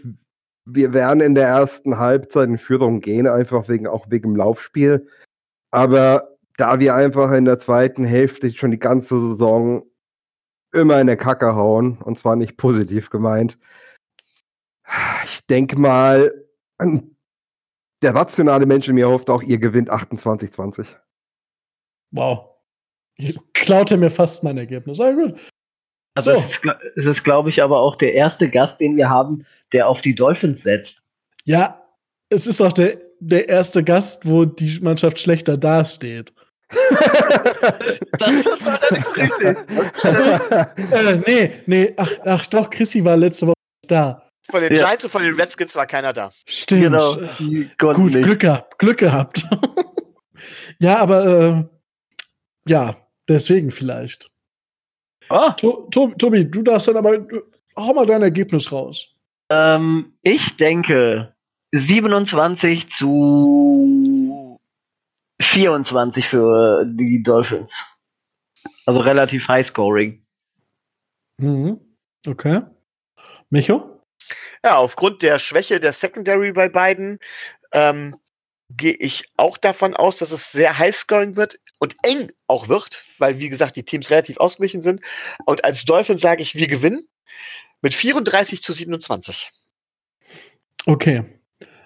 [0.65, 5.07] wir werden in der ersten Halbzeit in Führung gehen, einfach wegen, auch wegen dem Laufspiel.
[5.71, 9.85] Aber da wir einfach in der zweiten Hälfte schon die ganze Saison
[10.73, 13.59] immer in der Kacke hauen, und zwar nicht positiv gemeint,
[15.25, 16.33] ich denke mal,
[18.03, 20.87] der rationale Mensch in mir hofft auch, ihr gewinnt 28-20.
[22.11, 22.51] Wow.
[23.53, 25.01] Klaut er mir fast mein Ergebnis.
[25.01, 25.41] Aber gut.
[26.15, 26.71] Also so.
[26.97, 30.15] es ist, glaube ich, aber auch der erste Gast, den wir haben, der auf die
[30.15, 31.03] Dolphins setzt.
[31.45, 31.83] Ja,
[32.29, 36.33] es ist auch der, der erste Gast, wo die Mannschaft schlechter dasteht.
[38.19, 39.57] das ist allerdings richtig.
[40.93, 43.55] äh, nee, nee, ach, ach doch, Chrissy war letzte Woche
[43.87, 44.24] da.
[44.51, 44.85] Von den ja.
[44.85, 46.31] Giants und von den Redskins war keiner da.
[46.47, 46.83] Stimmt.
[46.83, 47.17] Genau.
[47.95, 48.79] Gut, Glück gehabt.
[48.79, 49.47] Glück gehabt.
[50.79, 51.65] ja, aber äh,
[52.67, 52.97] ja,
[53.29, 54.31] deswegen vielleicht.
[55.31, 55.53] Ah.
[55.55, 57.27] To Tobi, du darfst dann aber,
[57.77, 59.09] hau mal dein Ergebnis raus.
[59.49, 61.35] Ähm, ich denke
[61.73, 64.61] 27 zu
[65.41, 67.85] 24 für die Dolphins.
[68.87, 70.25] Also relativ high scoring.
[71.39, 71.81] Mhm.
[72.27, 72.63] Okay.
[73.51, 73.94] Micho?
[74.65, 77.19] Ja, aufgrund der Schwäche der Secondary bei beiden
[77.73, 78.17] ähm,
[78.71, 83.39] gehe ich auch davon aus, dass es sehr high-scoring wird und eng auch wird, weil,
[83.39, 85.01] wie gesagt, die Teams relativ ausgeglichen sind.
[85.45, 87.09] Und als Dolphin sage ich, wir gewinnen
[87.83, 89.51] mit 34 zu 27.
[90.87, 91.25] Okay.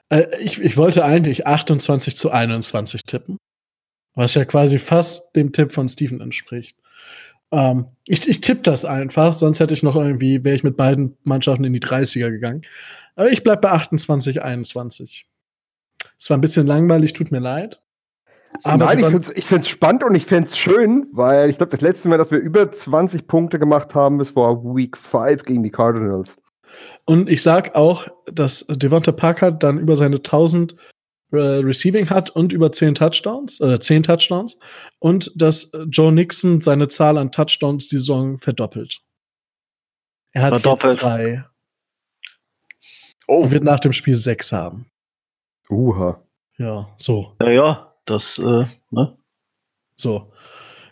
[0.09, 3.39] Äh, ich, ich wollte eigentlich 28 zu 21 tippen,
[4.15, 6.77] was ja quasi fast dem Tipp von Steven entspricht.
[7.51, 11.17] Ähm, ich ich tippe das einfach, sonst hätte ich noch irgendwie, wäre ich mit beiden
[11.25, 12.63] Mannschaften in die 30er gegangen.
[13.17, 15.27] Aber ich bleibe bei 28, 21.
[16.17, 17.81] Es war ein bisschen langweilig, tut mir leid.
[18.65, 18.99] Aber Nein,
[19.35, 22.19] ich finde es spannend und ich finde es schön, weil ich glaube, das letzte Mal,
[22.19, 26.37] dass wir über 20 Punkte gemacht haben, das war Week 5 gegen die Cardinals.
[27.05, 30.77] Und ich sag auch, dass Devonta Parker dann über seine 1000 äh,
[31.33, 34.59] Receiving hat und über 10 Touchdowns, äh, 10 Touchdowns
[34.99, 39.01] und dass Joe Nixon seine Zahl an Touchdowns die Saison verdoppelt.
[40.33, 40.95] Er hat verdoppelt.
[40.95, 41.45] jetzt drei.
[43.27, 43.43] Oh.
[43.43, 44.87] Und wird nach dem Spiel sechs haben.
[45.69, 46.23] Uha.
[46.57, 47.37] Ja, so.
[47.41, 49.19] Ja, ja, das, äh, ne?
[49.97, 50.33] So.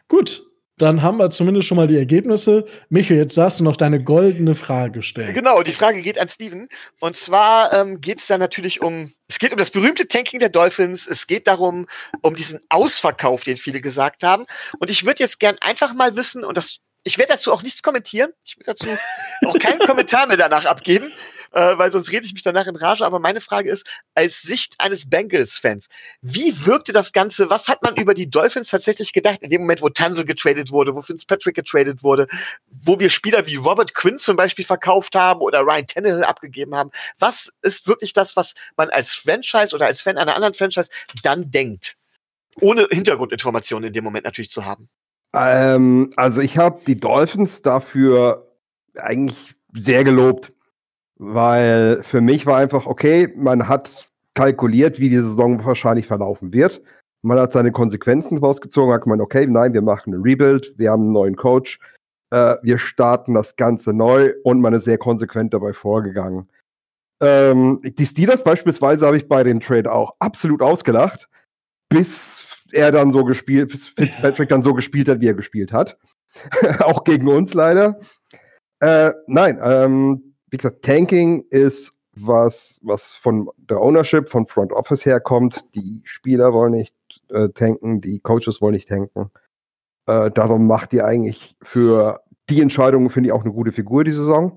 [0.08, 0.45] Gut,
[0.78, 2.66] dann haben wir zumindest schon mal die Ergebnisse.
[2.90, 5.32] Michael, jetzt darfst du noch deine goldene Frage stellen.
[5.32, 6.68] Genau, die Frage geht an Steven.
[7.00, 10.50] Und zwar ähm, geht es da natürlich um, es geht um das berühmte Tanking der
[10.50, 11.06] Dolphins.
[11.06, 11.86] Es geht darum,
[12.20, 14.44] um diesen Ausverkauf, den viele gesagt haben.
[14.78, 17.82] Und ich würde jetzt gern einfach mal wissen, und das, ich werde dazu auch nichts
[17.82, 18.32] kommentieren.
[18.44, 18.88] Ich werde dazu
[19.46, 21.10] auch keinen Kommentar mehr danach abgeben
[21.56, 23.04] äh, weil sonst rede ich mich danach in Rage.
[23.04, 25.88] Aber meine Frage ist, als Sicht eines Bengals-Fans,
[26.20, 27.48] wie wirkte das Ganze?
[27.48, 30.94] Was hat man über die Dolphins tatsächlich gedacht in dem Moment, wo Tanzel getradet wurde,
[30.94, 32.26] wo Fitzpatrick getradet wurde,
[32.66, 36.90] wo wir Spieler wie Robert Quinn zum Beispiel verkauft haben oder Ryan Tannehill abgegeben haben?
[37.18, 40.90] Was ist wirklich das, was man als Franchise oder als Fan einer anderen Franchise
[41.22, 41.96] dann denkt?
[42.60, 44.90] Ohne Hintergrundinformationen in dem Moment natürlich zu haben.
[45.32, 48.46] Ähm, also ich habe die Dolphins dafür
[48.94, 50.52] eigentlich sehr gelobt.
[51.18, 56.82] Weil für mich war einfach, okay, man hat kalkuliert, wie die Saison wahrscheinlich verlaufen wird.
[57.22, 61.04] Man hat seine Konsequenzen rausgezogen, hat gemeint, okay, nein, wir machen einen Rebuild, wir haben
[61.04, 61.80] einen neuen Coach,
[62.30, 66.48] äh, wir starten das Ganze neu und man ist sehr konsequent dabei vorgegangen.
[67.22, 71.28] Ähm, die Steelers beispielsweise habe ich bei dem Trade auch absolut ausgelacht,
[71.88, 75.98] bis er dann so gespielt, bis Fitzpatrick dann so gespielt hat, wie er gespielt hat.
[76.80, 77.98] auch gegen uns leider.
[78.80, 85.04] Äh, nein, ähm, wie gesagt, Tanking ist was, was von der Ownership, von Front Office
[85.04, 85.64] herkommt.
[85.74, 86.94] Die Spieler wollen nicht
[87.30, 89.30] äh, tanken, die Coaches wollen nicht tanken.
[90.06, 94.12] Äh, darum macht ihr eigentlich für die Entscheidungen, finde ich, auch eine gute Figur die
[94.12, 94.56] Saison.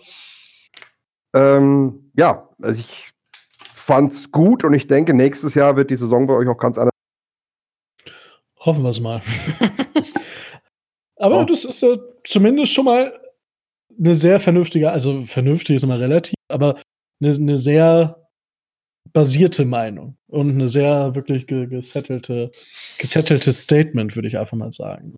[1.33, 3.11] Ähm, ja, also ich
[3.73, 6.93] fand's gut und ich denke, nächstes Jahr wird die Saison bei euch auch ganz anders.
[8.59, 9.21] Hoffen wir es mal.
[11.15, 11.43] Aber oh.
[11.43, 13.19] das ist ja zumindest schon mal
[13.99, 16.81] eine sehr vernünftige, also vernünftig ist immer relativ, aber
[17.21, 18.29] eine, eine sehr
[19.11, 22.51] basierte Meinung und eine sehr wirklich gesettelte,
[22.97, 25.15] gesettelte Statement, würde ich einfach mal sagen.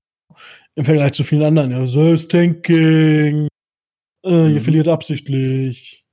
[0.76, 3.48] Im Vergleich zu vielen anderen, ja, so ist Tanking,
[4.24, 4.56] äh, mhm.
[4.56, 6.06] ihr verliert absichtlich.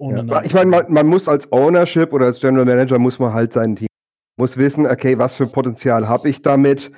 [0.00, 3.52] Ja, ich meine, man, man, muss als Ownership oder als General Manager muss man halt
[3.52, 3.88] sein Team,
[4.36, 6.92] muss wissen, okay, was für Potenzial habe ich damit?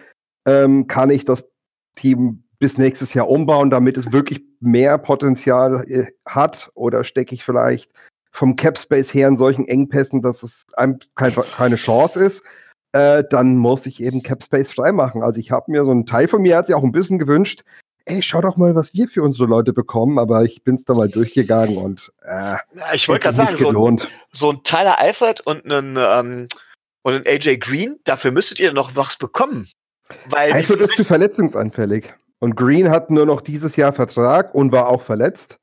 [0.46, 1.48] Ähm, kann ich das
[1.94, 6.70] Team bis nächstes Jahr umbauen, damit es wirklich mehr Potenzial äh, hat?
[6.74, 7.90] Oder stecke ich vielleicht
[8.30, 12.44] vom Cap Space her in solchen Engpässen, dass es einem kein, keine Chance ist?
[12.92, 15.22] Äh, dann muss ich eben Cap Space freimachen.
[15.22, 17.64] Also ich habe mir so ein Teil von mir hat sich auch ein bisschen gewünscht,
[18.04, 20.94] ey, schau doch mal, was wir für unsere Leute bekommen, aber ich bin es da
[20.94, 22.56] mal durchgegangen und äh,
[22.94, 24.00] ich wollte gerade sagen, so ein,
[24.32, 26.48] so ein, Tyler Eifert und einen, ähm,
[27.02, 29.68] und einen AJ Green, dafür müsstet ihr noch was bekommen.
[30.28, 32.12] Weil Eifert ist zu verletzungsanfällig.
[32.40, 35.58] Und Green hat nur noch dieses Jahr Vertrag und war auch verletzt.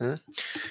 [0.00, 0.14] Hm?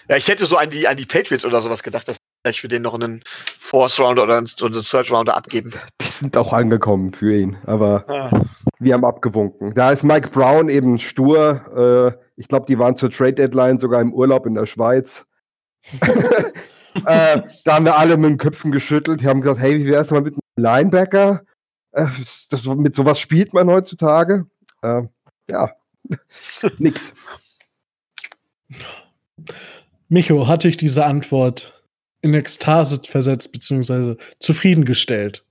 [0.10, 2.18] Ja, ich hätte so an die, an die Patriots oder sowas gedacht, dass
[2.50, 3.24] ich für den noch einen
[3.60, 5.72] Fourth Rounder oder einen, einen Third Rounder abgeben.
[6.02, 8.42] Die sind auch angekommen für ihn, aber ah.
[8.80, 9.74] wir haben abgewunken.
[9.76, 12.18] Da ist Mike Brown eben stur.
[12.18, 15.26] Äh, ich glaube, die waren zur Trade Deadline sogar im Urlaub in der Schweiz.
[16.02, 19.22] äh, da haben wir alle mit den Köpfen geschüttelt.
[19.22, 21.42] Die haben gesagt, hey, wie wäre es mal mit einem Linebacker?
[21.92, 22.08] Äh,
[22.50, 24.46] das, mit sowas spielt man heutzutage.
[24.82, 25.04] Äh,
[25.50, 25.76] ja,
[26.78, 27.14] nix.
[30.08, 31.82] Micho, hatte ich diese Antwort
[32.22, 35.46] in Ekstase versetzt, beziehungsweise zufriedengestellt?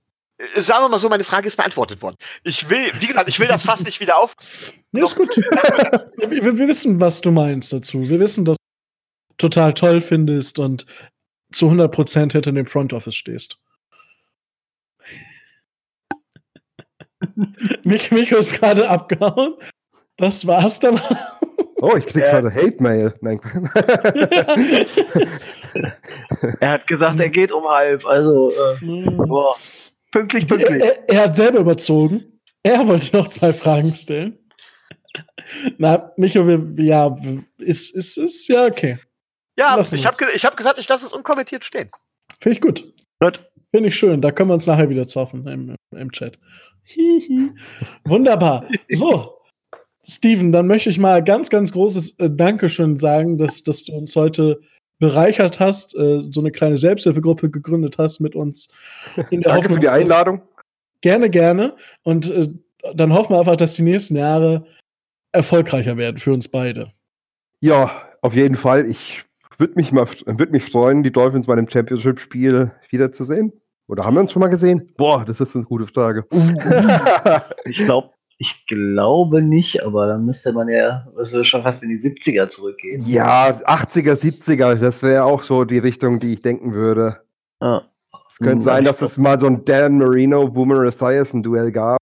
[0.55, 2.17] Sagen wir mal so, meine Frage ist beantwortet worden.
[2.43, 4.35] Ich will, wie gesagt, ich will das fast nicht wieder auf.
[4.93, 5.29] Ja, ist gut.
[6.17, 8.01] wir, wir, wir, wissen, was du meinst dazu.
[8.01, 10.85] Wir wissen, dass du total toll findest und
[11.53, 13.57] zu 100% hinter dem Front Office stehst.
[17.83, 19.55] Mich, Micho ist gerade abgehauen.
[20.21, 21.01] Das war's dann.
[21.81, 23.15] Oh, ich krieg gerade Hate-Mail.
[26.59, 28.05] er hat gesagt, er geht um halb.
[28.05, 29.55] Also, äh, boah.
[30.11, 30.83] pünktlich, pünktlich.
[30.83, 32.39] Er, er, hat selber überzogen.
[32.61, 34.37] Er wollte noch zwei Fragen stellen.
[35.79, 37.15] Na, Micho, ja,
[37.57, 38.99] ist, ist, ist, ja, okay.
[39.57, 41.89] Ja, Lassen ich habe ich hab gesagt, ich lasse es unkommentiert stehen.
[42.39, 42.93] Finde ich gut.
[43.19, 43.43] Gut.
[43.71, 44.21] Finde ich schön.
[44.21, 46.37] Da können wir uns nachher wieder zoffen im, im Chat.
[48.05, 48.67] Wunderbar.
[48.89, 49.40] So,
[50.07, 54.15] Steven, dann möchte ich mal ganz, ganz großes äh, Dankeschön sagen, dass, dass du uns
[54.15, 54.59] heute
[54.99, 58.69] bereichert hast, äh, so eine kleine Selbsthilfegruppe gegründet hast mit uns.
[59.29, 60.41] In der Danke Hoffnung, für die Einladung.
[61.01, 61.75] Gerne, gerne.
[62.03, 62.49] Und äh,
[62.95, 64.65] dann hoffen wir einfach, dass die nächsten Jahre
[65.31, 66.91] erfolgreicher werden für uns beide.
[67.59, 68.89] Ja, auf jeden Fall.
[68.89, 69.23] Ich
[69.57, 73.53] würde mich mal würd mich freuen, die Dolphins bei einem Championship-Spiel wiederzusehen.
[73.87, 74.91] Oder haben wir uns schon mal gesehen?
[74.97, 76.25] Boah, das ist eine gute Frage.
[77.65, 78.11] ich glaube,
[78.41, 83.05] ich glaube nicht, aber dann müsste man ja also schon fast in die 70er zurückgehen.
[83.05, 87.21] Ja, 80er, 70er, das wäre auch so die Richtung, die ich denken würde.
[87.59, 87.83] Ah.
[88.31, 91.99] Es könnte hm, sein, dass es mal so ein Dan Marino, Boomer Esiason Duell gab.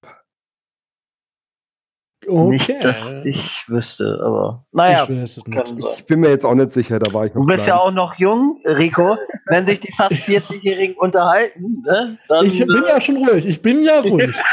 [2.26, 2.50] Okay.
[2.52, 5.06] Nicht, dass ich wüsste, aber naja.
[5.10, 7.68] Ich, ich, bin mir jetzt auch nicht sicher, da war ich noch Du bist klein.
[7.68, 9.18] ja auch noch jung, Rico.
[9.48, 13.84] Wenn sich die fast 40-Jährigen unterhalten, ne, dann, Ich bin ja schon ruhig, ich bin
[13.84, 14.34] ja ruhig.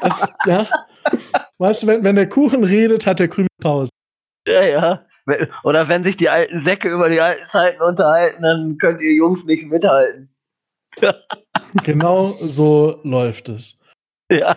[0.00, 0.66] Das, ja.
[1.58, 3.90] Weißt du, wenn, wenn der Kuchen redet, hat der Krümel Pause.
[4.46, 5.06] Ja, ja.
[5.62, 9.44] Oder wenn sich die alten Säcke über die alten Zeiten unterhalten, dann könnt ihr Jungs
[9.44, 10.34] nicht mithalten.
[11.84, 13.80] genau so läuft es.
[14.30, 14.56] Ja.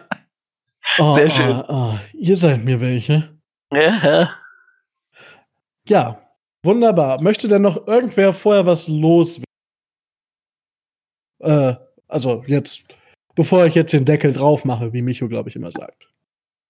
[0.97, 1.63] Oh, Sehr schön.
[1.67, 1.99] Oh, oh.
[2.13, 3.37] Ihr seid mir welche.
[3.71, 4.35] Ja.
[5.87, 6.19] Ja,
[6.63, 7.21] wunderbar.
[7.21, 9.45] Möchte denn noch irgendwer vorher was loswerden?
[11.39, 11.75] Äh,
[12.07, 12.95] also jetzt
[13.35, 16.07] bevor ich jetzt den Deckel drauf mache, wie Micho, glaube ich, immer sagt.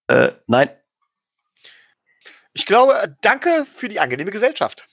[0.08, 0.70] Äh, nein.
[2.54, 4.88] Ich glaube, danke für die angenehme Gesellschaft.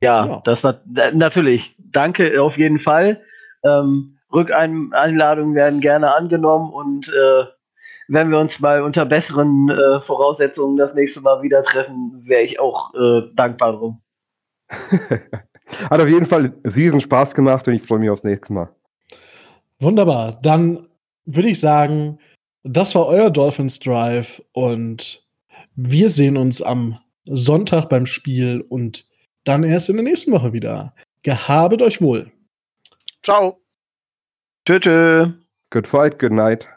[0.00, 0.42] Ja, ja.
[0.44, 0.82] das nat
[1.14, 1.74] natürlich.
[1.78, 3.22] Danke auf jeden Fall.
[3.64, 7.44] Ähm, Rückeinladungen werden gerne angenommen und äh,
[8.08, 12.60] wenn wir uns mal unter besseren äh, Voraussetzungen das nächste Mal wieder treffen, wäre ich
[12.60, 14.02] auch äh, dankbar drum.
[14.68, 18.68] Hat auf jeden Fall riesen Spaß gemacht und ich freue mich aufs nächste Mal.
[19.80, 20.40] Wunderbar.
[20.42, 20.88] Dann
[21.24, 22.18] würde ich sagen,
[22.62, 25.22] das war euer Dolphins Drive und
[25.76, 29.06] wir sehen uns am Sonntag beim Spiel und
[29.44, 30.94] dann erst in der nächsten Woche wieder.
[31.22, 32.30] Gehabet euch wohl.
[33.22, 33.60] Ciao.
[34.66, 35.32] Tschö, tschö.
[35.70, 36.68] Good fight, good night.